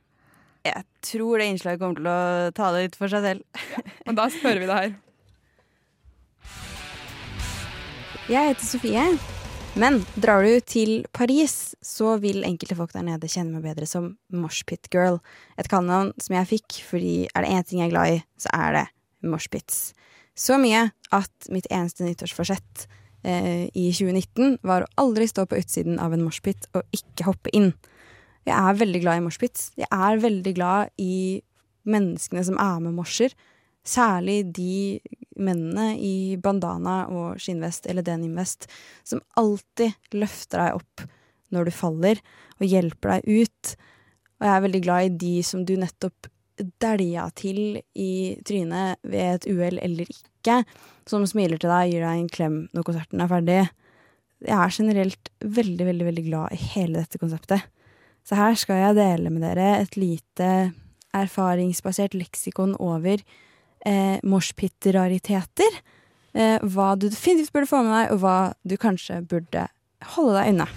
Jeg 0.66 0.86
tror 1.10 1.42
det 1.42 1.50
innslaget 1.50 1.82
kommer 1.82 1.98
til 1.98 2.10
å 2.10 2.54
ta 2.54 2.70
det 2.74 2.86
litt 2.86 2.98
for 2.98 3.10
seg 3.10 3.26
selv. 3.26 3.66
Men 4.06 4.18
da 4.18 4.28
hører 4.30 4.62
vi 4.62 4.70
det 4.70 4.78
her. 4.82 4.94
Jeg 8.26 8.54
heter 8.54 8.66
Sofie. 8.66 9.35
Men 9.76 9.99
drar 10.16 10.40
du 10.40 10.54
til 10.64 11.02
Paris, 11.12 11.75
så 11.85 12.14
vil 12.23 12.47
enkelte 12.49 12.78
folk 12.78 12.95
der 12.97 13.04
nede 13.04 13.28
kjenne 13.28 13.59
meg 13.59 13.66
bedre 13.66 13.85
som 13.88 14.14
Moshpit 14.33 14.88
Girl. 14.88 15.18
Et 15.61 15.68
kallenavn 15.68 16.14
som 16.16 16.37
jeg 16.38 16.49
fikk 16.54 16.78
fordi 16.87 17.16
er 17.28 17.45
det 17.45 17.50
én 17.52 17.66
ting 17.66 17.83
jeg 17.83 17.90
er 17.90 17.92
glad 17.92 18.14
i, 18.14 18.23
så 18.40 18.54
er 18.56 18.78
det 18.78 18.85
moshpits. 19.28 19.90
Så 20.37 20.56
mye 20.61 20.87
at 21.12 21.50
mitt 21.52 21.68
eneste 21.68 22.06
nyttårsforsett 22.06 22.87
eh, 23.25 23.68
i 23.76 23.90
2019 23.92 24.59
var 24.64 24.87
å 24.87 24.90
aldri 25.04 25.28
stå 25.28 25.45
på 25.45 25.61
utsiden 25.61 26.00
av 26.00 26.16
en 26.16 26.25
moshpit 26.25 26.71
og 26.73 26.97
ikke 26.97 27.28
hoppe 27.28 27.52
inn. 27.56 27.75
Jeg 28.49 28.56
er 28.56 28.80
veldig 28.80 29.04
glad 29.04 29.21
i 29.21 29.26
moshpits. 29.26 29.71
Jeg 29.76 29.90
er 29.92 30.25
veldig 30.25 30.56
glad 30.56 30.92
i 31.02 31.42
menneskene 31.85 32.49
som 32.49 32.56
er 32.62 32.80
med 32.80 32.97
morser. 32.97 33.37
Særlig 33.87 34.40
de 34.56 35.02
mennene 35.36 35.94
i 36.00 36.36
bandana 36.42 37.04
og 37.12 37.40
skinnvest 37.42 37.88
eller 37.90 38.06
denimvest 38.06 38.68
som 39.06 39.22
alltid 39.38 39.96
løfter 40.16 40.62
deg 40.62 40.80
opp 40.80 41.04
når 41.54 41.68
du 41.68 41.74
faller, 41.74 42.20
og 42.58 42.66
hjelper 42.66 43.16
deg 43.16 43.44
ut. 43.44 43.74
Og 44.40 44.48
jeg 44.48 44.54
er 44.54 44.64
veldig 44.64 44.82
glad 44.84 45.06
i 45.06 45.14
de 45.20 45.34
som 45.46 45.62
du 45.66 45.76
nettopp 45.78 46.30
dælja 46.82 47.26
til 47.36 47.80
i 48.00 48.36
trynet 48.46 49.00
ved 49.04 49.36
et 49.36 49.48
uhell 49.52 49.80
eller 49.82 50.08
ikke, 50.08 50.62
som 51.08 51.26
smiler 51.28 51.60
til 51.60 51.70
deg, 51.70 51.86
og 51.86 51.92
gir 51.92 52.06
deg 52.06 52.22
en 52.22 52.32
klem 52.32 52.58
når 52.74 52.86
konserten 52.88 53.22
er 53.22 53.30
ferdig. 53.30 53.60
Jeg 54.46 54.56
er 54.56 54.74
generelt 54.74 55.30
veldig, 55.40 55.86
veldig, 55.88 56.06
veldig 56.10 56.26
glad 56.26 56.56
i 56.56 56.60
hele 56.74 57.02
dette 57.02 57.20
konseptet. 57.20 57.64
Så 58.26 58.36
her 58.38 58.56
skal 58.58 58.82
jeg 58.82 58.98
dele 58.98 59.30
med 59.30 59.44
dere 59.46 59.68
et 59.84 59.96
lite 60.00 60.50
erfaringsbasert 61.16 62.16
leksikon 62.16 62.74
over 62.82 63.22
eh, 63.86 64.18
moshpit-rariteter. 64.26 65.78
Eh, 66.36 66.58
hva 66.60 66.92
du 66.99 67.08
definitivt 67.08 67.54
burde 67.54 67.70
få 67.70 67.82
med 67.86 67.94
deg, 67.94 68.12
og 68.12 68.20
hva 68.25 68.38
du 68.66 68.76
kanskje 68.80 69.22
burde 69.28 69.68
holde 70.16 70.36
deg 70.36 70.52
unna. 70.54 70.68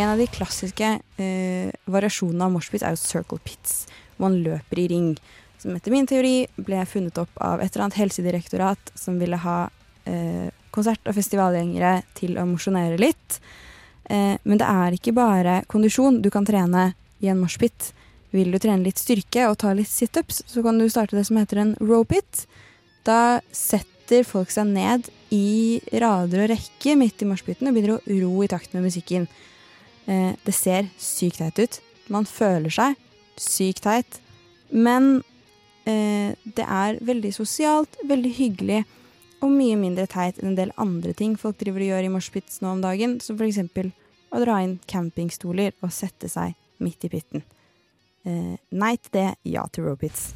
En 0.00 0.08
av 0.08 0.18
de 0.18 0.26
klassiske 0.30 0.88
eh, 1.20 1.70
variasjonene 1.90 2.46
av 2.46 2.54
moshpit 2.54 2.84
er 2.86 2.94
jo 2.94 3.02
circle 3.02 3.40
pits, 3.44 3.84
hvor 4.16 4.28
man 4.28 4.40
løper 4.44 4.80
i 4.80 4.88
ring. 4.90 5.12
Som 5.60 5.74
etter 5.76 5.92
min 5.92 6.08
teori 6.08 6.46
ble 6.56 6.80
funnet 6.88 7.18
opp 7.20 7.36
av 7.44 7.60
et 7.60 7.68
eller 7.74 7.88
annet 7.88 7.98
helsedirektorat 8.00 8.94
som 8.96 9.18
ville 9.20 9.36
ha 9.42 9.58
eh, 10.08 10.48
konsert- 10.72 11.04
og 11.10 11.16
festivalgjengere 11.18 12.00
til 12.16 12.38
å 12.40 12.46
mosjonere 12.48 12.96
litt. 13.02 13.40
Eh, 14.08 14.38
men 14.40 14.62
det 14.62 14.68
er 14.70 14.96
ikke 14.96 15.14
bare 15.16 15.60
kondisjon 15.70 16.22
du 16.24 16.30
kan 16.32 16.48
trene 16.48 16.92
i 17.20 17.28
en 17.28 17.42
moshpit. 17.42 17.90
Vil 18.34 18.52
du 18.52 18.58
trene 18.62 18.86
litt 18.86 19.00
styrke 19.00 19.48
og 19.50 19.58
ta 19.62 19.72
litt 19.74 19.90
situps, 19.90 20.44
så 20.46 20.62
kan 20.62 20.78
du 20.78 20.86
starte 20.90 21.18
det 21.18 21.26
som 21.26 21.38
heter 21.40 21.62
en 21.62 21.72
row-pit. 21.82 22.44
Da 23.06 23.40
setter 23.54 24.26
folk 24.26 24.52
seg 24.54 24.70
ned 24.70 25.08
i 25.34 25.80
rader 26.02 26.44
og 26.44 26.52
rekker 26.52 26.98
midt 26.98 27.22
i 27.22 27.28
moshpiten 27.30 27.70
og 27.70 27.76
begynner 27.76 27.98
å 27.98 28.18
ro 28.22 28.44
i 28.44 28.50
takt 28.50 28.74
med 28.74 28.86
musikken. 28.86 29.26
Eh, 30.06 30.32
det 30.46 30.54
ser 30.54 30.90
sykt 30.98 31.40
teit 31.42 31.58
ut. 31.58 31.80
Man 32.10 32.26
føler 32.26 32.70
seg 32.74 32.98
sykt 33.40 33.84
teit. 33.86 34.20
Men 34.70 35.22
eh, 35.88 36.34
det 36.44 36.66
er 36.66 36.98
veldig 37.06 37.32
sosialt, 37.34 37.98
veldig 38.06 38.34
hyggelig 38.38 38.82
og 39.40 39.52
mye 39.54 39.78
mindre 39.80 40.06
teit 40.10 40.38
enn 40.40 40.52
en 40.52 40.58
del 40.58 40.74
andre 40.80 41.14
ting 41.16 41.36
folk 41.40 41.58
driver 41.60 41.82
og 41.82 41.92
gjør 41.92 42.06
i 42.06 42.12
moshpits 42.12 42.60
nå 42.60 42.74
om 42.74 42.82
dagen, 42.84 43.18
som 43.24 43.40
eksempel 43.40 43.90
å 44.30 44.42
dra 44.42 44.60
inn 44.62 44.76
campingstoler 44.90 45.74
og 45.80 45.94
sette 45.94 46.28
seg 46.30 46.54
midt 46.82 47.06
i 47.08 47.10
pitten. 47.12 47.44
Eh, 48.28 48.56
nei 48.70 48.94
til 49.00 49.14
det, 49.16 49.28
ja 49.48 49.64
til 49.72 49.88
Robits. 49.88 50.30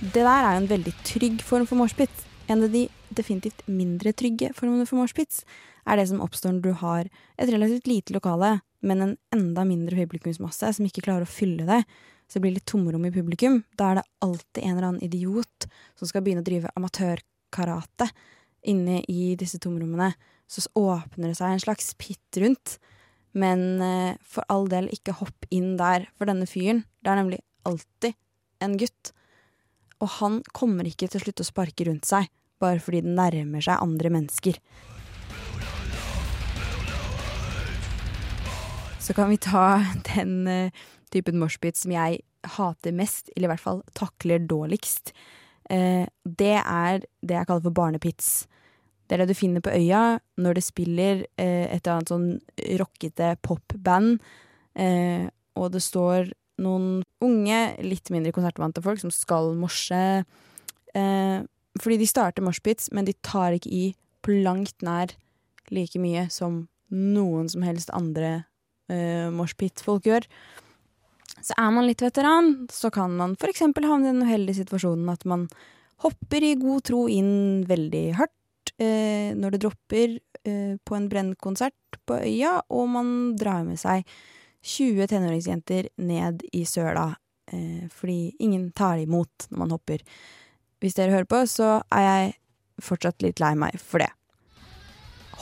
Det 0.00 0.22
der 0.22 0.46
er 0.46 0.54
jo 0.54 0.62
en 0.62 0.70
veldig 0.70 0.92
trygg 1.04 1.42
form 1.44 1.66
for 1.68 1.80
moshpit. 1.80 2.12
En 2.48 2.62
av 2.64 2.72
de 2.72 2.86
definitivt 3.14 3.66
mindre 3.68 4.14
trygge 4.16 4.52
formene 4.56 4.86
for 4.88 5.00
moshpits 5.00 5.42
er 5.90 5.98
det 5.98 6.06
som 6.10 6.22
oppstår 6.24 6.54
når 6.54 6.62
du 6.64 6.72
har 6.80 7.10
et 7.10 7.50
relativt 7.50 7.88
lite 7.90 8.14
lokale, 8.14 8.60
men 8.80 9.02
en 9.04 9.16
enda 9.34 9.64
mindre 9.68 9.98
publikumsmasse 9.98 10.72
som 10.76 10.86
ikke 10.86 11.04
klarer 11.04 11.26
å 11.26 11.30
fylle 11.30 11.66
det. 11.68 11.82
Så 12.30 12.38
det 12.38 12.44
blir 12.44 12.54
litt 12.54 12.68
tomrom 12.70 13.04
i 13.08 13.12
publikum. 13.12 13.64
Da 13.76 13.90
er 13.90 14.00
det 14.00 14.08
alltid 14.22 14.62
en 14.62 14.76
eller 14.76 14.88
annen 14.88 15.04
idiot 15.04 15.66
som 15.98 16.08
skal 16.08 16.22
begynne 16.22 16.44
å 16.44 16.46
drive 16.46 16.70
amatørkarate 16.78 18.06
inne 18.70 19.00
i 19.10 19.34
disse 19.40 19.58
tomrommene. 19.62 20.12
Så 20.46 20.62
åpner 20.78 21.30
det 21.32 21.38
seg 21.40 21.56
en 21.56 21.64
slags 21.64 21.92
pitt 21.98 22.38
rundt. 22.40 22.78
Men 23.32 23.80
eh, 23.84 24.18
for 24.26 24.46
all 24.50 24.68
del, 24.70 24.90
ikke 24.94 25.18
hopp 25.20 25.46
inn 25.54 25.76
der. 25.78 26.08
For 26.18 26.30
denne 26.30 26.48
fyren, 26.50 26.84
det 27.02 27.12
er 27.12 27.20
nemlig 27.22 27.40
alltid 27.68 28.16
en 28.64 28.76
gutt. 28.80 29.12
Og 30.00 30.08
han 30.18 30.40
kommer 30.56 30.88
ikke 30.88 31.08
til 31.08 31.20
å 31.20 31.24
slutte 31.24 31.44
å 31.44 31.50
sparke 31.50 31.86
rundt 31.88 32.08
seg 32.08 32.30
bare 32.60 32.80
fordi 32.82 33.02
den 33.04 33.16
nærmer 33.16 33.64
seg 33.64 33.80
andre 33.80 34.12
mennesker. 34.12 34.58
Så 39.00 39.16
kan 39.16 39.30
vi 39.32 39.40
ta 39.40 39.80
den 40.12 40.46
eh, 40.50 40.82
typen 41.10 41.40
moshpit 41.40 41.78
som 41.80 41.94
jeg 41.94 42.20
hater 42.56 42.94
mest, 42.96 43.32
eller 43.34 43.48
i 43.48 43.52
hvert 43.54 43.64
fall 43.64 43.82
takler 43.96 44.44
dårligst. 44.48 45.14
Eh, 45.70 46.06
det 46.24 46.56
er 46.60 47.02
det 47.20 47.36
jeg 47.38 47.48
kaller 47.48 47.64
for 47.66 47.76
barnepits. 47.76 48.30
Det 49.10 49.16
er 49.16 49.24
det 49.24 49.32
du 49.32 49.38
finner 49.38 49.62
på 49.64 49.72
øya 49.74 50.20
når 50.38 50.54
det 50.54 50.62
spiller 50.62 51.24
eh, 51.34 51.66
et 51.66 51.80
eller 51.80 51.96
annet 51.96 52.12
sånn 52.12 52.28
rockete 52.78 53.32
popband, 53.42 54.20
eh, 54.78 55.26
og 55.58 55.72
det 55.74 55.82
står 55.82 56.30
noen 56.62 57.00
unge, 57.24 57.58
litt 57.82 58.12
mindre 58.14 58.30
konsertvante 58.36 58.84
folk 58.84 59.02
som 59.02 59.10
skal 59.10 59.50
morse. 59.58 59.98
Eh, 60.94 61.38
fordi 61.80 61.98
de 61.98 62.06
starter 62.06 62.46
moshpits, 62.46 62.92
men 62.94 63.08
de 63.08 63.16
tar 63.26 63.58
ikke 63.58 63.72
i 63.74 63.84
på 64.22 64.38
langt 64.44 64.78
nær 64.86 65.16
like 65.74 65.98
mye 65.98 66.28
som 66.30 66.68
noen 66.94 67.50
som 67.50 67.66
helst 67.66 67.90
andre 67.96 68.44
eh, 68.90 69.26
moshpit-folk 69.34 70.06
gjør. 70.06 70.30
Så 71.40 71.56
er 71.58 71.70
man 71.74 71.86
litt 71.88 72.02
veteran, 72.04 72.68
så 72.70 72.92
kan 72.94 73.14
man 73.18 73.34
eksempel 73.48 73.86
havne 73.88 74.06
i 74.06 74.12
den 74.12 74.26
uheldige 74.26 74.62
situasjonen 74.62 75.10
at 75.10 75.26
man 75.26 75.48
hopper 76.04 76.44
i 76.44 76.56
god 76.60 76.84
tro 76.86 77.06
inn 77.10 77.64
veldig 77.68 78.04
hardt 78.20 78.34
eh, 78.80 79.30
når 79.36 79.54
det 79.54 79.62
dropper 79.64 80.18
eh, 80.18 80.74
på 80.84 80.96
en 80.96 81.08
brennkonsert 81.12 82.00
på 82.08 82.18
øya, 82.24 82.60
og 82.72 82.88
man 82.96 83.10
drar 83.38 83.64
med 83.66 83.80
seg 83.80 84.08
20 84.60 85.08
tenåringsjenter 85.08 85.88
ned 86.04 86.44
i 86.52 86.64
søla 86.68 87.10
eh, 87.52 87.88
fordi 87.92 88.36
ingen 88.40 88.70
tar 88.76 89.00
imot 89.00 89.48
når 89.50 89.62
man 89.62 89.74
hopper. 89.76 90.04
Hvis 90.80 90.96
dere 90.96 91.12
hører 91.14 91.28
på, 91.28 91.42
så 91.48 91.80
er 91.92 92.06
jeg 92.06 92.34
fortsatt 92.84 93.20
litt 93.24 93.40
lei 93.42 93.52
meg 93.58 93.76
for 93.80 94.02
det. 94.02 94.10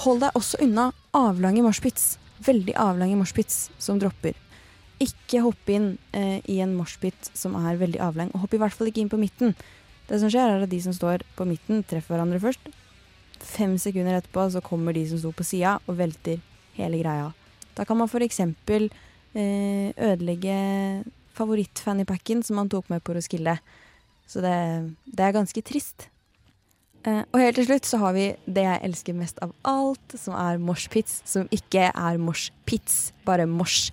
Hold 0.04 0.22
deg 0.22 0.36
også 0.38 0.60
unna 0.62 0.90
avlange 1.16 1.62
moshpits. 1.66 2.16
Veldig 2.46 2.74
avlange 2.78 3.18
moshpits 3.18 3.66
som 3.82 3.98
dropper. 3.98 4.36
Ikke 5.02 5.42
hopp 5.42 5.70
inn 5.70 5.92
eh, 6.14 6.38
i 6.50 6.60
en 6.62 6.74
moshpit 6.78 7.30
som 7.34 7.56
er 7.58 7.78
veldig 7.78 8.00
avlang, 8.02 8.30
og 8.34 8.44
hopp 8.44 8.54
i 8.54 8.60
hvert 8.62 8.74
fall 8.74 8.90
ikke 8.90 9.02
inn 9.02 9.10
på 9.10 9.18
midten. 9.18 9.54
Det 10.08 10.18
som 10.22 10.30
skjer, 10.30 10.54
er 10.54 10.66
at 10.66 10.70
de 10.70 10.78
som 10.82 10.94
står 10.94 11.26
på 11.38 11.46
midten, 11.46 11.82
treffer 11.86 12.14
hverandre 12.14 12.40
først. 12.42 12.70
Fem 13.48 13.76
sekunder 13.80 14.18
etterpå 14.18 14.44
så 14.52 14.62
kommer 14.64 14.96
de 14.96 15.06
som 15.08 15.20
sto 15.20 15.32
på 15.34 15.46
sida, 15.46 15.78
og 15.88 15.98
velter 15.98 16.42
hele 16.76 17.00
greia. 17.00 17.30
Da 17.76 17.86
kan 17.88 17.98
man 17.98 18.10
f.eks. 18.10 18.42
Eh, 19.38 19.90
ødelegge 19.92 20.58
favoritt-fannypacken 21.36 22.42
som 22.42 22.58
man 22.58 22.70
tok 22.72 22.88
med 22.90 23.02
på 23.04 23.14
Roskilde. 23.14 23.58
Så 24.28 24.42
det, 24.44 24.54
det 25.06 25.24
er 25.24 25.36
ganske 25.36 25.62
trist. 25.64 26.08
Eh, 27.06 27.22
og 27.30 27.40
helt 27.40 27.58
til 27.60 27.68
slutt 27.68 27.88
så 27.88 28.00
har 28.02 28.16
vi 28.16 28.26
det 28.44 28.64
jeg 28.66 28.84
elsker 28.88 29.16
mest 29.16 29.40
av 29.44 29.54
alt, 29.68 30.16
som 30.18 30.36
er 30.36 30.60
moshpits. 30.62 31.20
Som 31.28 31.48
ikke 31.54 31.90
er 31.92 32.20
moshpits, 32.20 33.12
bare 33.28 33.48
mosh. 33.48 33.92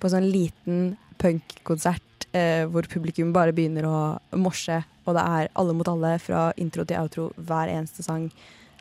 På 0.00 0.10
sånn 0.10 0.30
liten 0.32 0.94
punkkonsert 1.20 2.26
eh, 2.32 2.64
hvor 2.70 2.88
publikum 2.90 3.34
bare 3.36 3.54
begynner 3.56 3.86
å 3.88 3.98
morse, 4.40 4.80
og 5.04 5.16
det 5.16 5.24
er 5.24 5.50
alle 5.60 5.76
mot 5.76 5.88
alle 5.90 6.14
fra 6.22 6.48
intro 6.60 6.86
til 6.88 7.00
outro 7.00 7.28
hver 7.36 7.72
eneste 7.72 8.04
sang. 8.06 8.30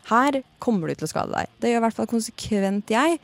Her 0.10 0.42
kommer 0.62 0.90
du 0.90 0.98
til 0.98 1.08
å 1.08 1.12
skade 1.12 1.36
deg. 1.36 1.52
Det 1.62 1.72
gjør 1.72 1.82
i 1.82 1.86
hvert 1.88 1.98
fall 2.00 2.10
konsekvent 2.10 2.94
jeg. 2.94 3.20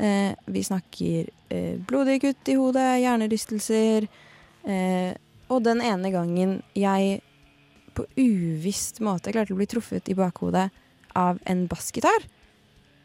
Eh, 0.00 0.30
vi 0.46 0.62
snakker 0.64 1.30
eh, 1.50 1.80
blodige 1.86 2.28
kutt 2.28 2.50
i 2.52 2.58
hodet, 2.58 2.90
hjernerystelser. 3.02 4.06
Eh, 4.70 5.10
og 5.50 5.64
den 5.66 5.82
ene 5.82 6.12
gangen 6.14 6.60
jeg 6.78 7.18
på 7.96 8.06
uvisst 8.16 9.00
måte 9.02 9.32
klarte 9.34 9.54
å 9.54 9.58
bli 9.58 9.66
truffet 9.68 10.08
i 10.08 10.16
bakhodet 10.18 10.68
av 11.18 11.40
en 11.50 11.64
bassgitar. 11.70 12.28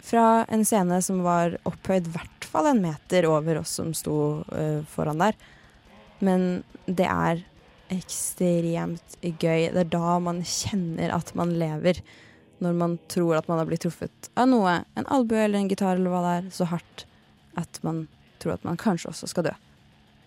Fra 0.05 0.45
en 0.53 0.61
scene 0.67 0.99
som 1.01 1.23
var 1.25 1.57
opphøyd 1.65 2.11
i 2.11 2.13
hvert 2.13 2.45
fall 2.45 2.69
en 2.69 2.83
meter 2.83 3.25
over 3.29 3.63
oss 3.63 3.73
som 3.79 3.89
sto 3.97 4.45
eh, 4.53 4.83
foran 4.91 5.23
der. 5.23 5.37
Men 6.21 6.63
det 6.85 7.09
er 7.09 7.41
ekstremt 7.93 9.17
gøy. 9.21 9.71
Det 9.73 9.81
er 9.81 9.91
da 9.91 10.19
man 10.21 10.43
kjenner 10.45 11.13
at 11.15 11.33
man 11.37 11.55
lever. 11.57 11.99
Når 12.63 12.73
man 12.79 12.97
tror 13.11 13.35
at 13.39 13.47
man 13.51 13.59
har 13.59 13.67
blitt 13.67 13.83
truffet 13.83 14.29
av 14.39 14.47
noe, 14.47 14.77
en 14.95 15.07
albue 15.11 15.43
eller 15.43 15.59
en 15.59 15.69
gitar 15.71 15.97
eller 15.97 16.13
hva 16.13 16.23
det 16.23 16.33
er, 16.37 16.49
så 16.55 16.69
hardt 16.71 17.05
at 17.59 17.79
man 17.83 18.05
tror 18.39 18.55
at 18.55 18.67
man 18.67 18.79
kanskje 18.79 19.11
også 19.11 19.29
skal 19.31 19.49
dø. 19.49 19.55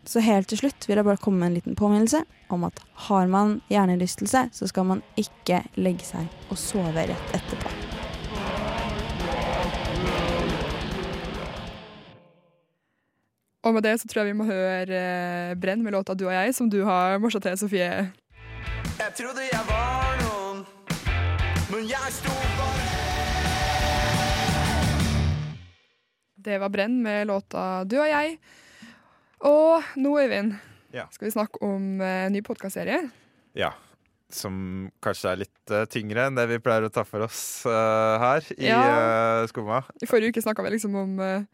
Så 0.08 0.22
helt 0.24 0.48
til 0.48 0.60
slutt 0.62 0.88
vil 0.88 0.96
jeg 0.96 1.04
bare 1.08 1.20
komme 1.20 1.42
med 1.42 1.50
en 1.50 1.58
liten 1.58 1.76
påminnelse 1.76 2.22
om 2.52 2.64
at 2.68 2.80
har 3.08 3.28
man 3.28 3.58
hjernerystelse, 3.68 4.48
så 4.52 4.68
skal 4.70 4.88
man 4.88 5.04
ikke 5.20 5.62
legge 5.76 6.06
seg 6.08 6.28
og 6.48 6.60
sove 6.60 7.08
rett 7.10 7.36
etterpå. 7.36 7.72
Og 13.68 13.74
med 13.74 13.84
det 13.84 13.98
så 14.00 14.08
tror 14.08 14.22
jeg 14.22 14.32
vi 14.32 14.38
må 14.38 14.46
høre 14.48 14.96
eh, 14.96 15.56
Brenn 15.60 15.82
med 15.84 15.92
låta 15.92 16.14
'Du 16.14 16.24
og 16.26 16.32
jeg', 16.32 16.54
som 16.54 16.70
du 16.70 16.84
har 16.84 17.18
morsa 17.18 17.38
til, 17.38 17.58
Sofie. 17.58 18.12
Jeg 18.98 19.12
trodde 19.18 19.44
jeg 19.52 19.64
var 19.68 20.16
noen, 20.22 20.27
men 21.72 21.88
jeg 21.88 22.12
sto 22.16 22.32
bare 22.58 22.86
Det 26.48 26.56
var 26.62 26.70
Brenn 26.72 27.02
med 27.02 27.26
låta 27.28 27.84
'Du 27.84 27.98
og 28.00 28.06
jeg'. 28.08 28.38
Og 29.44 29.82
nå, 29.96 30.12
Øyvind, 30.22 30.54
Ja. 30.94 31.06
skal 31.10 31.26
vi 31.28 31.32
snakke 31.34 31.60
om 31.62 32.00
uh, 32.00 32.28
ny 32.30 32.40
podkastserie. 32.42 33.10
Ja. 33.54 33.72
Som 34.30 34.90
kanskje 35.02 35.32
er 35.32 35.36
litt 35.42 35.70
uh, 35.70 35.84
tyngre 35.84 36.26
enn 36.26 36.34
det 36.38 36.46
vi 36.48 36.58
pleier 36.58 36.86
å 36.86 36.92
ta 36.92 37.04
for 37.04 37.20
oss 37.26 37.66
uh, 37.66 38.18
her 38.18 38.40
i 38.56 38.66
Ja. 38.70 39.42
Uh, 39.42 39.46
Skumma. 39.50 39.82
I 40.02 40.06
forrige 40.06 40.30
uke 40.32 40.42
snakka 40.42 40.62
vi 40.64 40.70
liksom 40.70 40.94
om 40.96 41.18
uh, 41.20 41.44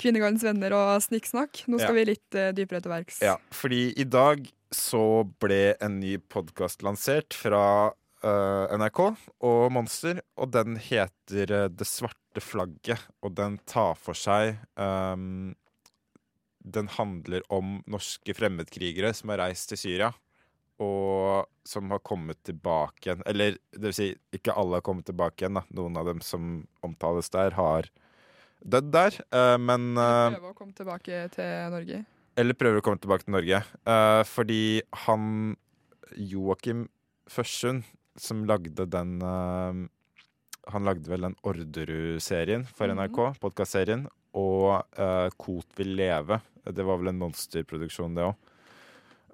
Kvinnegardens 0.00 0.42
venner 0.42 0.72
og 0.74 1.02
snikksnakk. 1.04 1.62
Nå 1.68 1.78
skal 1.78 1.94
Ja. 1.94 1.98
vi 2.00 2.04
litt 2.10 2.30
dypere 2.56 2.80
til 2.82 2.90
verks. 2.90 3.20
Ja, 3.22 3.36
fordi 3.52 3.92
i 3.96 4.04
dag 4.04 4.48
så 4.72 5.28
ble 5.38 5.76
en 5.80 6.00
ny 6.00 6.16
podkast 6.18 6.82
lansert 6.82 7.34
fra 7.36 7.92
eh, 8.26 8.74
NRK 8.78 9.00
og 9.46 9.62
Monster, 9.74 10.20
og 10.40 10.50
den 10.54 10.78
heter 10.80 11.52
uh, 11.54 11.66
Det 11.72 11.86
svarte 11.88 12.42
flagget, 12.44 13.02
og 13.24 13.34
den 13.38 13.58
tar 13.68 13.96
for 13.98 14.18
seg 14.18 14.58
um, 14.76 15.54
Den 16.60 16.90
handler 16.96 17.44
om 17.52 17.78
norske 17.90 18.34
fremmedkrigere 18.36 19.12
som 19.16 19.32
har 19.32 19.44
reist 19.46 19.72
til 19.72 19.80
Syria. 19.80 20.10
Og 20.80 21.48
som 21.68 21.90
har 21.92 22.00
kommet 22.00 22.38
tilbake 22.46 23.04
igjen. 23.04 23.24
Eller 23.28 23.58
det 23.74 23.90
vil 23.90 23.96
si, 23.96 24.06
ikke 24.32 24.54
alle 24.56 24.78
har 24.78 24.84
kommet 24.84 25.04
tilbake 25.08 25.42
igjen. 25.42 25.58
Da. 25.58 25.64
Noen 25.76 25.98
av 26.00 26.08
dem 26.08 26.22
som 26.24 26.62
omtales 26.86 27.28
der, 27.34 27.52
har 27.52 27.90
dødd 28.64 28.88
der. 28.94 29.18
Uh, 29.28 29.58
men 29.60 29.90
uh, 29.98 30.32
Prøve 30.36 30.54
å 30.54 30.56
komme 30.56 30.76
tilbake 30.76 31.26
til 31.34 31.74
Norge. 31.74 32.00
eller 32.40 32.56
prøver 32.56 32.80
å 32.80 32.86
komme 32.86 33.02
tilbake 33.02 33.26
til 33.26 33.36
Norge. 33.36 33.60
Fordi 34.30 34.62
han 35.04 35.26
Joakim 36.16 36.86
Førsund, 37.30 37.84
som 38.18 38.44
lagde 38.48 38.86
den 38.90 39.18
eh, 39.22 39.80
Han 40.70 40.86
lagde 40.86 41.10
vel 41.10 41.26
den 41.28 41.36
Orderud-serien 41.46 42.66
for 42.68 42.90
NRK, 42.90 43.16
NRK, 43.16 43.40
podkastserien, 43.42 44.06
og 44.36 44.84
uh, 45.00 45.28
Kot 45.40 45.66
vil 45.78 45.94
leve. 45.98 46.38
Det 46.62 46.84
var 46.86 47.00
vel 47.00 47.10
en 47.10 47.18
monsterproduksjon, 47.18 48.14
det 48.14 48.28
òg. 48.28 48.36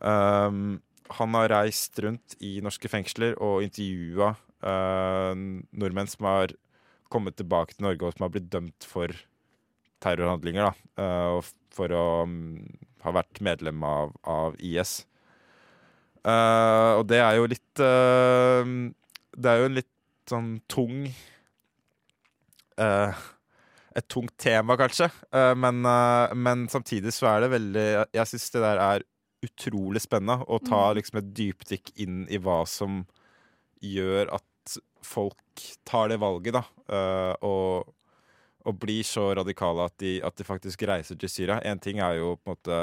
han 0.01 1.35
har 1.37 1.49
reist 1.51 1.99
rundt 2.05 2.37
i 2.45 2.61
norske 2.65 2.89
fengsler 2.89 3.35
og 3.43 3.65
intervjua 3.65 4.35
nordmenn 4.63 6.09
som 6.09 6.29
har 6.29 6.53
kommet 7.13 7.37
tilbake 7.37 7.75
til 7.75 7.87
Norge 7.87 8.07
og 8.07 8.15
som 8.15 8.27
har 8.27 8.33
blitt 8.35 8.51
dømt 8.53 8.87
for 8.87 9.13
terrorhandlinger, 10.05 10.71
da. 10.71 11.03
uh, 11.03 11.53
for 11.77 11.93
å 11.93 12.07
um, 12.27 12.65
ha 13.05 13.13
vært 13.17 13.41
medlem 13.45 13.83
av, 13.87 14.15
av 14.29 14.57
IS. 14.61 15.05
Eh, 16.27 16.93
og 16.99 17.07
det 17.07 17.21
er 17.23 17.39
jo 17.39 17.47
litt 17.47 17.83
uh, 17.83 18.67
Det 19.37 19.51
er 19.51 19.61
jo 19.61 19.69
en 19.69 19.77
litt 19.79 19.93
sånn 20.27 20.49
tung 20.67 21.05
uh, 22.83 23.27
Et 23.97 24.09
tungt 24.11 24.35
tema, 24.37 24.75
kanskje. 24.77 25.07
Men, 25.57 25.79
men 26.37 26.67
samtidig 26.69 27.15
så 27.17 27.31
er 27.31 27.47
det 27.47 27.53
veldig 27.55 27.85
Jeg 28.13 28.29
syns 28.29 28.51
det 28.53 28.61
der 28.61 28.81
er 28.83 29.05
utrolig 29.47 30.03
spennende 30.05 30.45
å 30.53 30.59
ta 30.61 30.91
Mm. 30.91 30.97
liksom 30.99 31.19
et 31.23 31.31
dypdykk 31.39 31.93
inn 32.05 32.19
i 32.29 32.37
hva 32.37 32.59
som 32.69 33.07
gjør 33.81 34.35
at 34.37 34.77
folk 35.01 35.65
tar 35.89 36.11
det 36.13 36.19
valget, 36.21 36.59
da. 36.59 36.65
og 37.41 37.89
og 38.67 38.79
blir 38.83 39.05
så 39.07 39.31
radikale 39.39 39.87
at 39.87 39.95
de, 40.03 40.17
at 40.27 40.37
de 40.37 40.45
faktisk 40.47 40.83
reiser 40.91 41.19
til 41.21 41.31
Syria. 41.31 41.61
Én 41.63 41.81
ting 41.83 42.01
er 42.03 42.19
jo 42.19 42.35
på 42.37 42.51
en 42.51 42.57
måte 42.57 42.79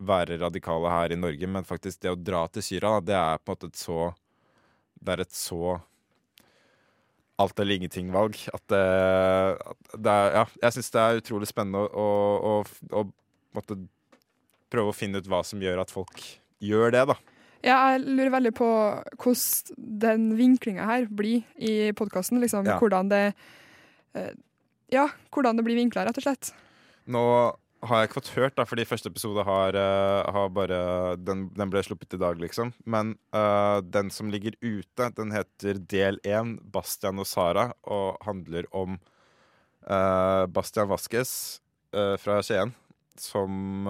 være 0.00 0.38
radikale 0.40 0.90
her 0.92 1.12
i 1.12 1.18
Norge, 1.20 1.46
men 1.50 1.66
faktisk 1.68 2.00
det 2.00 2.12
å 2.12 2.18
dra 2.18 2.46
til 2.48 2.64
Syria, 2.64 3.00
det 3.04 3.16
er 3.16 3.40
på 3.40 3.52
en 3.52 3.56
måte 3.58 3.70
et 3.70 3.80
så 3.80 4.00
Det 5.00 5.12
er 5.14 5.20
et 5.24 5.32
så 5.32 5.80
alt 7.40 7.60
eller 7.60 7.78
ingenting-valg. 7.78 8.36
At 8.52 8.64
det, 8.68 8.80
at 9.72 9.96
det 9.96 10.12
er 10.12 10.34
Ja, 10.36 10.44
jeg 10.66 10.76
syns 10.76 10.90
det 10.92 11.00
er 11.00 11.20
utrolig 11.22 11.48
spennende 11.48 11.86
å, 11.88 12.08
å, 12.50 12.52
å, 13.00 13.04
på 13.56 13.78
prøve 14.70 14.92
å 14.92 14.96
finne 14.96 15.18
ut 15.18 15.28
hva 15.30 15.40
som 15.46 15.62
gjør 15.62 15.80
at 15.82 15.90
folk 15.92 16.20
gjør 16.62 16.92
det, 16.94 17.06
da. 17.10 17.16
Ja, 17.64 17.78
jeg 17.92 18.04
lurer 18.06 18.32
veldig 18.32 18.52
på 18.56 18.68
hvordan 19.20 19.80
den 20.04 20.28
vinklinga 20.38 20.86
her 20.88 21.08
blir 21.12 21.42
i 21.60 21.90
podkasten. 21.96 22.40
Liksom, 22.40 22.68
Ja. 22.68 22.78
hvordan 22.80 23.10
det 23.10 23.24
eh, 24.14 24.32
Ja, 24.92 25.08
hvordan 25.30 25.56
det 25.56 25.64
blir 25.64 25.76
vinkla, 25.78 26.04
rett 26.04 26.16
og 26.18 26.24
slett. 26.24 26.52
Nå 27.06 27.24
har 27.86 28.00
jeg 28.00 28.08
ikke 28.08 28.18
fått 28.18 28.32
hørt, 28.34 28.56
da, 28.58 28.64
fordi 28.68 28.84
første 28.88 29.10
episode 29.12 29.44
har, 29.46 29.76
uh, 29.76 30.28
har 30.34 30.50
bare 30.52 30.80
den, 31.20 31.46
den 31.56 31.72
ble 31.72 31.82
sluppet 31.84 32.16
i 32.16 32.20
dag, 32.20 32.40
liksom. 32.42 32.74
Men 32.84 33.14
uh, 33.36 33.80
den 33.80 34.10
som 34.12 34.28
ligger 34.32 34.56
ute, 34.60 35.08
den 35.16 35.32
heter 35.32 35.80
Del 35.90 36.20
1, 36.26 36.58
Bastian 36.74 37.22
og 37.22 37.28
Sara, 37.28 37.70
og 37.88 38.20
handler 38.26 38.68
om 38.76 38.98
uh, 39.88 40.44
Bastian 40.52 40.90
Vasques 40.90 41.32
fra 41.90 42.36
Skien, 42.46 42.70
som 43.18 43.88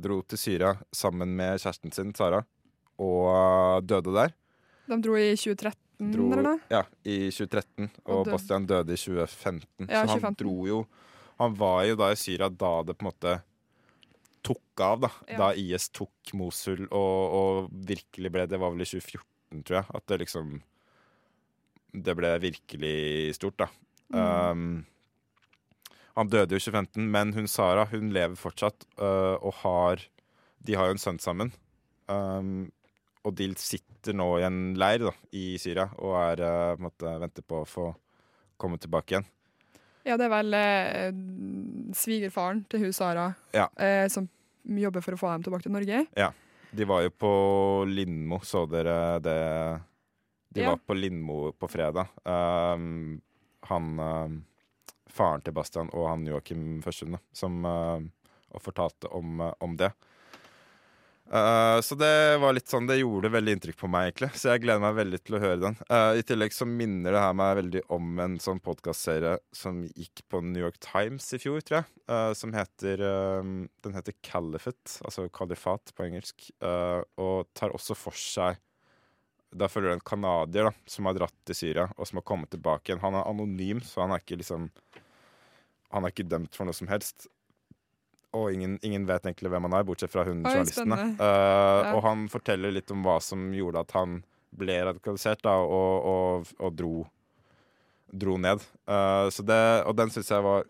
dro 0.00 0.14
til 0.24 0.40
Syria 0.40 0.70
sammen 0.96 1.34
med 1.36 1.58
kjæresten 1.60 1.92
sin, 1.92 2.14
Sara, 2.16 2.38
og 2.96 3.84
døde 3.84 4.14
der. 4.14 4.32
De 4.88 4.96
dro 5.04 5.18
i 5.20 5.34
2013, 5.36 5.76
Dro, 6.14 6.30
eller 6.30 6.46
noe? 6.46 6.62
ja, 6.72 6.80
i 7.04 7.28
2013, 7.28 7.90
og, 8.06 8.14
Og. 8.14 8.30
Bastian 8.30 8.64
døde 8.70 8.96
i 8.96 9.02
2015. 9.02 9.90
Ja, 9.90 10.06
så 10.08 10.16
han 10.24 10.38
dro 10.40 10.56
jo 10.70 10.80
Han 11.38 11.54
var 11.58 11.84
jo 11.86 11.98
da 11.98 12.10
i 12.12 12.18
Syria 12.18 12.48
da 12.50 12.72
det 12.86 12.96
på 12.98 13.04
en 13.06 13.10
måte 13.12 13.36
tok 14.46 14.82
av, 14.82 15.00
da. 15.06 15.10
Ja. 15.28 15.38
Da 15.40 15.48
IS 15.58 15.88
tok 15.94 16.32
Mosul 16.38 16.86
og, 16.88 17.36
og 17.38 17.72
virkelig 17.88 18.32
ble 18.34 18.46
Det 18.50 18.60
var 18.60 18.74
vel 18.74 18.84
i 18.84 18.88
2014, 18.88 19.62
tror 19.66 19.80
jeg, 19.80 19.88
at 19.98 20.06
det 20.10 20.20
liksom 20.24 20.54
Det 22.06 22.14
ble 22.18 22.32
virkelig 22.42 22.98
stort, 23.38 23.64
da. 23.64 23.68
Um, 24.08 24.86
han 26.16 26.30
døde 26.32 26.56
jo 26.56 26.58
i 26.58 26.64
2015, 26.64 27.04
men 27.12 27.34
hun 27.36 27.46
Sara 27.50 27.84
hun 27.92 28.10
lever 28.14 28.38
fortsatt 28.38 28.86
uh, 28.98 29.36
og 29.38 29.60
har 29.62 30.02
De 30.64 30.74
har 30.74 30.88
jo 30.88 30.96
en 30.96 31.02
sønn 31.02 31.20
sammen. 31.22 31.52
Um, 32.08 32.70
og 33.26 33.34
de 33.36 33.50
sitter 33.60 34.16
nå 34.16 34.26
i 34.38 34.46
en 34.46 34.72
leir 34.80 35.04
da, 35.04 35.12
i 35.36 35.58
Syria 35.60 35.90
og 36.00 36.16
er, 36.18 36.42
uh, 36.42 36.74
på 36.74 36.80
en 36.80 36.88
måte, 36.88 37.16
venter 37.22 37.44
på 37.46 37.62
å 37.62 37.68
få 37.68 37.90
komme 38.58 38.80
tilbake 38.80 39.14
igjen. 39.14 39.28
Ja, 40.08 40.16
det 40.16 40.24
er 40.28 40.32
vel 40.32 40.56
eh, 40.56 41.10
svigerfaren 41.96 42.62
til 42.72 42.86
hun 42.86 42.94
Sara 42.96 43.26
Ja. 43.54 43.66
eh, 43.76 44.06
som 44.08 44.28
jobber 44.64 45.04
for 45.04 45.16
å 45.16 45.20
få 45.20 45.32
dem 45.34 45.44
tilbake 45.46 45.66
til 45.66 45.74
Norge. 45.74 46.06
Ja. 46.16 46.30
De 46.72 46.84
var 46.84 47.02
jo 47.06 47.10
på 47.16 47.30
Lindmo, 47.88 48.40
så 48.44 48.66
dere 48.68 49.18
det? 49.24 49.36
De 50.52 50.60
Ja. 50.64 50.70
var 50.72 50.80
på 50.84 50.96
Lindmo 50.96 51.52
på 51.52 51.68
fredag. 51.68 52.08
Um, 52.24 53.20
han 53.68 53.98
um, 54.00 54.44
faren 55.08 55.40
til 55.44 55.52
Bastian 55.56 55.88
og 55.92 56.08
han 56.08 56.26
Joakim 56.28 56.80
Førsund, 56.84 57.18
som 57.32 57.64
eh, 57.64 58.00
og 58.52 58.62
fortalte 58.64 59.08
om, 59.12 59.40
eh, 59.40 59.52
om 59.60 59.76
det. 59.76 59.90
Eh, 61.28 61.80
så 61.80 61.94
det 61.94 62.38
var 62.40 62.54
litt 62.56 62.70
sånn, 62.70 62.86
det 62.88 62.98
gjorde 63.02 63.30
veldig 63.32 63.56
inntrykk 63.56 63.78
på 63.82 63.90
meg, 63.92 64.08
egentlig. 64.08 64.30
Så 64.40 64.48
jeg 64.52 64.62
gleder 64.64 64.82
meg 64.82 64.96
veldig 64.96 65.20
til 65.20 65.36
å 65.36 65.40
høre 65.42 65.60
den. 65.60 65.76
Uh, 65.90 66.12
I 66.16 66.24
tillegg 66.26 66.54
så 66.56 66.68
minner 66.68 67.14
det 67.14 67.22
her 67.22 67.34
meg 67.36 67.58
veldig 67.60 67.82
om 67.94 68.22
en 68.24 68.38
sånn 68.42 68.62
podkastserie 68.64 69.34
som 69.54 69.82
gikk 69.84 70.24
på 70.32 70.40
New 70.44 70.64
York 70.64 70.78
Times 70.84 71.26
i 71.36 71.40
fjor, 71.42 71.60
tror 71.60 71.82
jeg. 71.82 71.90
Uh, 72.08 72.32
som 72.38 72.54
heter 72.56 73.02
eh, 73.04 73.50
Den 73.84 73.96
heter 73.98 74.16
Califate, 74.24 74.96
altså 75.04 75.26
kalifat 75.28 75.92
på 75.92 76.06
engelsk. 76.06 76.48
og 76.60 77.48
tar 77.56 77.74
også 77.76 77.94
for 77.98 78.16
seg 78.16 78.56
Da 79.52 79.68
følger 79.68 79.92
du 79.92 79.96
en 79.98 80.04
canadier 80.04 80.70
som 80.88 81.08
har 81.08 81.16
dratt 81.16 81.34
til 81.44 81.56
Syria, 81.56 81.88
og 81.96 82.08
som 82.08 82.20
har 82.20 82.26
kommet 82.28 82.50
tilbake 82.52 82.88
igjen. 82.88 83.02
Han 83.04 83.16
er 83.18 83.28
anonym, 83.28 83.82
så 83.84 84.06
han 84.06 84.14
er 84.16 84.24
ikke 84.24 84.40
liksom 84.40 84.70
Han 85.92 86.04
er 86.04 86.12
ikke 86.12 86.28
dømt 86.28 86.56
for 86.56 86.68
noe 86.68 86.76
som 86.76 86.88
helst. 86.88 87.28
Og 88.36 88.52
ingen, 88.52 88.76
ingen 88.84 89.06
vet 89.08 89.24
egentlig 89.24 89.50
hvem 89.52 89.68
han 89.68 89.78
er, 89.78 89.86
bortsett 89.88 90.12
fra 90.12 90.26
hun 90.28 90.42
Oi, 90.42 90.52
journalisten. 90.52 90.92
Uh. 90.92 91.14
Ja. 91.20 91.94
Og 91.94 92.02
han 92.04 92.26
forteller 92.32 92.74
litt 92.74 92.92
om 92.92 93.06
hva 93.06 93.18
som 93.24 93.48
gjorde 93.56 93.86
at 93.86 93.94
han 93.96 94.20
ble 94.58 94.76
radikalisert 94.90 95.42
da, 95.44 95.56
og, 95.60 96.08
og, 96.08 96.52
og 96.60 96.76
dro, 96.76 96.92
dro 98.08 98.36
ned. 98.40 98.64
Uh, 98.88 99.28
så 99.32 99.44
det, 99.46 99.60
og 99.88 99.96
den 99.98 100.12
syns 100.12 100.32
jeg 100.32 100.44
var 100.44 100.66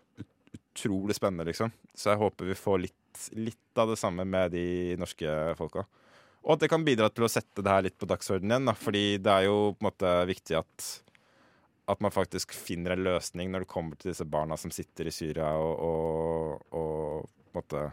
utrolig 0.55 1.15
spennende, 1.17 1.47
liksom. 1.49 1.71
Så 1.95 2.13
jeg 2.13 2.21
håper 2.21 2.51
vi 2.51 2.59
får 2.59 2.83
litt, 2.87 3.23
litt 3.35 3.79
av 3.79 3.91
det 3.91 3.99
samme 3.99 4.25
med 4.27 4.53
de 4.55 4.67
norske 4.99 5.35
folka. 5.59 5.85
Og 6.45 6.55
at 6.55 6.63
det 6.63 6.69
kan 6.71 6.85
bidra 6.87 7.09
til 7.11 7.25
å 7.27 7.31
sette 7.31 7.63
det 7.63 7.71
her 7.71 7.83
litt 7.85 7.97
på 7.99 8.07
dagsordenen 8.07 8.55
igjen. 8.55 8.69
Da. 8.71 8.75
Fordi 8.79 9.05
det 9.19 9.33
er 9.33 9.47
jo 9.49 9.57
på 9.75 9.83
en 9.83 9.89
måte 9.89 10.13
viktig 10.29 10.55
at, 10.59 10.87
at 11.91 12.03
man 12.03 12.15
faktisk 12.15 12.55
finner 12.55 12.95
en 12.95 13.05
løsning 13.09 13.51
når 13.51 13.65
det 13.65 13.71
kommer 13.73 13.99
til 13.99 14.13
disse 14.13 14.27
barna 14.27 14.57
som 14.59 14.71
sitter 14.73 15.09
i 15.09 15.13
Syria 15.13 15.51
og, 15.59 15.73
og, 15.89 16.77
og 16.79 16.98
måte 17.57 17.91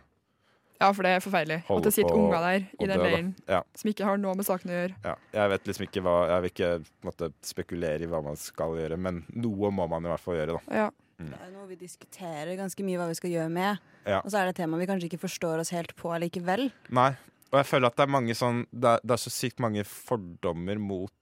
Ja, 0.77 0.91
for 0.93 1.07
det 1.07 1.15
er 1.17 1.23
forferdelig. 1.25 1.63
At 1.73 1.87
det 1.87 1.93
sitter 1.95 2.13
på 2.13 2.19
unger 2.27 2.43
der 2.45 2.67
i 2.85 2.87
den 2.91 3.01
leiren 3.01 3.31
Ja. 3.49 3.63
som 3.75 3.89
ikke 3.89 4.05
har 4.05 4.19
noe 4.21 4.35
med 4.37 4.45
saken 4.45 4.69
å 4.69 4.75
gjøre. 4.77 4.95
Ja, 5.07 5.15
jeg 5.33 5.51
vet 5.55 5.65
liksom 5.71 5.87
ikke 5.87 6.03
hva 6.05 6.17
Jeg 6.29 6.43
vil 6.43 6.51
ikke 6.51 6.71
måte, 7.09 7.33
spekulere 7.41 8.03
i 8.05 8.11
hva 8.13 8.23
man 8.23 8.37
skal 8.37 8.77
gjøre, 8.77 8.99
men 8.99 9.25
noe 9.33 9.71
må 9.73 9.89
man 9.89 10.05
i 10.05 10.09
hvert 10.13 10.21
fall 10.21 10.37
gjøre, 10.37 10.59
da. 10.59 10.75
Ja. 10.83 10.91
Mm. 11.17 11.31
Det 11.33 11.39
er 11.47 11.53
noe 11.55 11.67
vi 11.71 11.77
diskuterer 11.81 12.57
ganske 12.59 12.85
mye 12.85 12.99
hva 13.01 13.07
vi 13.09 13.15
skal 13.17 13.31
gjøre 13.33 13.49
med. 13.51 13.79
Ja. 14.05 14.19
Og 14.21 14.29
så 14.29 14.37
er 14.37 14.45
det 14.45 14.53
et 14.53 14.61
tema 14.61 14.77
vi 14.77 14.87
kanskje 14.91 15.09
ikke 15.09 15.23
forstår 15.25 15.63
oss 15.63 15.71
helt 15.73 15.97
på 15.97 16.13
likevel. 16.21 16.69
Nei. 16.91 17.15
Og 17.53 17.61
jeg 17.63 17.69
føler 17.71 17.87
at 17.89 17.97
det 17.97 18.03
er 18.05 18.11
mange 18.11 18.35
sånn 18.35 18.65
Det 18.75 18.91
er, 18.91 19.01
det 19.07 19.15
er 19.15 19.21
så 19.23 19.31
sykt 19.31 19.61
mange 19.63 19.85
fordommer 19.87 20.81
mot 20.83 21.13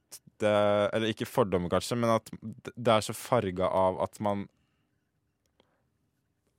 det 0.40 0.50
Eller 0.96 1.12
ikke 1.12 1.28
fordommer, 1.28 1.68
kanskje, 1.70 1.98
men 2.00 2.10
at 2.16 2.30
det 2.74 2.90
er 2.90 3.04
så 3.06 3.14
farga 3.14 3.68
av 3.70 4.00
at 4.02 4.18
man 4.24 4.48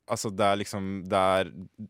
Altså, 0.08 0.30
det 0.30 0.46
er 0.46 0.56
liksom 0.62 0.90
det 1.10 1.18
er, 1.18 1.48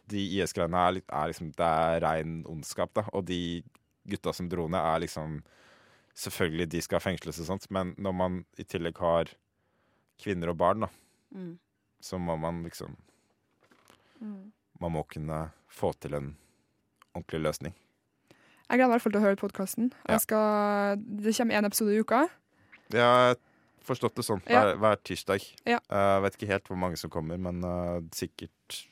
De 0.08 0.22
IS-greiene 0.40 0.78
er, 0.88 1.02
er 1.12 1.28
liksom 1.32 1.50
Det 1.52 1.66
er 1.68 2.00
rein 2.06 2.38
ondskap, 2.48 2.94
da. 2.96 3.04
Og 3.14 3.26
de 3.28 3.62
gutta 4.08 4.32
som 4.34 4.48
dro 4.50 4.68
ned, 4.68 4.80
er 4.80 5.00
liksom 5.04 5.42
Selvfølgelig, 6.16 6.70
de 6.72 6.82
skal 6.82 7.02
fengsles 7.04 7.42
og 7.44 7.46
sånt, 7.50 7.66
men 7.76 7.90
når 8.00 8.14
man 8.16 8.38
i 8.58 8.64
tillegg 8.64 8.98
har 9.04 9.28
kvinner 10.24 10.54
og 10.54 10.58
barn, 10.58 10.80
da, 10.86 10.88
Mm. 11.36 11.58
så 12.00 12.16
må 12.18 12.38
man 12.40 12.64
liksom 12.64 12.96
Man 14.80 14.92
må 14.92 15.04
kunne 15.08 15.52
få 15.68 15.92
til 16.00 16.14
en 16.14 16.30
ordentlig 17.16 17.42
løsning. 17.42 17.74
Jeg 18.70 18.80
gleder 18.80 18.88
meg 18.88 18.90
i 18.90 18.94
hvert 18.96 19.04
fall 19.04 19.12
til 19.14 19.22
å 19.22 19.26
høre 19.26 19.40
podkasten. 19.40 19.92
Ja. 20.10 20.18
Det 20.98 21.36
kommer 21.38 21.56
én 21.60 21.66
episode 21.68 21.94
i 21.94 22.00
uka. 22.00 22.24
Jeg 22.92 23.02
har 23.02 23.36
forstått 23.88 24.16
det 24.20 24.26
sånn 24.28 24.42
Ja. 24.50 24.62
hver, 24.62 24.76
hver 24.82 24.96
tirsdag. 25.04 25.42
Ja. 25.66 25.80
Jeg 25.90 26.22
vet 26.26 26.36
ikke 26.38 26.52
helt 26.52 26.68
hvor 26.70 26.78
mange 26.82 26.98
som 26.98 27.10
kommer, 27.14 27.38
men 27.38 27.64
uh, 27.64 28.02
sikkert 28.16 28.86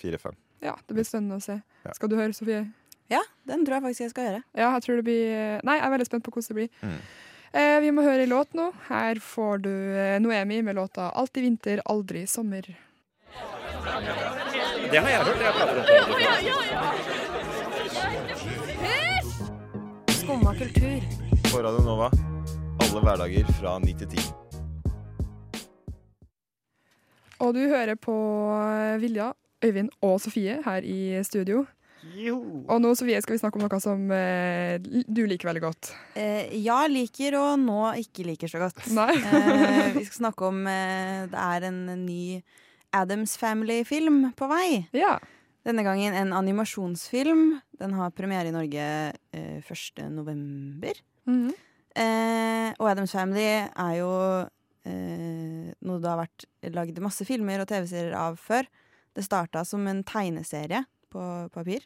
fire-fem. 0.00 0.36
Ja, 0.62 0.76
Det 0.86 0.94
blir 0.94 1.04
spennende 1.06 1.36
å 1.40 1.42
se. 1.42 1.60
Ja. 1.84 1.92
Skal 1.96 2.08
du 2.08 2.16
høre, 2.16 2.32
Sofie? 2.36 2.66
Ja, 3.10 3.20
den 3.46 3.64
tror 3.66 3.74
jeg 3.76 3.82
faktisk 3.82 4.00
jeg 4.06 4.10
skal 4.14 4.24
gjøre. 4.28 4.42
Ja, 4.54 4.70
jeg 4.76 4.82
tror 4.86 4.96
det 4.96 5.04
blir 5.04 5.60
Nei, 5.66 5.76
jeg 5.78 5.86
er 5.86 5.90
veldig 5.96 6.06
spent 6.08 6.24
på 6.24 6.30
hvordan 6.32 6.48
det 6.48 6.58
blir. 6.60 6.70
Mm. 6.86 7.00
Uh, 7.52 7.78
vi 7.84 7.90
må 7.92 8.00
høre 8.06 8.22
en 8.24 8.30
låt 8.32 8.54
nå. 8.56 8.70
Her 8.88 9.20
får 9.20 9.58
du 9.66 9.68
eh, 9.68 10.18
Noemi 10.24 10.62
med 10.64 10.74
låta 10.78 11.10
'Alltid 11.12 11.42
vinter, 11.42 11.82
aldri 11.84 12.24
sommer'. 12.26 12.74
Det 14.92 14.98
har 15.00 15.08
jeg 15.08 15.20
hørt. 15.24 15.40
Jeg 15.40 15.52
prater 15.52 15.76
om 15.78 15.84
det. 20.06 20.14
Skumma 20.14 20.54
kultur. 20.54 21.00
På 21.52 21.62
Radio 21.62 21.84
Nova 21.84 22.31
alle 22.92 23.06
hverdager 23.08 23.46
fra 23.56 23.78
9 23.80 23.92
til 24.02 24.08
10. 24.20 24.24
Og 27.42 27.54
du 27.56 27.62
hører 27.70 27.96
på 27.96 28.14
Vilja, 29.00 29.30
Øyvind 29.64 29.88
og 30.04 30.18
Sofie 30.20 30.58
her 30.64 30.84
i 30.84 31.22
studio. 31.24 31.64
Og 32.68 32.76
nå 32.82 32.90
Sofie, 32.98 33.20
skal 33.24 33.36
vi 33.36 33.40
snakke 33.40 33.56
om 33.56 33.64
noe 33.64 33.80
som 33.80 34.04
eh, 34.12 34.76
du 34.82 35.22
liker 35.24 35.48
veldig 35.48 35.62
godt. 35.64 35.92
Eh, 36.18 36.52
ja, 36.60 36.82
liker 36.90 37.38
og 37.40 37.62
nå 37.62 37.80
ikke 38.02 38.26
liker 38.28 38.50
så 38.52 38.60
godt. 38.60 38.84
Nei. 38.92 39.08
eh, 39.16 39.88
vi 39.96 40.04
skal 40.10 40.18
snakke 40.26 40.50
om 40.50 40.60
eh, 40.68 41.24
Det 41.32 41.40
er 41.46 41.68
en 41.70 41.80
ny 42.04 42.22
Adams 42.92 43.38
Family-film 43.40 44.34
på 44.36 44.50
vei. 44.52 44.82
Ja. 44.92 45.16
Denne 45.64 45.86
gangen 45.86 46.12
en 46.18 46.36
animasjonsfilm. 46.36 47.60
Den 47.80 47.96
har 47.96 48.12
premiere 48.12 48.52
i 48.52 48.54
Norge 48.54 48.86
eh, 49.32 49.60
1. 49.64 50.08
november. 50.12 51.00
Mhm. 51.30 51.52
Eh, 51.98 52.70
og 52.78 52.88
Adams 52.88 53.12
Family 53.12 53.44
er 53.44 53.94
jo 53.98 54.12
eh, 54.88 55.72
noe 55.84 56.00
det 56.00 56.08
har 56.08 56.22
vært 56.22 56.46
lagd 56.72 57.00
masse 57.04 57.26
filmer 57.28 57.62
og 57.62 57.68
TV-serier 57.70 58.16
av 58.16 58.38
før. 58.40 58.68
Det 59.12 59.24
starta 59.26 59.64
som 59.68 59.84
en 59.90 60.00
tegneserie 60.08 60.84
på 61.12 61.24
papir. 61.52 61.84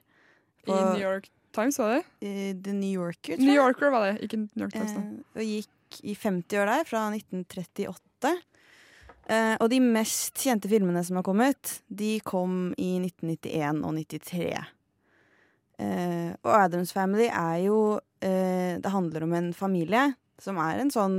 I 0.66 0.74
New 0.74 1.02
York 1.02 1.30
Times, 1.54 1.78
var 1.78 1.96
det? 1.96 2.02
I 2.26 2.52
The 2.62 2.74
New 2.74 2.90
Yorker, 2.90 3.34
tror 3.34 3.40
jeg. 3.40 3.46
New. 3.46 3.56
Yorker 3.56 3.90
var 3.94 4.06
det, 4.06 4.14
ikke 4.26 4.42
New 4.44 4.66
York 4.66 4.74
Times. 4.74 4.92
Eh, 4.92 5.40
og 5.40 5.50
gikk 5.50 6.00
i 6.02 6.14
50 6.14 6.60
år 6.60 6.70
der, 6.70 6.86
fra 6.86 7.02
1938. 7.14 8.34
Eh, 9.26 9.54
og 9.58 9.70
de 9.72 9.80
mest 9.82 10.38
kjente 10.42 10.70
filmene 10.70 11.02
som 11.06 11.18
har 11.18 11.26
kommet, 11.26 11.78
de 11.88 12.16
kom 12.26 12.74
i 12.78 12.96
1991 13.00 13.82
og 13.82 13.96
1993. 13.98 14.50
Eh, 15.82 16.30
og 16.42 16.52
Adams 16.56 16.92
Family 16.94 17.26
er 17.30 17.56
jo 17.66 17.78
eh, 18.20 18.79
Det 18.81 18.90
handler 18.92 19.22
om 19.26 19.33
en 19.33 19.52
familie 19.55 20.14
som 20.38 20.57
er 20.59 20.81
en 20.81 20.90
sånn 20.90 21.16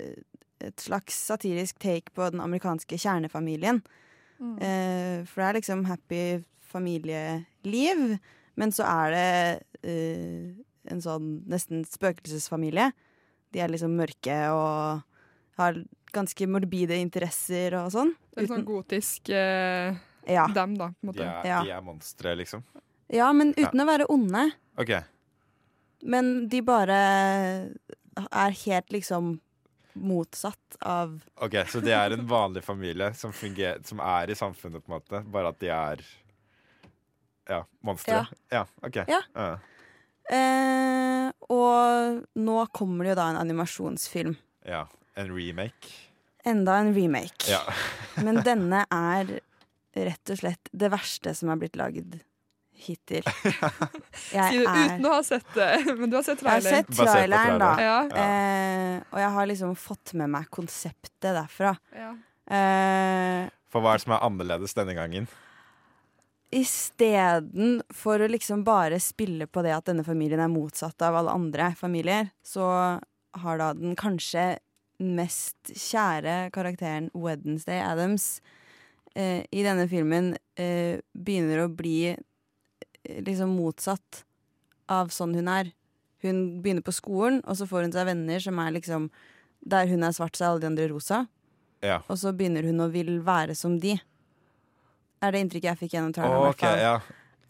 eh, 0.00 0.20
Et 0.60 0.80
slags 0.80 1.14
satirisk 1.26 1.78
take 1.78 2.12
på 2.14 2.30
den 2.30 2.40
amerikanske 2.40 2.96
kjernefamilien. 2.96 3.82
Mm. 4.40 4.54
Eh, 4.58 5.24
for 5.28 5.42
det 5.42 5.48
er 5.50 5.58
liksom 5.60 5.84
happy 5.84 6.22
familieliv, 6.72 8.16
men 8.56 8.72
så 8.72 8.86
er 8.88 9.10
det 9.14 9.90
eh, 9.90 10.54
en 10.90 11.02
sånn 11.04 11.42
nesten 11.50 11.84
spøkelsesfamilie. 11.88 12.90
De 13.52 13.60
er 13.60 13.68
liksom 13.72 13.92
mørke 13.98 14.38
og 14.54 15.02
har 15.60 15.78
ganske 16.14 16.48
morbide 16.50 16.96
interesser 17.02 17.74
og 17.78 17.92
sånn. 17.94 18.14
Det 18.34 18.46
er 18.46 18.50
sånn 18.54 18.64
gotisk 18.66 19.28
eh, 19.34 19.94
Ja. 20.30 20.46
dem, 20.48 20.76
da, 20.80 20.88
på 21.02 21.10
en 21.10 21.12
De 21.18 21.22
er, 21.28 21.46
Ja. 21.46 21.62
de 21.62 21.70
er 21.76 21.82
monstre, 21.84 22.34
liksom. 22.40 22.64
Ja, 23.12 23.32
men 23.32 23.52
uten 23.52 23.80
å 23.80 23.86
være 23.86 24.06
onde. 24.08 24.52
OK. 24.78 24.94
Men 26.04 26.48
de 26.52 26.60
bare 26.64 26.96
er 28.28 28.56
helt 28.64 28.92
liksom 28.92 29.38
motsatt 29.94 30.76
av 30.82 31.12
ok, 31.38 31.54
Så 31.70 31.80
de 31.80 31.92
er 31.94 32.16
en 32.16 32.24
vanlig 32.26 32.64
familie 32.66 33.12
som, 33.14 33.32
fungerer, 33.32 33.78
som 33.86 34.00
er 34.02 34.32
i 34.32 34.36
samfunnet, 34.38 34.82
på 34.82 34.90
en 34.90 34.96
måte. 34.98 35.20
Bare 35.30 35.52
at 35.54 35.60
de 35.62 35.70
er 35.70 36.02
ja, 37.48 37.60
monstre. 37.84 38.24
Ja. 38.50 38.64
OK. 38.82 38.98
Ja. 39.08 39.20
Uh. 39.38 39.54
eh, 40.34 41.28
Og 41.52 42.24
nå 42.34 42.58
kommer 42.74 43.06
det 43.06 43.14
jo 43.14 43.20
da 43.22 43.30
en 43.32 43.40
animasjonsfilm. 43.44 44.36
ja. 44.66 44.86
En 45.14 45.28
remake. 45.30 45.92
Enda 46.42 46.74
en 46.82 46.88
remake. 46.90 47.46
Ja. 47.46 47.60
Men 48.18 48.40
denne 48.42 48.80
er 48.90 49.28
rett 49.94 50.30
og 50.34 50.40
slett 50.40 50.70
det 50.74 50.88
verste 50.90 51.30
som 51.38 51.52
er 51.54 51.60
blitt 51.60 51.78
lagd 51.78 52.16
hittil. 52.74 53.22
Jeg 54.34 54.50
Si 54.50 54.58
det 54.58 54.66
er- 54.66 54.94
uten 54.96 55.06
å 55.08 55.12
ha 55.14 55.22
sett 55.26 55.46
det, 55.54 55.70
men 56.00 56.10
du 56.10 56.16
har 56.18 56.26
sett 56.26 56.42
Jeg 56.42 56.50
har 56.50 56.66
sett 56.66 56.90
traileren, 56.96 57.58
da. 57.62 57.70
Ja. 57.80 57.96
Eh, 58.24 58.96
og 59.12 59.18
jeg 59.22 59.30
har 59.38 59.46
liksom 59.50 59.74
fått 59.78 60.14
med 60.18 60.30
meg 60.34 60.50
konseptet 60.54 61.30
derfra. 61.34 61.74
Ja. 61.94 62.12
Eh, 62.50 63.46
For 63.72 63.80
hva 63.82 63.94
er 63.94 63.98
det 64.00 64.04
som 64.06 64.16
er 64.18 64.26
annerledes 64.26 64.74
denne 64.76 64.94
gangen? 64.98 65.26
Istedenfor 66.54 68.22
å 68.22 68.28
liksom 68.30 68.62
bare 68.66 69.00
spille 69.02 69.46
på 69.50 69.62
det 69.64 69.72
at 69.74 69.88
denne 69.88 70.04
familien 70.06 70.42
er 70.44 70.50
motsatt 70.52 71.02
av 71.02 71.16
alle 71.18 71.32
andre 71.34 71.72
familier, 71.78 72.28
så 72.46 72.66
har 73.42 73.58
da 73.58 73.72
den 73.74 73.96
kanskje 73.98 74.58
mest 75.02 75.72
kjære 75.74 76.52
karakteren 76.54 77.08
Wednesday 77.18 77.80
Adams 77.82 78.38
eh, 79.18 79.42
i 79.50 79.64
denne 79.66 79.88
filmen 79.90 80.36
eh, 80.54 81.00
begynner 81.18 81.64
å 81.64 81.72
bli 81.74 81.96
eh, 82.12 82.20
liksom 83.04 83.54
motsatt 83.56 84.24
av 84.90 85.08
sånn 85.14 85.34
hun 85.36 85.48
er. 85.48 85.72
Hun 86.24 86.62
begynner 86.64 86.84
på 86.84 86.92
skolen, 86.96 87.42
og 87.44 87.56
så 87.58 87.66
får 87.68 87.86
hun 87.86 87.92
seg 87.94 88.06
venner 88.08 88.40
som 88.40 88.58
er 88.62 88.70
liksom 88.78 89.10
Der 89.64 89.86
hun 89.88 90.02
er 90.04 90.12
svart, 90.12 90.36
så 90.36 90.44
er 90.44 90.48
alle 90.50 90.60
de 90.60 90.66
andre 90.66 90.88
rosa. 90.92 91.26
Ja. 91.84 91.98
og 92.08 92.16
så 92.16 92.30
begynner 92.32 92.64
hun 92.64 92.80
å 92.80 92.86
vil 92.88 93.18
være 93.24 93.52
som 93.54 93.74
de. 93.80 93.98
Er 95.20 95.32
det 95.32 95.40
inntrykket 95.44 95.68
jeg 95.68 95.78
fikk 95.82 95.94
gjennom 95.96 96.14
traileren. 96.16 96.46
Oh, 96.46 96.48
okay, 96.48 96.80
ja. 96.80 96.94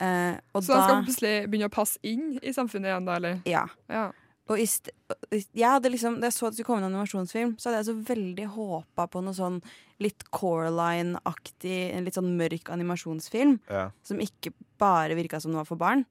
Eh, 0.02 0.40
og 0.54 0.64
Så 0.66 0.74
han 0.74 0.80
da, 0.80 0.86
skal 0.88 1.04
plutselig 1.06 1.34
begynne 1.50 1.68
å 1.70 1.74
passe 1.74 1.98
inn 2.02 2.38
i 2.42 2.50
samfunnet 2.54 2.90
igjen, 2.90 3.06
da, 3.06 3.14
eller? 3.20 3.40
ja. 3.46 3.62
Ja. 3.90 4.08
Og 4.52 4.58
jeg 4.60 5.64
hadde 5.64 5.88
liksom, 5.88 6.18
da 6.20 6.28
jeg 6.28 6.36
så 6.36 6.44
at 6.46 6.52
det 6.52 6.58
skulle 6.58 6.68
komme 6.68 6.82
en 6.84 6.90
animasjonsfilm, 6.92 7.54
så 7.56 7.70
hadde 7.70 7.78
jeg 7.80 7.88
så 7.88 7.94
veldig 8.10 8.46
håpa 8.52 9.06
på 9.08 9.22
noe 9.24 9.32
sånn 9.36 9.56
litt 10.04 10.20
Coraline-aktig, 10.36 11.78
en 11.96 12.04
litt 12.04 12.16
sånn 12.18 12.34
mørk 12.36 12.68
animasjonsfilm. 12.74 13.56
ja. 13.70 13.86
Som 14.04 14.20
ikke 14.20 14.52
bare 14.78 15.16
virka 15.16 15.40
som 15.40 15.50
den 15.52 15.58
var 15.62 15.68
for 15.68 15.76
barn. 15.80 16.04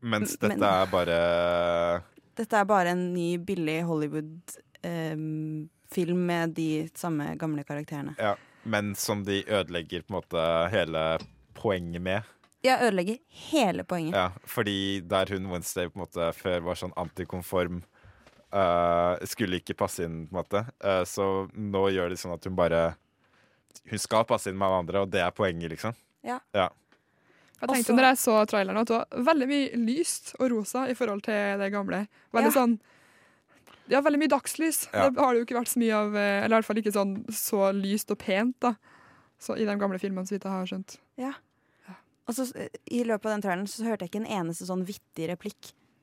Mens 0.00 0.36
Men- 0.40 0.50
dette 0.56 0.64
er 0.64 0.86
bare 0.86 2.02
Dette 2.36 2.52
er 2.52 2.64
bare 2.68 2.88
en 2.92 3.14
ny, 3.14 3.38
billig 3.38 3.82
Hollywood-film 3.84 6.26
med 6.26 6.54
de 6.54 6.88
samme 6.94 7.36
gamle 7.38 7.64
karakterene. 7.64 8.14
Ja. 8.18 8.34
Men 8.64 8.94
som 8.94 9.24
de 9.24 9.42
ødelegger 9.44 10.02
på 10.02 10.10
en 10.10 10.20
måte 10.20 10.68
hele 10.70 11.18
poenget 11.54 12.02
med. 12.02 12.22
Jeg 12.64 12.80
ødelegger 12.82 13.18
hele 13.50 13.84
poenget. 13.84 14.14
Ja, 14.16 14.30
fordi 14.48 15.00
der 15.00 15.26
hun 15.30 15.46
Wednesday 15.52 15.88
på 15.88 15.98
en 16.00 16.06
måte 16.06 16.30
før 16.34 16.64
var 16.66 16.74
sånn 16.80 16.94
antikonform 16.96 17.82
uh, 18.54 19.16
Skulle 19.28 19.60
ikke 19.60 19.76
passe 19.78 20.04
inn, 20.06 20.26
på 20.26 20.34
en 20.34 20.40
måte. 20.40 20.62
Uh, 20.82 21.04
så 21.06 21.26
nå 21.52 21.84
gjør 21.94 22.10
de 22.10 22.16
sånn 22.16 22.34
at 22.34 22.44
hun 22.48 22.56
bare 22.58 22.96
Hun 23.90 23.98
skal 24.02 24.24
passe 24.26 24.50
inn 24.50 24.56
med 24.58 24.66
alle 24.66 24.82
andre, 24.86 25.04
og 25.04 25.10
det 25.12 25.20
er 25.22 25.30
poenget, 25.36 25.70
liksom. 25.76 25.94
Ja. 26.26 26.40
Ja. 26.56 26.70
Jeg 27.60 27.68
tenkte 27.68 27.92
Også- 27.92 27.94
når 27.96 28.04
jeg 28.08 28.18
så 28.20 28.34
traileren 28.50 28.80
at 28.82 28.88
det 28.88 28.96
var 28.96 29.24
veldig 29.32 29.46
mye 29.48 29.76
lyst 29.86 30.34
og 30.40 30.50
rosa 30.50 30.86
i 30.90 30.94
forhold 30.94 31.22
til 31.22 31.58
det 31.60 31.70
gamle. 31.72 32.06
Veldig 32.34 32.52
Ja. 32.52 32.60
sånn 32.60 32.78
Ja, 33.88 34.00
veldig 34.00 34.18
mye 34.18 34.28
dagslys. 34.28 34.88
Ja. 34.92 35.10
Det 35.10 35.20
har 35.20 35.32
det 35.32 35.38
jo 35.40 35.44
ikke 35.46 35.60
vært 35.60 35.70
så 35.70 35.78
mye 35.78 35.94
av 35.94 36.16
eh, 36.16 36.42
Eller 36.42 36.56
i 36.56 36.60
hvert 36.60 36.64
fall 36.66 36.76
ikke 36.82 36.92
sånn 36.92 37.24
så 37.30 37.70
lyst 37.72 38.10
og 38.10 38.18
pent, 38.18 38.58
da. 38.60 38.74
Så 39.38 39.54
I 39.56 39.64
de 39.64 39.76
gamle 39.78 40.00
filmene, 40.00 40.26
så 40.26 40.34
vidt 40.34 40.42
jeg 40.42 40.52
har 40.52 40.66
skjønt. 40.66 40.96
Og 42.26 42.34
så 42.34 42.42
eh, 42.58 42.68
I 42.90 43.04
løpet 43.06 43.26
av 43.28 43.32
den 43.36 43.42
traileren 43.44 43.68
så 43.70 43.84
hørte 43.86 44.02
jeg 44.06 44.10
ikke 44.12 44.24
en 44.24 44.34
eneste 44.42 44.64
sånn 44.68 44.86
vittig 44.88 45.26
replikk 45.30 45.60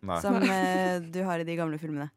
Nei. 0.07 0.19
som 0.23 0.33
eh, 0.55 0.97
du 1.03 1.19
har 1.27 1.37
i 1.39 1.47
de 1.47 1.55
gamle 1.59 1.77
filmene. 1.81 2.07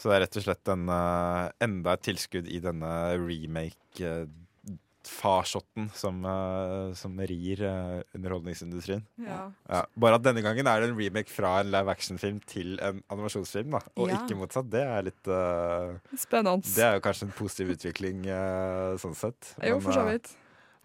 Så 0.00 0.04
det 0.08 0.14
er 0.16 0.22
rett 0.24 0.38
og 0.40 0.44
slett 0.46 0.66
en, 0.72 0.84
uh, 0.88 1.52
enda 1.60 1.92
et 1.92 2.00
tilskudd 2.06 2.46
i 2.48 2.56
denne 2.64 2.88
remake-farsotten 3.20 5.90
som, 5.92 6.22
uh, 6.24 6.88
som 6.96 7.18
rir 7.20 7.60
eh, 7.68 8.00
underholdningsindustrien. 8.16 9.04
Ja. 9.20 9.52
Ja. 9.68 9.82
Bare 10.00 10.16
at 10.16 10.24
denne 10.24 10.40
gangen 10.40 10.64
er 10.72 10.80
det 10.80 10.88
en 10.88 10.96
remake 10.96 11.28
fra 11.28 11.60
en 11.60 11.68
live 11.74 11.92
action-film 11.92 12.40
til 12.48 12.80
en 12.80 13.04
animasjonsfilm, 13.12 13.76
da. 13.76 13.80
og 13.96 14.08
Ja. 14.08 14.16
ikke 14.22 14.36
motsatt. 14.40 14.70
Det 14.72 14.80
er 14.86 15.02
litt 15.10 15.24
eh, 15.28 16.00
Spennende. 16.16 16.64
Det 16.64 16.80
er 16.86 16.94
jo 16.96 17.04
kanskje 17.04 17.24
en 17.28 17.36
positiv 17.36 17.68
utvikling 17.76 18.24
eh, 18.24 18.96
sånn 19.04 19.12
sett. 19.20 19.52
jo, 19.60 19.76
for 19.84 19.92
så 19.96 20.00
eh, 20.06 20.10
vidt. 20.14 20.28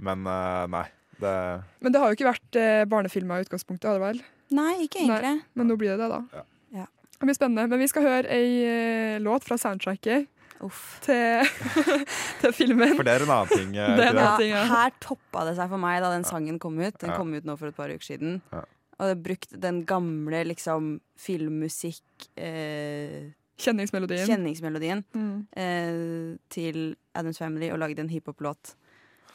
Men 0.03 0.27
eh, 0.27 0.65
nei. 0.75 0.83
Det 1.21 1.63
Men 1.81 1.91
det 1.93 1.99
har 2.01 2.09
jo 2.11 2.17
ikke 2.17 2.27
vært 2.31 2.55
eh, 2.59 2.83
barnefilmer 2.91 3.39
i 3.39 3.45
utgangspunktet, 3.47 3.87
har 3.89 3.99
det 3.99 4.05
vel? 4.07 4.21
Nei, 4.55 4.73
ikke 4.85 4.99
egentlig. 5.05 5.41
Men 5.55 5.67
nå 5.71 5.77
blir 5.79 5.95
det 5.95 5.99
det, 6.03 6.09
da. 6.11 6.21
Ja. 6.33 6.43
Ja. 6.81 6.85
Det 7.19 7.25
blir 7.29 7.37
spennende. 7.37 7.67
Men 7.71 7.79
vi 7.79 7.87
skal 7.87 8.03
høre 8.03 8.29
ei 8.35 8.49
eh, 8.67 9.19
låt 9.23 9.43
fra 9.47 9.57
soundtracket 9.57 10.27
Uff. 10.65 10.99
til, 11.03 11.47
til 12.41 12.53
filmen. 12.55 12.93
For 12.95 13.03
det 13.07 13.15
er 13.17 13.25
en 13.25 13.31
annen 13.35 13.51
ting. 13.51 13.73
eh, 13.77 13.95
Det 13.97 14.05
er 14.05 14.11
en 14.13 14.19
annen 14.21 14.39
ting, 14.43 14.51
ja. 14.53 14.63
her 14.69 14.93
toppa 15.03 15.45
det 15.49 15.55
seg 15.57 15.71
for 15.71 15.81
meg 15.81 16.01
da 16.03 16.11
den 16.13 16.27
sangen 16.27 16.59
kom 16.59 16.77
ut. 16.79 16.99
Den 17.01 17.11
Ja. 17.13 17.17
kom 17.17 17.33
ut 17.33 17.45
nå 17.47 17.57
for 17.59 17.71
et 17.71 17.75
par 17.79 17.89
uker 17.91 18.05
siden. 18.05 18.41
Ja. 18.53 18.63
Og 18.99 19.09
det 19.11 19.17
brukte 19.25 19.57
den 19.59 19.81
gamle 19.87 20.43
liksom 20.47 20.99
filmmusikk 21.19 22.29
eh, 22.39 23.31
Kjenningsmelodien. 23.59 24.27
Kjenningsmelodien 24.27 25.03
Mm. 25.15 25.47
eh, 25.55 26.37
til 26.51 26.95
Adams 27.15 27.37
Family 27.39 27.69
og 27.71 27.79
lagde 27.79 27.99
en 28.03 28.09
hiphop-låt. 28.11 28.75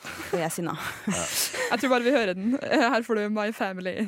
Og 0.05 0.39
jeg 0.39 0.47
er 0.47 0.49
sinna. 0.55 0.75
Jeg 1.07 1.81
tror 1.81 1.89
bare 1.93 2.03
vi 2.07 2.11
hører 2.11 2.33
den. 2.39 2.59
Her 2.63 3.03
får 3.03 3.15
du 3.21 3.29
My 3.29 3.51
Family. 3.53 4.07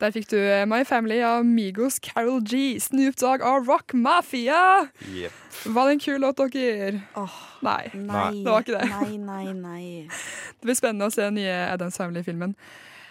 Der 0.00 0.10
fikk 0.12 0.26
du 0.32 0.36
eh, 0.36 0.64
My 0.68 0.82
Family 0.84 1.20
av 1.24 1.44
Migos, 1.46 2.00
Carol 2.02 2.40
G, 2.44 2.80
Snoop 2.82 3.14
Dogg 3.20 3.44
og 3.46 3.68
Rock 3.68 3.94
Mafia. 3.94 4.88
Yep. 5.06 5.36
Var 5.72 5.86
det 5.88 5.92
en 5.94 6.02
kul 6.02 6.18
låt, 6.20 6.42
dere? 6.52 6.98
Oh, 7.16 7.36
Nei. 7.64 7.86
nei, 7.94 8.24
det 8.42 8.50
var 8.50 8.64
ikke 8.66 8.80
det. 8.80 8.88
nei, 8.90 9.16
nei, 9.22 9.52
nei. 9.54 9.84
Det 10.58 10.66
blir 10.66 10.76
spennende 10.78 11.06
å 11.08 11.14
se 11.14 11.22
den 11.22 11.38
nye 11.38 11.54
Adams 11.70 11.96
Family-filmen. 12.00 12.56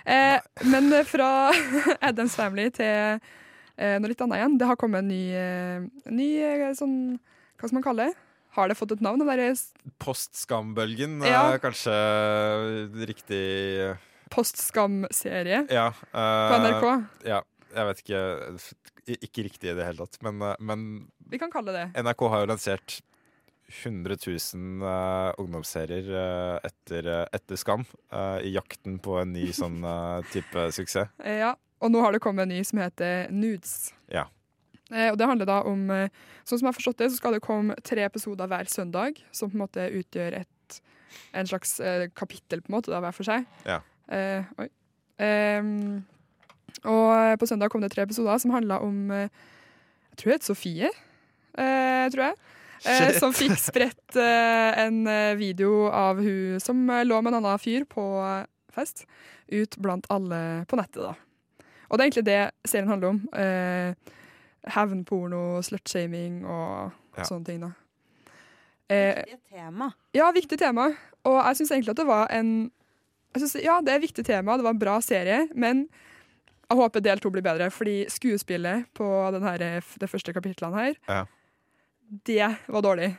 Eh, 0.05 0.37
men 0.67 0.91
eh, 0.93 1.05
fra 1.07 1.29
Adams 2.09 2.35
Family 2.35 2.67
til 2.75 2.85
eh, 2.85 3.33
noe 3.77 4.07
litt 4.11 4.21
annet 4.21 4.37
igjen. 4.37 4.57
Det 4.59 4.67
har 4.69 4.75
kommet 4.77 4.99
en 5.03 5.07
ny, 5.09 5.23
eh, 5.33 5.87
ny 6.13 6.29
eh, 6.41 6.73
sånn 6.77 7.19
Hva 7.57 7.67
skal 7.69 7.77
man 7.79 7.83
kalle 7.83 8.05
det? 8.09 8.15
Har 8.53 8.67
det 8.69 8.77
fått 8.77 8.91
et 8.93 9.01
navn? 9.01 9.23
Postskambølgen 9.99 11.23
er 11.23 11.31
Ja. 11.31 11.57
kanskje 11.57 11.93
riktig 13.07 13.97
postskam-serie 14.33 15.63
uh, 15.69 16.03
på 16.13 16.55
eh, 16.57 16.59
NRK? 16.61 16.85
Ja, 17.25 17.41
jeg 17.73 17.85
vet 17.89 18.03
ikke. 18.03 18.21
Ikke 19.19 19.43
riktig 19.47 19.71
i 19.71 19.75
det 19.77 19.85
hele 19.87 19.97
tatt. 20.05 20.19
Men, 20.25 20.41
eh, 20.41 20.55
men 20.59 20.85
Vi 21.29 21.39
kan 21.41 21.51
kalle 21.51 21.73
det 21.73 21.93
det. 21.93 22.03
NRK 22.05 22.29
har 22.29 22.43
jo 22.45 22.51
lansert 22.53 22.99
100 23.83 24.17
000 24.27 24.83
uh, 24.85 25.33
ungdomsserier 25.41 26.05
uh, 26.13 26.59
etter, 26.67 27.07
eh, 27.09 27.25
etter 27.33 27.57
Skam. 27.57 27.85
uh, 28.13 28.37
I 28.43 28.53
jakten 28.53 28.99
på 29.01 29.17
en 29.21 29.33
ny 29.33 29.47
sånn 29.55 29.79
eh, 29.83 30.21
type 30.33 30.67
suksess. 30.75 31.09
Eh, 31.23 31.39
Ja, 31.41 31.55
og 31.83 31.91
nå 31.91 32.01
har 32.03 32.15
det 32.15 32.21
kommet 32.23 32.47
en 32.47 32.53
ny 32.55 32.61
som 32.65 32.79
heter 32.81 33.27
Nudes. 33.33 33.91
Ja. 34.11 34.27
Eh, 34.91 35.09
og 35.11 35.17
det 35.19 35.27
handler 35.27 35.49
da 35.49 35.61
om 35.67 35.89
eh, 35.93 36.07
Sånn 36.43 36.59
som 36.59 36.67
jeg 36.67 36.73
har 36.73 36.75
forstått 36.75 36.99
det, 36.99 37.07
så 37.11 37.19
skal 37.21 37.35
det 37.37 37.43
komme 37.45 37.75
tre 37.87 38.03
episoder 38.03 38.49
hver 38.51 38.67
søndag, 38.67 39.21
som 39.31 39.51
på 39.51 39.55
en 39.55 39.61
måte 39.63 39.85
utgjør 39.95 40.35
et, 40.41 40.79
en 41.31 41.47
slags 41.47 41.77
eh, 41.79 42.09
kapittel, 42.19 42.59
på 42.63 42.71
en 42.71 42.75
måte, 42.75 42.91
da, 42.91 42.99
hver 43.03 43.15
for 43.15 43.27
seg. 43.27 43.45
Ja. 43.63 43.77
Eh, 44.11 44.49
oi. 44.59 44.67
Em, 45.23 46.01
og 46.89 47.39
på 47.39 47.47
søndag 47.47 47.71
kom 47.71 47.83
det 47.83 47.93
tre 47.93 48.03
episoder 48.03 48.41
som 48.41 48.51
handla 48.51 48.81
om 48.83 49.11
eh, 49.13 49.29
Jeg 50.09 50.19
tror 50.19 50.33
det 50.33 50.37
het 50.41 50.49
Sofie, 50.49 50.91
eh, 51.55 52.05
tror 52.11 52.25
jeg. 52.25 52.37
Eh, 52.83 53.13
som 53.15 53.31
fikk 53.31 53.55
spredt 53.61 54.17
eh, 54.19 54.83
en 54.83 55.05
eh, 55.07 55.37
video 55.39 55.87
av 55.87 56.19
hun 56.19 56.59
som 56.59 56.83
eh, 56.91 57.05
lå 57.07 57.21
med 57.23 57.31
en 57.31 57.39
annen 57.39 57.61
fyr 57.61 57.87
på 57.87 58.03
eh, 58.19 58.43
fest, 58.75 59.05
ut 59.47 59.77
blant 59.79 60.09
alle 60.11 60.65
på 60.67 60.75
nettet, 60.79 61.05
da. 61.05 61.15
Og 61.93 61.99
det 61.99 62.03
er 62.03 62.09
egentlig 62.09 62.25
det 62.25 62.39
serien 62.71 62.89
handler 62.89 63.11
om. 63.13 63.19
Eh, 63.37 63.93
Hevnporno, 64.73 65.61
slutshaming 65.61 66.39
og 66.45 66.91
Ja. 67.17 67.23
sånne 67.27 67.45
ting, 67.45 67.59
da. 67.61 67.69
Eh, 68.89 69.21
er 69.21 69.37
tema. 69.51 69.91
ja, 70.15 70.31
viktig 70.33 70.57
tema. 70.57 70.87
Og 71.23 71.37
jeg 71.45 71.55
syns 71.59 71.71
egentlig 71.71 71.89
at 71.93 71.97
det 72.01 72.07
var 72.07 72.27
en 72.33 72.71
jeg 73.35 73.41
synes, 73.41 73.63
Ja, 73.63 73.79
det 73.81 73.89
er 73.89 73.95
et 73.95 74.01
viktig 74.09 74.25
tema, 74.25 74.57
det 74.57 74.63
var 74.63 74.69
en 74.73 74.79
bra 74.79 74.99
serie, 75.01 75.47
men 75.55 75.87
jeg 76.69 76.77
håper 76.77 77.01
del 77.01 77.19
to 77.19 77.29
blir 77.31 77.41
bedre, 77.41 77.69
fordi 77.71 78.05
skuespillet 78.09 78.85
på 78.93 79.31
denne, 79.33 79.49
her, 79.49 79.81
det 79.99 80.09
første 80.09 80.33
kapitlene 80.33 80.73
her, 80.75 80.93
Ja. 81.09 81.25
det 82.25 82.57
var 82.67 82.81
dårlig. 82.81 83.17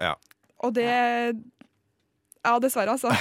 Ja. 0.00 0.14
Og 0.60 0.74
det 0.74 1.36
Ja, 2.42 2.56
dessverre, 2.58 2.96
altså. 2.96 3.12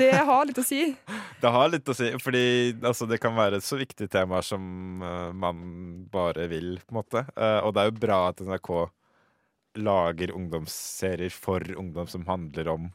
Det 0.00 0.14
har 0.24 0.46
litt 0.48 0.58
å 0.60 0.64
si. 0.64 0.86
Det 1.40 1.48
har 1.52 1.68
litt 1.72 1.88
å 1.88 1.94
si, 1.96 2.10
fordi 2.20 2.44
altså, 2.84 3.06
det 3.08 3.16
kan 3.20 3.32
være 3.32 3.56
et 3.60 3.64
så 3.64 3.78
viktig 3.80 4.10
tema 4.12 4.42
som 4.44 5.00
uh, 5.00 5.30
man 5.32 5.60
bare 6.12 6.44
vil, 6.52 6.74
på 6.84 6.92
en 6.92 6.98
måte. 6.98 7.22
Uh, 7.32 7.60
og 7.64 7.72
det 7.72 7.80
er 7.80 7.88
jo 7.88 8.00
bra 8.02 8.18
at 8.28 8.42
NRK 8.44 8.70
lager 9.80 10.34
ungdomsserier 10.36 11.32
for 11.32 11.64
ungdom 11.80 12.10
som 12.10 12.26
handler 12.28 12.68
om 12.72 12.90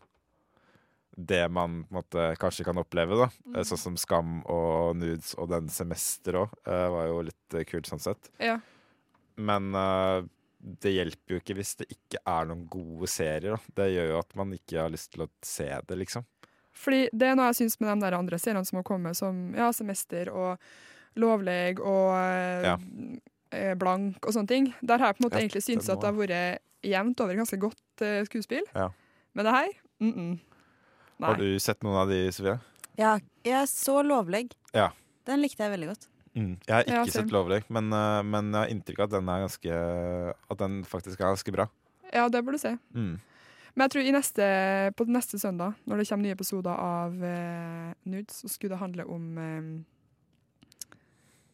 det 1.16 1.48
man 1.50 1.84
på 1.84 1.94
en 1.94 1.98
måte, 1.98 2.36
kanskje 2.38 2.68
kan 2.68 2.78
oppleve. 2.78 3.18
da. 3.18 3.30
mm. 3.48 3.60
Sånn 3.66 3.82
som 3.82 3.98
Skam 3.98 4.40
og 4.52 4.98
Nudes 5.00 5.34
og 5.40 5.50
den 5.54 5.70
semester 5.72 6.42
òg. 6.44 6.56
var 6.66 7.08
jo 7.08 7.22
litt 7.30 7.56
eh, 7.56 7.64
kult 7.66 7.88
sånn 7.88 8.04
sett. 8.04 8.30
Ja. 8.38 8.60
Men 9.36 9.72
eh, 9.76 10.28
det 10.66 10.96
hjelper 10.96 11.36
jo 11.36 11.42
ikke 11.42 11.56
hvis 11.60 11.76
det 11.82 11.86
ikke 11.94 12.22
er 12.26 12.48
noen 12.50 12.64
gode 12.72 13.10
serier. 13.12 13.54
Da. 13.54 13.76
Det 13.82 13.92
gjør 13.94 14.10
jo 14.10 14.18
at 14.24 14.36
man 14.40 14.56
ikke 14.56 14.80
har 14.82 14.94
lyst 14.94 15.12
til 15.14 15.26
å 15.26 15.30
se 15.46 15.68
det, 15.70 15.98
liksom. 16.02 16.26
Fordi 16.76 17.06
det 17.14 17.30
er 17.30 17.38
noe 17.38 17.52
jeg 17.52 17.62
syns 17.62 17.78
med 17.80 17.92
de 17.92 18.04
der 18.04 18.18
andre 18.18 18.40
seriene 18.42 18.66
som 18.68 18.82
har 18.82 18.88
kommet, 18.88 19.18
som 19.18 19.46
ja, 19.56 19.70
Semester 19.76 20.32
og 20.34 20.66
Lovleg 21.22 21.80
og 21.80 22.10
eh, 22.18 22.66
Ja. 22.66 22.74
eh, 23.56 23.76
Blank 23.80 24.26
og 24.26 24.36
sånne 24.36 24.52
ting. 24.52 24.74
Der 24.82 25.00
har 25.00 25.14
jeg 25.14 25.20
på 25.20 25.24
en 25.24 25.28
måte 25.30 25.40
Ja, 25.40 25.46
egentlig 25.46 25.64
syntes 25.64 25.92
at 25.94 26.02
det 26.02 26.10
har 26.10 26.18
vært 26.18 26.66
jevnt 26.86 27.22
over 27.24 27.40
ganske 27.40 27.58
godt 27.62 28.04
uh, 28.04 28.20
skuespill. 28.28 28.66
Ja. 28.76 28.90
Men 29.34 29.46
det 29.46 29.54
her 29.56 29.70
mm 30.00 30.14
-mm. 30.14 30.40
Nei. 31.18 31.30
Har 31.30 31.38
du 31.40 31.60
sett 31.60 31.84
noen 31.84 31.96
av 31.96 32.10
de, 32.10 32.32
Sofie? 32.32 32.60
Ja, 32.98 33.20
jeg 33.44 33.68
så 33.68 34.02
Lovleg. 34.04 34.52
Ja. 34.74 34.92
Den 35.26 35.42
likte 35.42 35.64
jeg 35.64 35.72
veldig 35.72 35.88
godt. 35.88 36.10
Mm. 36.36 36.58
Jeg 36.68 36.74
har 36.76 36.84
ikke 36.84 36.92
Ja, 36.92 37.04
sett 37.06 37.30
same. 37.32 37.62
Men, 37.70 37.94
eh, 37.94 38.22
men 38.24 38.52
jeg 38.52 38.60
har 38.62 38.68
inntrykk 38.74 39.00
av 39.00 39.06
at 39.06 39.12
den, 39.12 39.30
er 39.30 39.46
ganske, 39.48 40.36
at 40.52 40.58
den 40.58 40.84
faktisk 40.84 41.20
er 41.22 41.32
ganske 41.32 41.52
bra. 41.56 41.68
Ja, 42.14 42.28
det 42.30 42.44
bør 42.46 42.52
du 42.52 42.58
se. 42.58 42.78
Mm. 42.94 43.20
Men 43.76 43.84
jeg 43.90 43.92
tror 43.92 44.04
i 44.08 44.12
neste, 44.16 44.94
på 44.96 45.06
neste 45.08 45.40
søndag, 45.40 45.74
når 45.88 45.98
det 45.98 46.08
kommer 46.10 46.24
nye 46.24 46.36
episoder 46.36 46.72
av 46.72 47.24
eh, 47.24 47.94
Nudes, 48.06 48.42
så 48.44 48.48
skulle 48.50 48.72
det 48.76 48.80
handle 48.80 49.06
om 49.08 49.38
eh, 49.38 49.84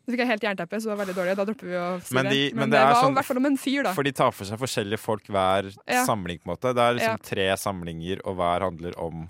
Nå 0.01 0.15
fikk 0.15 0.23
jeg 0.23 0.31
helt 0.31 0.41
jernteppe, 0.43 0.79
så 0.81 0.89
det 0.89 0.95
var 0.95 1.05
veldig 1.05 1.13
dårlig. 1.15 1.33
Da 1.37 1.43
dropper 1.45 1.67
vi 1.69 1.75
å 1.77 2.01
si 2.01 2.15
Men 2.17 2.25
det. 2.25 2.39
men 2.55 2.59
Men 2.63 2.69
det 2.71 2.77
det, 2.77 2.81
er 2.81 2.93
var 2.93 3.03
sånn- 3.03 3.11
i 3.11 3.17
hvert 3.19 3.25
fall 3.29 3.37
om 3.37 3.45
en 3.45 3.57
fyr, 3.57 3.83
da. 3.85 3.93
For 3.93 4.03
de 4.03 4.11
tar 4.11 4.31
for 4.33 4.45
seg 4.49 4.57
forskjellige 4.59 4.99
folk 4.99 5.27
hver 5.29 5.69
Ja. 5.87 6.05
samling, 6.05 6.39
på 6.41 6.49
en 6.49 6.55
måte. 6.55 6.73
Det 6.73 6.81
er 6.81 6.93
liksom 6.97 7.17
Ja. 7.17 7.17
tre 7.21 7.45
samlinger, 7.55 8.21
og 8.25 8.35
hver 8.37 8.59
handler 8.65 8.97
om 8.99 9.29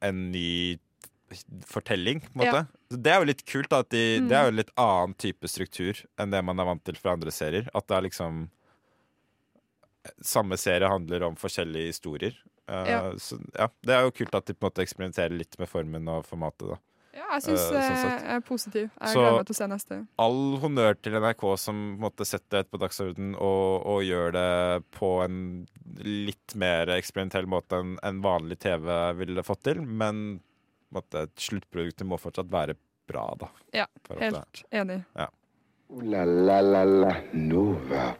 en 0.00 0.30
ny 0.32 0.78
fortelling, 1.66 2.20
på 2.26 2.32
en 2.34 2.42
måte. 2.42 2.62
Det 2.92 3.12
er 3.12 3.20
jo 3.22 3.28
litt 3.30 3.44
kult, 3.48 3.68
da. 3.72 3.80
At 3.84 3.90
de, 3.94 4.02
Mm. 4.20 4.28
Det 4.28 4.36
er 4.36 4.44
jo 4.44 4.52
en 4.52 4.60
litt 4.60 4.72
annen 4.76 5.14
type 5.14 5.48
struktur 5.48 6.02
enn 6.20 6.30
det 6.30 6.42
man 6.44 6.60
er 6.60 6.68
vant 6.68 6.84
til 6.84 6.98
fra 7.00 7.14
andre 7.16 7.30
serier. 7.34 7.68
At 7.74 7.86
det 7.88 7.96
er 7.96 8.08
liksom 8.08 8.48
Samme 10.20 10.56
serie 10.58 10.88
handler 10.90 11.22
om 11.22 11.36
forskjellige 11.38 11.92
historier. 11.92 12.34
Uh, 12.66 12.86
Ja. 12.90 13.02
Så 13.18 13.36
ja, 13.54 13.68
det 13.86 13.94
er 13.94 14.02
jo 14.02 14.10
kult 14.10 14.34
at 14.34 14.46
de 14.46 14.54
på 14.54 14.66
en 14.66 14.70
måte 14.72 14.82
eksperimenterer 14.82 15.30
litt 15.30 15.54
med 15.60 15.68
formen 15.70 16.08
og 16.10 16.24
formatet, 16.26 16.72
da. 16.72 16.78
Ja, 17.14 17.26
jeg 17.36 17.42
syns 17.44 17.66
uh, 17.68 17.76
sånn 17.76 18.12
jeg 18.16 18.34
er 18.34 18.40
positiv. 18.40 18.86
Jeg 18.98 19.14
gleder 19.14 19.36
meg 19.36 19.46
til 19.46 19.54
å 19.54 19.58
se 19.60 19.66
neste. 19.68 19.98
all 20.24 20.40
honnør 20.62 20.96
til 20.98 21.12
NRK 21.20 21.42
som 21.60 21.82
måte 22.00 22.24
setter 22.26 22.62
dette 22.62 22.72
på 22.72 22.80
dagsordenen 22.80 23.34
og, 23.36 23.86
og 23.86 24.02
gjør 24.02 24.32
det 24.32 24.84
på 24.96 25.10
en 25.22 25.66
litt 26.02 26.54
mer 26.58 26.88
eksperimentell 26.96 27.46
måte 27.46 27.78
enn 27.78 27.98
en 28.02 28.22
vanlig 28.24 28.58
TV 28.64 28.88
ville 29.20 29.44
fått 29.46 29.62
til. 29.68 29.82
Men 29.84 30.40
sluttproduktet 31.40 32.06
må 32.06 32.18
fortsatt 32.20 32.50
være 32.52 32.76
bra, 33.08 33.28
da. 33.40 33.48
Ja, 33.72 33.86
helt 34.20 34.64
enig. 34.70 35.02
Ja. 35.16 35.28
Ooh 35.92 36.00
la 36.00 36.24
la 36.24 36.60
la 36.60 36.84
la 36.84 37.14
Nova. 37.32 38.14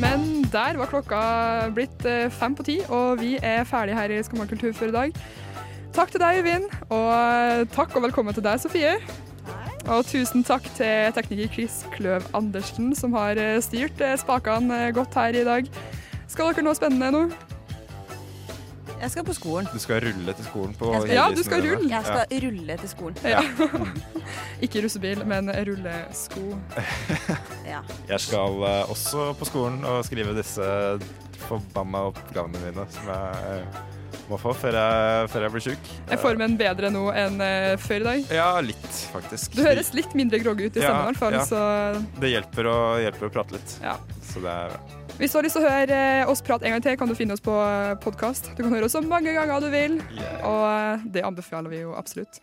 Men 0.00 0.42
der 0.50 0.78
var 0.80 0.88
klokka 0.90 1.20
blitt 1.74 2.04
eh, 2.08 2.30
fem 2.30 2.56
på 2.56 2.64
ti, 2.66 2.80
og 2.88 3.20
vi 3.20 3.36
er 3.42 3.64
ferdige 3.68 3.98
her 3.98 4.10
i 4.10 4.22
Skumma 4.24 4.46
kultur 4.50 4.72
for 4.72 4.88
i 4.88 4.94
dag. 4.94 5.14
Takk 5.94 6.10
til 6.10 6.22
deg, 6.22 6.40
Øyvind, 6.40 6.70
og 6.88 7.10
eh, 7.12 7.66
takk 7.74 7.94
og 7.96 8.06
velkommen 8.08 8.34
til 8.34 8.46
deg, 8.46 8.58
Sofie. 8.62 8.96
Og 9.90 10.04
tusen 10.06 10.44
takk 10.46 10.66
til 10.76 11.12
tekniker 11.16 11.52
Chris 11.54 11.84
Kløv 11.94 12.26
Andersen, 12.34 12.94
som 12.96 13.14
har 13.14 13.38
eh, 13.38 13.60
styrt 13.62 14.02
spakene 14.22 14.88
godt 14.96 15.14
her 15.14 15.36
i 15.36 15.46
dag. 15.46 15.70
Skal 16.30 16.50
dere 16.50 16.66
noe 16.66 16.78
spennende 16.78 17.14
nå? 17.14 17.49
Jeg 19.00 19.10
skal 19.14 19.24
på 19.24 19.34
skolen. 19.36 19.68
Du 19.72 19.78
skal 19.80 20.00
rulle 20.04 20.34
til 20.36 20.44
skolen 20.44 20.74
på 20.76 20.90
skal- 20.92 21.14
Ja, 21.14 21.28
du 21.32 21.42
skal 21.46 21.62
rulle. 21.64 21.88
Jeg 21.88 22.04
skal 22.04 22.42
rulle 22.44 22.76
til 22.82 22.90
skolen. 22.92 23.16
Ja. 23.24 23.40
Ikke 24.64 24.82
russebil, 24.84 25.22
men 25.26 25.48
rullesko. 25.70 26.44
Ja. 27.70 27.80
Jeg 28.08 28.20
skal 28.20 28.62
eh, 28.66 28.90
også 28.90 29.30
på 29.38 29.46
skolen 29.48 29.84
og 29.86 30.02
skrive 30.04 30.34
disse 30.36 30.66
forbanna 31.46 32.02
oppgavene 32.10 32.58
mine 32.64 32.84
som 32.92 33.08
jeg 33.08 33.54
eh, 33.54 33.80
må 34.30 34.36
få 34.38 34.52
før 34.54 34.74
jeg, 34.76 35.28
før 35.32 35.44
jeg 35.46 35.54
blir 35.54 35.64
sjuk. 35.64 35.90
Er 36.10 36.20
formen 36.22 36.56
bedre 36.58 36.90
nå 36.94 37.04
enn 37.14 37.40
eh, 37.42 37.74
før 37.82 38.02
i 38.02 38.06
dag? 38.08 38.34
Ja, 38.40 38.48
litt, 38.62 38.90
faktisk. 39.14 39.54
Du 39.56 39.62
høres 39.66 39.92
litt 39.96 40.12
mindre 40.18 40.42
groggy 40.42 40.66
ut 40.68 40.76
i 40.78 40.82
stemmen, 40.82 41.02
i 41.02 41.10
hvert 41.12 41.22
fall. 41.22 41.38
ja. 41.38 41.46
Så 41.46 42.20
Det 42.20 42.32
hjelper 42.34 42.68
å, 42.70 42.78
hjelper 43.06 43.30
å 43.30 43.34
prate 43.38 43.56
litt. 43.56 43.76
Ja. 43.82 43.96
Så 44.30 44.42
det 44.44 44.50
er 44.66 44.76
hvis 45.20 45.34
du 45.34 45.36
har 45.36 45.44
lyst 45.44 45.58
til 45.58 45.66
å 45.66 45.68
høre 45.68 45.96
eh, 46.00 46.30
oss 46.32 46.40
prate 46.40 46.64
en 46.64 46.72
gang 46.72 46.84
til, 46.84 46.96
kan 46.96 47.10
du 47.10 47.16
finne 47.18 47.36
oss 47.36 47.42
på 47.44 47.52
podkast. 48.00 48.52
Du 48.56 48.62
kan 48.64 48.72
høre 48.72 48.88
oss 48.88 48.96
så 48.96 49.02
mange 49.04 49.34
ganger 49.36 49.60
du 49.60 49.68
vil, 49.72 49.98
og 50.40 50.62
eh, 50.64 51.04
det 51.12 51.26
anbefaler 51.28 51.68
vi 51.72 51.82
jo 51.82 51.92
absolutt. 51.98 52.40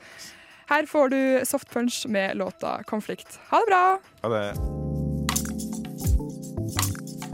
Her 0.70 0.86
får 0.86 1.10
du 1.10 1.20
Soft 1.48 1.72
Punch 1.74 2.06
med 2.12 2.38
låta 2.38 2.84
'Konflikt'. 2.86 3.40
Ha 3.50 3.58
det 3.64 3.68
bra! 3.72 3.98
Ha 4.22 4.30
det 4.36 4.54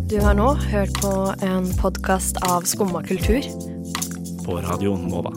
Du 0.09 0.19
har 0.21 0.33
nå 0.37 0.53
hørt 0.53 0.93
på 1.01 1.33
en 1.41 1.67
podkast 1.81 2.37
av 2.47 2.61
Skumma 2.69 3.03
kultur. 3.03 3.41
På 4.45 4.61
Radio 4.61 4.95
Nova. 4.95 5.33